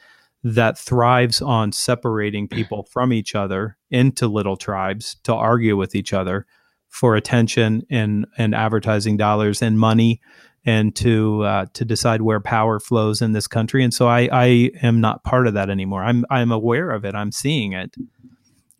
that 0.45 0.77
thrives 0.77 1.41
on 1.41 1.71
separating 1.71 2.47
people 2.47 2.87
from 2.91 3.11
each 3.11 3.33
other 3.33 3.77
into 3.89 4.27
little 4.27 4.55
tribes 4.55 5.17
to 5.23 5.33
argue 5.33 5.75
with 5.75 5.95
each 5.95 6.13
other 6.13 6.45
for 6.87 7.15
attention 7.15 7.81
and 7.89 8.27
and 8.37 8.53
advertising 8.53 9.17
dollars 9.17 9.63
and 9.63 9.79
money 9.79 10.21
and 10.63 10.95
to 10.97 11.41
uh, 11.41 11.65
to 11.73 11.83
decide 11.83 12.21
where 12.21 12.39
power 12.39 12.79
flows 12.79 13.23
in 13.23 13.31
this 13.31 13.47
country. 13.47 13.83
And 13.83 13.91
so 13.91 14.07
I, 14.07 14.29
I 14.31 14.71
am 14.83 15.01
not 15.01 15.23
part 15.23 15.47
of 15.47 15.55
that 15.55 15.71
anymore. 15.71 16.03
I'm 16.03 16.25
I'm 16.29 16.51
aware 16.51 16.91
of 16.91 17.05
it. 17.05 17.15
I'm 17.15 17.31
seeing 17.31 17.73
it, 17.73 17.95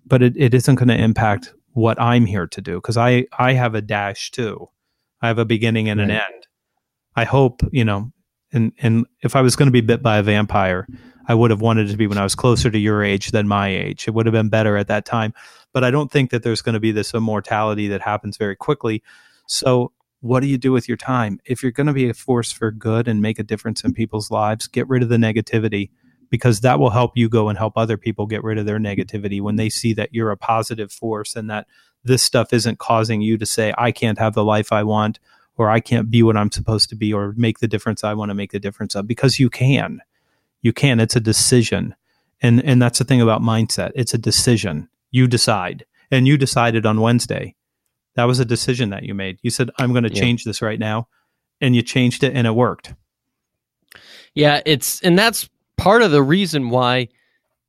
but 0.05 0.21
it, 0.21 0.37
it 0.37 0.53
isn't 0.53 0.75
going 0.75 0.89
to 0.89 1.03
impact 1.03 1.51
what 1.71 1.99
I'm 1.99 2.27
here 2.27 2.45
to 2.45 2.61
do 2.61 2.75
because 2.75 2.95
I 2.95 3.25
I 3.39 3.53
have 3.53 3.73
a 3.73 3.81
dash 3.81 4.29
too. 4.29 4.69
I 5.19 5.29
have 5.29 5.39
a 5.39 5.45
beginning 5.45 5.89
and 5.89 5.99
right. 5.99 6.11
an 6.11 6.15
end. 6.15 6.47
I 7.15 7.23
hope 7.23 7.61
you 7.71 7.83
know. 7.83 8.11
And 8.53 8.71
and 8.83 9.07
if 9.23 9.35
I 9.35 9.41
was 9.41 9.55
going 9.55 9.67
to 9.67 9.71
be 9.71 9.81
bit 9.81 10.03
by 10.03 10.19
a 10.19 10.23
vampire, 10.23 10.87
I 11.27 11.33
would 11.33 11.51
have 11.51 11.61
wanted 11.61 11.87
it 11.87 11.91
to 11.91 11.97
be 11.97 12.07
when 12.07 12.17
I 12.17 12.23
was 12.23 12.35
closer 12.35 12.69
to 12.69 12.77
your 12.77 13.03
age 13.03 13.31
than 13.31 13.47
my 13.47 13.69
age. 13.69 14.07
It 14.07 14.13
would 14.13 14.25
have 14.25 14.33
been 14.33 14.49
better 14.49 14.77
at 14.77 14.87
that 14.87 15.05
time. 15.05 15.33
But 15.73 15.83
I 15.83 15.91
don't 15.91 16.11
think 16.11 16.31
that 16.31 16.43
there's 16.43 16.61
going 16.61 16.73
to 16.73 16.79
be 16.79 16.91
this 16.91 17.13
immortality 17.13 17.87
that 17.89 18.01
happens 18.01 18.37
very 18.37 18.55
quickly. 18.55 19.03
So, 19.47 19.91
what 20.21 20.39
do 20.39 20.47
you 20.47 20.57
do 20.57 20.71
with 20.71 20.87
your 20.87 20.97
time? 20.97 21.39
If 21.45 21.61
you're 21.61 21.71
going 21.71 21.87
to 21.87 21.93
be 21.93 22.09
a 22.09 22.13
force 22.13 22.51
for 22.51 22.71
good 22.71 23.07
and 23.07 23.21
make 23.21 23.37
a 23.37 23.43
difference 23.43 23.83
in 23.83 23.93
people's 23.93 24.31
lives, 24.31 24.67
get 24.67 24.87
rid 24.87 25.03
of 25.03 25.09
the 25.09 25.17
negativity 25.17 25.91
because 26.29 26.61
that 26.61 26.79
will 26.79 26.89
help 26.89 27.11
you 27.15 27.29
go 27.29 27.49
and 27.49 27.57
help 27.57 27.77
other 27.77 27.97
people 27.97 28.25
get 28.25 28.43
rid 28.43 28.57
of 28.57 28.65
their 28.65 28.79
negativity 28.79 29.39
when 29.39 29.55
they 29.55 29.69
see 29.69 29.93
that 29.93 30.13
you're 30.13 30.31
a 30.31 30.37
positive 30.37 30.91
force 30.91 31.35
and 31.35 31.49
that 31.49 31.67
this 32.03 32.23
stuff 32.23 32.53
isn't 32.53 32.79
causing 32.79 33.21
you 33.21 33.37
to 33.37 33.45
say, 33.45 33.73
I 33.77 33.91
can't 33.91 34.17
have 34.17 34.33
the 34.33 34.43
life 34.43 34.71
I 34.71 34.83
want 34.83 35.19
or 35.57 35.69
I 35.69 35.79
can't 35.79 36.09
be 36.09 36.23
what 36.23 36.37
I'm 36.37 36.51
supposed 36.51 36.89
to 36.89 36.95
be 36.95 37.13
or 37.13 37.33
make 37.37 37.59
the 37.59 37.67
difference 37.67 38.03
I 38.03 38.13
want 38.13 38.29
to 38.29 38.35
make 38.35 38.51
the 38.51 38.59
difference 38.59 38.95
of 38.95 39.07
because 39.07 39.39
you 39.39 39.49
can 39.49 40.01
you 40.65 40.73
can. 40.73 40.99
It's 40.99 41.15
a 41.15 41.19
decision. 41.19 41.95
And 42.41 42.59
and 42.65 42.81
that's 42.81 42.97
the 42.97 43.05
thing 43.05 43.21
about 43.21 43.43
mindset. 43.43 43.91
It's 43.93 44.15
a 44.15 44.17
decision. 44.17 44.89
You 45.11 45.27
decide. 45.27 45.85
And 46.09 46.27
you 46.27 46.37
decided 46.37 46.87
on 46.87 47.01
Wednesday. 47.01 47.53
That 48.15 48.23
was 48.23 48.39
a 48.39 48.45
decision 48.45 48.89
that 48.89 49.03
you 49.03 49.13
made. 49.13 49.37
You 49.43 49.51
said, 49.51 49.69
I'm 49.77 49.91
going 49.91 50.05
to 50.05 50.13
yeah. 50.13 50.21
change 50.21 50.43
this 50.43 50.63
right 50.63 50.79
now. 50.79 51.07
And 51.61 51.75
you 51.75 51.83
changed 51.83 52.23
it 52.23 52.33
and 52.33 52.47
it 52.47 52.55
worked. 52.55 52.95
Yeah, 54.33 54.61
it's 54.65 55.01
and 55.01 55.17
that's 55.19 55.47
part 55.77 56.01
of 56.01 56.09
the 56.09 56.23
reason 56.23 56.71
why, 56.71 57.09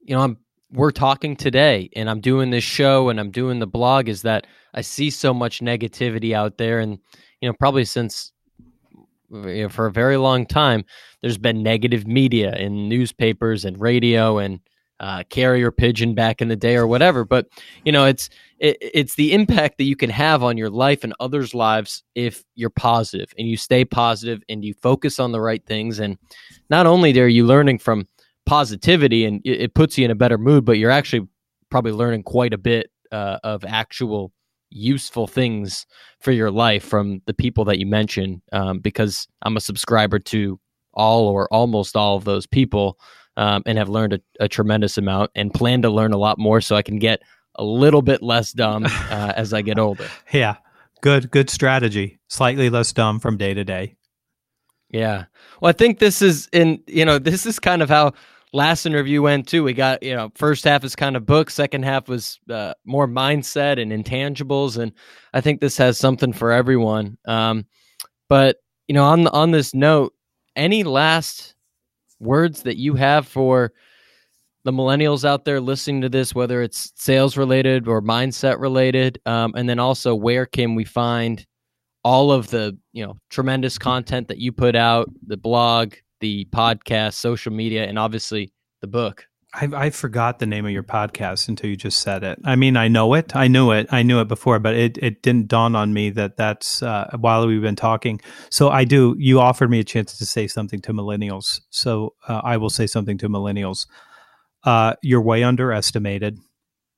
you 0.01 0.17
know, 0.17 0.23
I'm 0.23 0.39
we're 0.73 0.91
talking 0.91 1.37
today 1.37 1.91
and 1.95 2.09
I'm 2.09 2.21
doing 2.21 2.49
this 2.49 2.65
show 2.65 3.11
and 3.11 3.21
I'm 3.21 3.31
doing 3.31 3.59
the 3.59 3.67
blog 3.67 4.09
is 4.09 4.23
that 4.23 4.47
I 4.73 4.81
see 4.81 5.11
so 5.11 5.35
much 5.35 5.61
negativity 5.61 6.33
out 6.33 6.57
there 6.57 6.81
and 6.81 6.99
you 7.41 7.49
know 7.49 7.53
probably 7.53 7.85
since 7.85 8.33
you 9.31 9.63
know, 9.63 9.69
for 9.69 9.87
a 9.87 9.93
very 9.93 10.17
long 10.17 10.47
time, 10.47 10.85
there's 11.21 11.39
been 11.39 11.63
negative 11.63 12.07
media 12.07 12.55
in 12.57 12.89
newspapers 12.89 13.65
and 13.65 13.81
radio 13.81 14.39
and 14.39 14.61
uh, 14.99 15.23
carrier 15.29 15.71
pigeon 15.71 16.15
back 16.15 16.41
in 16.41 16.49
the 16.49 16.57
day 16.57 16.77
or 16.77 16.87
whatever. 16.87 17.25
But 17.25 17.49
you 17.85 17.93
know, 17.93 18.07
it's 18.07 18.31
it, 18.59 18.79
it's 18.81 19.15
the 19.15 19.33
impact 19.33 19.79
that 19.79 19.85
you 19.85 19.97
can 19.97 20.11
have 20.11 20.43
on 20.43 20.57
your 20.57 20.71
life 20.71 21.05
and 21.05 21.15
others' 21.21 21.55
lives 21.55 22.03
if 22.15 22.45
you're 22.55 22.71
positive 22.71 23.33
and 23.39 23.47
you 23.47 23.57
stay 23.57 23.85
positive 23.85 24.43
and 24.49 24.65
you 24.65 24.75
focus 24.75 25.19
on 25.19 25.33
the 25.33 25.41
right 25.41 25.65
things. 25.67 25.99
And 25.99 26.19
not 26.71 26.87
only 26.87 27.19
are 27.21 27.27
you 27.27 27.45
learning 27.45 27.79
from 27.79 28.09
positivity 28.47 29.25
and 29.25 29.41
it, 29.45 29.75
puts 29.75 29.99
you 29.99 30.05
in 30.05 30.11
a 30.11 30.15
better 30.15 30.39
mood, 30.39 30.65
but 30.65 30.79
you're 30.79 30.91
actually 30.91 31.27
probably 31.71 31.93
learning 31.93 32.23
quite 32.23 32.55
a 32.55 32.59
bit 32.59 32.91
uh, 33.13 33.39
of 33.45 33.65
actual 33.65 34.33
useful 34.77 35.27
things 35.27 35.87
for 36.21 36.33
your 36.33 36.51
life 36.51 36.85
from 36.85 37.23
the 37.27 37.35
people 37.35 37.65
that 37.65 37.79
you 37.79 37.87
mentioned 37.87 38.43
um, 38.53 38.79
because 38.79 39.27
i'm 39.43 39.57
a 39.57 39.61
subscriber 39.61 40.19
to 40.19 40.61
all 40.95 41.29
or 41.29 41.53
almost 41.53 41.97
all 41.97 42.17
of 42.17 42.25
those 42.25 42.47
people 42.47 42.99
um, 43.39 43.63
and 43.67 43.77
have 43.79 43.89
learned 43.89 44.13
a, 44.15 44.21
a, 44.41 44.49
tremendous 44.49 44.97
amount 44.97 45.31
and 45.35 45.53
plan 45.53 45.83
to 45.83 45.91
learn 45.91 46.13
a 46.13 46.19
lot 46.19 46.39
more 46.39 46.61
so 46.61 46.77
i 46.77 46.83
can 46.83 46.99
get 46.99 47.23
a 47.57 47.65
little 47.65 48.03
bit 48.03 48.23
less 48.23 48.53
dumb 48.53 48.85
uh, 48.85 49.33
as 49.37 49.53
i 49.53 49.63
get 49.63 49.79
older. 49.79 50.09
Yeah. 50.33 50.57
Good 51.03 51.31
good 51.31 51.51
strategy. 51.51 52.19
Slightly 52.29 52.71
less 52.71 52.93
dumb 52.93 53.21
from 53.21 53.37
day 53.37 53.53
to 53.55 53.65
day. 53.65 53.97
Yeah. 54.91 55.27
Well 55.61 55.69
i 55.69 55.73
think 55.73 55.99
this 55.99 56.23
is 56.23 56.49
in 56.53 56.83
you 56.87 57.05
know 57.05 57.19
this 57.19 57.47
is 57.47 57.59
kind 57.59 57.83
of 57.83 57.89
how 57.89 58.13
last 58.57 58.87
interview 58.87 59.23
went 59.23 59.47
too. 59.47 59.63
We 59.63 59.75
got 59.75 60.03
you 60.03 60.17
know 60.17 60.33
first 60.35 60.65
half 60.65 60.83
is 60.83 60.97
kind 60.97 61.15
of 61.15 61.27
book, 61.27 61.51
second 61.51 61.85
half 61.85 62.09
was 62.09 62.41
uh, 62.51 62.75
more 62.85 63.07
mindset 63.07 63.81
and 63.81 63.93
intangibles, 63.93 64.79
and 64.79 64.93
I 65.33 65.41
think 65.41 65.61
this 65.61 65.77
has 65.77 65.99
something 65.99 66.33
for 66.33 66.51
everyone. 66.51 67.19
Um, 67.27 67.67
but 68.29 68.57
you 68.89 68.95
know, 68.95 69.05
on 69.05 69.29
on 69.29 69.51
this 69.53 69.75
note, 69.75 70.15
any 70.57 70.83
last 70.83 71.55
words 72.19 72.63
that 72.63 72.79
you 72.79 72.95
have 72.95 73.29
for 73.29 73.73
the 74.65 74.73
millennials 74.73 75.25
out 75.25 75.45
there 75.45 75.61
listening 75.61 76.01
to 76.01 76.09
this, 76.09 76.35
whether 76.35 76.63
it's 76.63 76.93
sales 76.97 77.37
related 77.37 77.87
or 77.87 78.03
mindset 78.03 78.59
related, 78.59 79.21
um, 79.27 79.53
and 79.55 79.69
then 79.69 79.79
also 79.79 80.15
where 80.15 80.47
can 80.47 80.75
we 80.75 80.85
find 80.85 81.47
all 82.03 82.33
of 82.33 82.49
the 82.49 82.77
you 82.93 83.05
know 83.07 83.19
tremendous 83.29 83.77
content 83.77 84.29
that 84.29 84.39
you 84.39 84.51
put 84.51 84.75
out, 84.75 85.11
the 85.27 85.37
blog, 85.37 85.95
the 86.21 86.47
podcast, 86.47 87.15
social 87.15 87.53
media, 87.53 87.85
and 87.85 87.99
obviously 87.99 88.53
the 88.81 88.87
book. 88.87 89.27
I, 89.55 89.69
I 89.75 89.91
forgot 89.91 90.39
the 90.39 90.47
name 90.47 90.67
of 90.67 90.73
your 90.73 90.83
podcast 90.83 91.49
until 91.49 91.71
you 91.71 91.77
just 91.77 91.99
said 91.99 92.23
it. 92.23 92.39
I 92.45 92.57
mean, 92.57 92.77
I 92.77 92.89
know 92.89 93.15
it. 93.15 93.35
I 93.35 93.49
knew 93.49 93.71
it. 93.71 93.87
I 93.91 94.03
knew 94.03 94.21
it 94.21 94.29
before, 94.29 94.59
but 94.59 94.75
it, 94.75 94.99
it 94.99 95.23
didn't 95.23 95.49
dawn 95.49 95.75
on 95.75 95.95
me 95.95 96.11
that 96.11 96.37
that's 96.37 96.83
uh, 96.83 97.09
while 97.19 97.47
we've 97.47 97.63
been 97.63 97.77
talking. 97.77 98.21
So 98.51 98.69
I 98.69 98.85
do. 98.85 99.15
You 99.19 99.41
offered 99.41 99.71
me 99.71 99.81
a 99.81 99.85
chance 99.85 100.19
to 100.19 100.27
say 100.27 100.47
something 100.47 100.81
to 100.83 100.93
millennials. 100.93 101.61
So 101.71 102.15
uh, 102.29 102.43
I 102.45 102.59
will 102.59 102.71
say 102.71 102.87
something 102.87 103.17
to 103.19 103.29
millennials. 103.29 103.87
Uh, 104.63 104.95
you're 105.03 105.23
way 105.23 105.43
underestimated. 105.43 106.39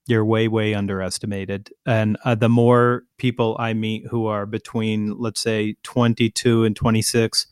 You're 0.09 0.25
way, 0.25 0.49
way 0.49 0.75
underestimated. 0.75 1.71
And 1.87 2.17
uh, 2.25 2.35
the 2.35 2.49
more 2.49 3.03
people 3.19 3.57
I 3.61 3.75
meet 3.75 4.07
who 4.11 4.27
are 4.27 4.47
between, 4.47 5.19
let's 5.19 5.41
say, 5.41 5.77
22 5.85 6.65
and 6.65 6.75
26, 6.75 7.47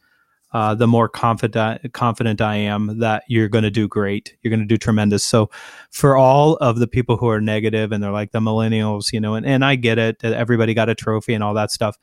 uh, 0.53 0.75
the 0.75 0.87
more 0.87 1.09
confident 1.09 1.93
confident 1.93 2.41
I 2.41 2.57
am 2.57 3.01
that 3.01 3.25
you're 3.29 3.49
going 3.49 3.65
to 3.65 3.71
do 3.71 3.89
great. 3.89 4.37
You're 4.43 4.51
going 4.51 4.61
to 4.61 4.67
do 4.67 4.79
tremendous. 4.79 5.25
So, 5.25 5.51
for 5.91 6.17
all 6.17 6.55
of 6.57 6.79
the 6.79 6.87
people 6.87 7.17
who 7.17 7.29
are 7.29 7.41
negative 7.41 7.93
and 7.93 8.03
they're 8.03 8.13
like 8.13 8.33
the 8.33 8.41
millennials, 8.41 9.13
you 9.13 9.21
know, 9.21 9.35
and, 9.35 9.45
and 9.45 9.65
I 9.65 9.75
get 9.75 9.99
it 9.99 10.21
that 10.21 10.33
everybody 10.33 10.73
got 10.73 10.89
a 10.89 10.95
trophy 10.95 11.35
and 11.35 11.43
all 11.45 11.55
that 11.55 11.71
stuff. 11.71 11.97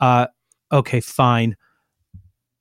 Uh, 0.00 0.26
okay, 0.72 1.00
fine. 1.00 1.56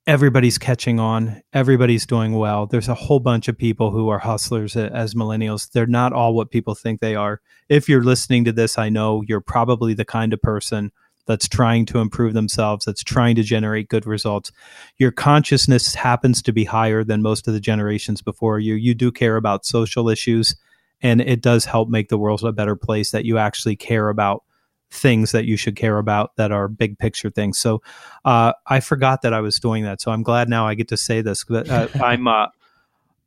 everybody's 0.08 0.58
catching 0.58 1.00
on. 1.00 1.42
Everybody's 1.54 2.06
doing 2.06 2.34
well. 2.34 2.68
There's 2.68 2.88
a 2.90 2.94
whole 2.94 3.20
bunch 3.20 3.48
of 3.48 3.58
people 3.58 3.92
who 3.92 4.10
are 4.10 4.20
hustlers 4.20 4.76
as 4.76 5.16
millennials. 5.16 5.72
They're 5.72 5.88
not 5.88 6.14
all 6.14 6.36
what 6.36 6.52
people 6.52 6.76
think 6.76 7.00
they 7.00 7.16
are. 7.16 7.42
If 7.70 7.90
you're 7.90 8.04
listening 8.04 8.46
to 8.46 8.52
this, 8.52 8.78
I 8.78 8.90
know 8.90 9.24
you're 9.28 9.42
probably 9.42 9.94
the 9.94 10.06
kind 10.06 10.34
of 10.34 10.42
person 10.42 10.92
that's 11.26 11.48
trying 11.48 11.86
to 11.88 12.00
improve 12.00 12.34
themselves, 12.34 12.86
that's 12.86 13.04
trying 13.04 13.36
to 13.36 13.44
generate 13.44 13.90
good 13.90 14.06
results. 14.06 14.52
Your 14.98 15.12
consciousness 15.12 15.96
happens 15.96 16.42
to 16.44 16.54
be 16.54 16.66
higher 16.66 17.04
than 17.04 17.22
most 17.22 17.48
of 17.48 17.54
the 17.54 17.60
generations 17.60 18.22
before 18.22 18.60
you. 18.60 18.76
You 18.76 18.94
do 18.94 19.12
care 19.12 19.36
about 19.36 19.66
social 19.66 20.10
issues, 20.10 20.56
and 21.02 21.22
it 21.22 21.42
does 21.42 21.66
help 21.66 21.90
make 21.90 22.10
the 22.10 22.18
world 22.18 22.44
a 22.44 22.52
better 22.52 22.76
place 22.76 23.12
that 23.12 23.26
you 23.26 23.38
actually 23.38 23.76
care 23.76 24.10
about 24.10 24.44
things 24.92 25.32
that 25.32 25.46
you 25.46 25.58
should 25.58 25.76
care 25.76 25.98
about 25.98 26.36
that 26.38 26.52
are 26.52 26.68
big 26.68 26.98
picture 26.98 27.30
things. 27.30 27.58
So 27.58 27.82
uh, 28.24 28.54
I 28.68 28.80
forgot 28.80 29.22
that 29.24 29.34
I 29.34 29.42
was 29.42 29.60
doing 29.60 29.84
that. 29.84 30.02
So 30.02 30.12
I'm 30.12 30.24
glad 30.24 30.50
now 30.50 30.68
I 30.68 30.74
get 30.76 30.88
to 30.90 30.98
say 30.98 31.22
this. 31.22 31.44
But 31.44 31.70
uh, 31.70 31.88
I'm 32.04 32.28
uh, 32.28 32.48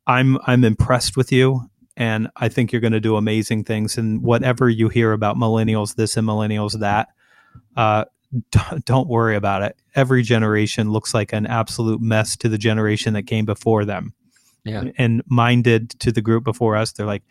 I'm 0.07 0.37
I'm 0.45 0.63
impressed 0.63 1.15
with 1.15 1.31
you, 1.31 1.69
and 1.95 2.29
I 2.35 2.49
think 2.49 2.71
you're 2.71 2.81
going 2.81 2.93
to 2.93 2.99
do 2.99 3.15
amazing 3.15 3.63
things. 3.63 3.97
And 3.97 4.23
whatever 4.23 4.69
you 4.69 4.89
hear 4.89 5.13
about 5.13 5.37
millennials, 5.37 5.95
this 5.95 6.17
and 6.17 6.27
millennials 6.27 6.79
that, 6.79 7.09
uh, 7.75 8.05
don't 8.85 9.07
worry 9.07 9.35
about 9.35 9.61
it. 9.63 9.75
Every 9.95 10.23
generation 10.23 10.91
looks 10.91 11.13
like 11.13 11.33
an 11.33 11.45
absolute 11.45 12.01
mess 12.01 12.37
to 12.37 12.49
the 12.49 12.57
generation 12.57 13.13
that 13.13 13.23
came 13.23 13.45
before 13.45 13.85
them. 13.85 14.13
Yeah. 14.65 14.85
And 14.97 15.23
minded 15.27 15.91
to 16.01 16.11
the 16.11 16.21
group 16.21 16.43
before 16.43 16.75
us, 16.75 16.91
they're 16.91 17.05
like, 17.05 17.23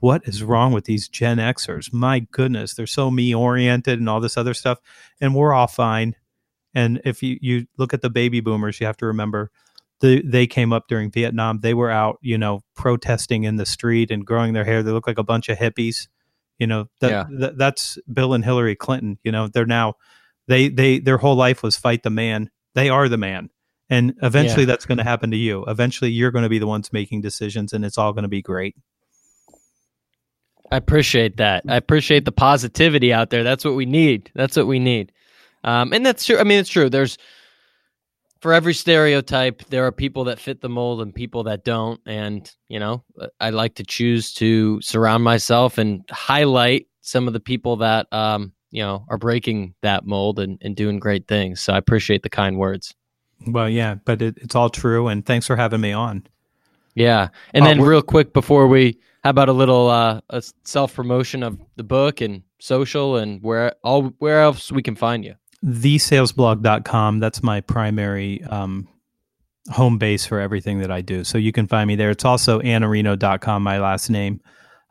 what 0.00 0.22
is 0.26 0.42
wrong 0.42 0.72
with 0.72 0.84
these 0.84 1.08
Gen 1.08 1.38
Xers? 1.38 1.92
My 1.92 2.20
goodness, 2.30 2.74
they're 2.74 2.86
so 2.86 3.10
me 3.10 3.34
oriented 3.34 3.98
and 3.98 4.08
all 4.08 4.20
this 4.20 4.36
other 4.36 4.54
stuff. 4.54 4.78
And 5.20 5.34
we're 5.34 5.54
all 5.54 5.66
fine. 5.66 6.14
And 6.74 7.00
if 7.04 7.22
you, 7.22 7.38
you 7.40 7.66
look 7.78 7.94
at 7.94 8.02
the 8.02 8.10
baby 8.10 8.40
boomers, 8.40 8.78
you 8.78 8.86
have 8.86 8.98
to 8.98 9.06
remember 9.06 9.50
the, 10.00 10.20
they 10.22 10.46
came 10.46 10.72
up 10.72 10.88
during 10.88 11.10
Vietnam. 11.10 11.60
They 11.60 11.72
were 11.72 11.90
out, 11.90 12.18
you 12.20 12.36
know, 12.36 12.60
protesting 12.74 13.44
in 13.44 13.56
the 13.56 13.64
street 13.64 14.10
and 14.10 14.26
growing 14.26 14.52
their 14.52 14.64
hair. 14.64 14.82
They 14.82 14.90
look 14.90 15.06
like 15.06 15.18
a 15.18 15.24
bunch 15.24 15.48
of 15.48 15.56
hippies. 15.56 16.08
You 16.58 16.66
know, 16.66 16.86
that, 17.00 17.10
yeah. 17.10 17.24
that 17.38 17.58
that's 17.58 17.98
Bill 18.12 18.34
and 18.34 18.44
Hillary 18.44 18.76
Clinton. 18.76 19.18
You 19.22 19.32
know, 19.32 19.48
they're 19.48 19.66
now 19.66 19.94
they 20.48 20.68
they 20.68 20.98
their 20.98 21.18
whole 21.18 21.36
life 21.36 21.62
was 21.62 21.76
fight 21.76 22.02
the 22.02 22.10
man. 22.10 22.50
They 22.74 22.88
are 22.88 23.08
the 23.08 23.18
man. 23.18 23.50
And 23.88 24.14
eventually 24.22 24.62
yeah. 24.62 24.66
that's 24.66 24.86
going 24.86 24.98
to 24.98 25.04
happen 25.04 25.30
to 25.30 25.36
you. 25.36 25.64
Eventually 25.66 26.10
you're 26.10 26.32
going 26.32 26.42
to 26.42 26.48
be 26.48 26.58
the 26.58 26.66
ones 26.66 26.92
making 26.92 27.20
decisions 27.20 27.72
and 27.72 27.84
it's 27.84 27.98
all 27.98 28.12
going 28.12 28.24
to 28.24 28.28
be 28.28 28.42
great. 28.42 28.74
I 30.72 30.76
appreciate 30.76 31.36
that. 31.36 31.62
I 31.68 31.76
appreciate 31.76 32.24
the 32.24 32.32
positivity 32.32 33.12
out 33.12 33.30
there. 33.30 33.44
That's 33.44 33.64
what 33.64 33.76
we 33.76 33.86
need. 33.86 34.32
That's 34.34 34.56
what 34.56 34.66
we 34.66 34.80
need. 34.80 35.12
Um, 35.62 35.92
and 35.92 36.04
that's 36.04 36.24
true. 36.24 36.38
I 36.38 36.44
mean, 36.44 36.58
it's 36.58 36.68
true. 36.68 36.90
There's 36.90 37.18
for 38.40 38.52
every 38.52 38.74
stereotype, 38.74 39.64
there 39.66 39.86
are 39.86 39.92
people 39.92 40.24
that 40.24 40.38
fit 40.38 40.60
the 40.60 40.68
mold 40.68 41.00
and 41.00 41.14
people 41.14 41.44
that 41.44 41.64
don't. 41.64 42.00
And, 42.06 42.50
you 42.68 42.78
know, 42.78 43.04
I 43.40 43.50
like 43.50 43.74
to 43.76 43.84
choose 43.84 44.32
to 44.34 44.80
surround 44.82 45.24
myself 45.24 45.78
and 45.78 46.04
highlight 46.10 46.86
some 47.00 47.26
of 47.26 47.32
the 47.32 47.40
people 47.40 47.76
that, 47.76 48.06
um, 48.12 48.52
you 48.70 48.82
know, 48.82 49.04
are 49.08 49.18
breaking 49.18 49.74
that 49.82 50.06
mold 50.06 50.38
and, 50.38 50.58
and 50.60 50.76
doing 50.76 50.98
great 50.98 51.28
things. 51.28 51.60
So 51.60 51.72
I 51.72 51.78
appreciate 51.78 52.22
the 52.22 52.30
kind 52.30 52.58
words. 52.58 52.94
Well, 53.46 53.68
yeah, 53.68 53.96
but 54.04 54.22
it, 54.22 54.38
it's 54.38 54.54
all 54.54 54.70
true. 54.70 55.08
And 55.08 55.24
thanks 55.24 55.46
for 55.46 55.56
having 55.56 55.80
me 55.80 55.92
on. 55.92 56.26
Yeah. 56.94 57.28
And 57.52 57.64
oh, 57.64 57.68
then, 57.68 57.80
real 57.82 58.02
quick 58.02 58.32
before 58.32 58.66
we, 58.66 58.98
how 59.22 59.30
about 59.30 59.48
a 59.48 59.52
little 59.52 59.88
uh, 59.88 60.20
a 60.30 60.42
self 60.64 60.94
promotion 60.94 61.42
of 61.42 61.60
the 61.76 61.84
book 61.84 62.20
and 62.20 62.42
social 62.58 63.16
and 63.16 63.42
where 63.42 63.74
all 63.82 64.14
where 64.18 64.40
else 64.40 64.72
we 64.72 64.82
can 64.82 64.96
find 64.96 65.24
you? 65.24 65.34
thesalesblog.com. 65.64 67.20
That's 67.20 67.42
my 67.42 67.60
primary 67.60 68.42
um, 68.44 68.88
home 69.70 69.98
base 69.98 70.26
for 70.26 70.40
everything 70.40 70.80
that 70.80 70.90
I 70.90 71.00
do. 71.00 71.24
So 71.24 71.38
you 71.38 71.52
can 71.52 71.66
find 71.66 71.88
me 71.88 71.96
there. 71.96 72.10
It's 72.10 72.24
also 72.24 72.60
iannarino.com, 72.60 73.62
my 73.62 73.78
last 73.78 74.10
name. 74.10 74.40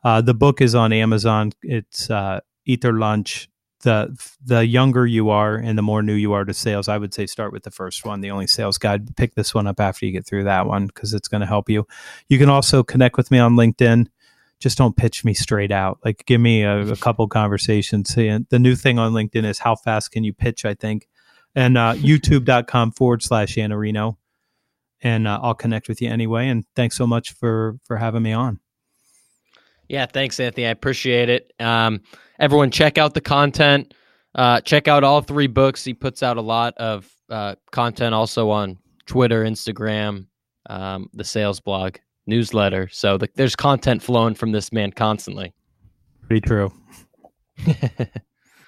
Uh, 0.03 0.21
the 0.21 0.33
book 0.33 0.61
is 0.61 0.75
on 0.75 0.93
Amazon. 0.93 1.51
It's 1.63 2.09
uh, 2.09 2.41
Their 2.65 2.93
Lunch. 2.93 3.49
The 3.81 4.17
the 4.43 4.65
younger 4.65 5.05
you 5.05 5.29
are 5.29 5.55
and 5.55 5.77
the 5.77 5.83
more 5.83 6.01
new 6.01 6.15
you 6.15 6.33
are 6.33 6.43
to 6.43 6.55
sales, 6.55 6.87
I 6.87 6.97
would 6.97 7.13
say 7.13 7.27
start 7.27 7.51
with 7.51 7.63
the 7.63 7.71
first 7.71 8.03
one, 8.03 8.21
the 8.21 8.31
only 8.31 8.47
sales 8.47 8.79
guide. 8.79 9.15
Pick 9.15 9.35
this 9.35 9.53
one 9.53 9.67
up 9.67 9.79
after 9.79 10.07
you 10.07 10.11
get 10.11 10.25
through 10.25 10.45
that 10.45 10.65
one 10.65 10.87
because 10.87 11.13
it's 11.13 11.27
going 11.27 11.41
to 11.41 11.47
help 11.47 11.69
you. 11.69 11.85
You 12.27 12.39
can 12.39 12.49
also 12.49 12.81
connect 12.81 13.15
with 13.15 13.29
me 13.29 13.37
on 13.37 13.55
LinkedIn 13.55 14.07
just 14.59 14.77
don't 14.77 14.95
pitch 14.95 15.23
me 15.25 15.33
straight 15.33 15.71
out. 15.71 15.99
Like 16.03 16.25
give 16.25 16.41
me 16.41 16.63
a, 16.63 16.79
a 16.79 16.95
couple 16.95 17.27
conversations. 17.27 18.15
And 18.17 18.45
the 18.49 18.59
new 18.59 18.75
thing 18.75 18.99
on 18.99 19.13
LinkedIn 19.13 19.45
is 19.45 19.59
how 19.59 19.75
fast 19.75 20.11
can 20.11 20.23
you 20.23 20.33
pitch, 20.33 20.65
I 20.65 20.73
think. 20.73 21.07
And 21.53 21.77
uh, 21.77 21.93
youtube.com 21.95 22.91
forward 22.91 23.23
slash 23.23 23.55
Iannarino. 23.55 24.17
And 25.01 25.27
uh, 25.27 25.39
I'll 25.41 25.53
connect 25.53 25.87
with 25.87 26.01
you 26.01 26.09
anyway. 26.09 26.47
And 26.47 26.65
thanks 26.75 26.95
so 26.95 27.05
much 27.05 27.33
for 27.33 27.77
for 27.85 27.97
having 27.97 28.23
me 28.23 28.33
on. 28.33 28.59
Yeah, 29.87 30.07
thanks, 30.07 30.39
Anthony. 30.39 30.65
I 30.65 30.71
appreciate 30.71 31.29
it. 31.29 31.53
Um, 31.59 32.01
everyone, 32.39 32.71
check 32.71 32.97
out 32.97 33.13
the 33.13 33.21
content. 33.21 33.93
Uh, 34.33 34.59
check 34.61 34.87
out 34.87 35.03
all 35.03 35.21
three 35.21 35.47
books. 35.47 35.83
He 35.83 35.93
puts 35.93 36.23
out 36.23 36.37
a 36.37 36.41
lot 36.41 36.73
of 36.77 37.07
uh, 37.29 37.55
content 37.71 38.15
also 38.15 38.49
on 38.49 38.79
Twitter, 39.05 39.43
Instagram, 39.43 40.25
um, 40.67 41.07
the 41.13 41.23
sales 41.23 41.59
blog 41.59 41.97
newsletter. 42.27 42.89
So 42.91 43.17
the, 43.17 43.29
there's 43.35 43.55
content 43.55 44.01
flowing 44.01 44.35
from 44.35 44.51
this 44.51 44.71
man 44.71 44.91
constantly. 44.91 45.53
Pretty 46.27 46.41
true. 46.41 46.73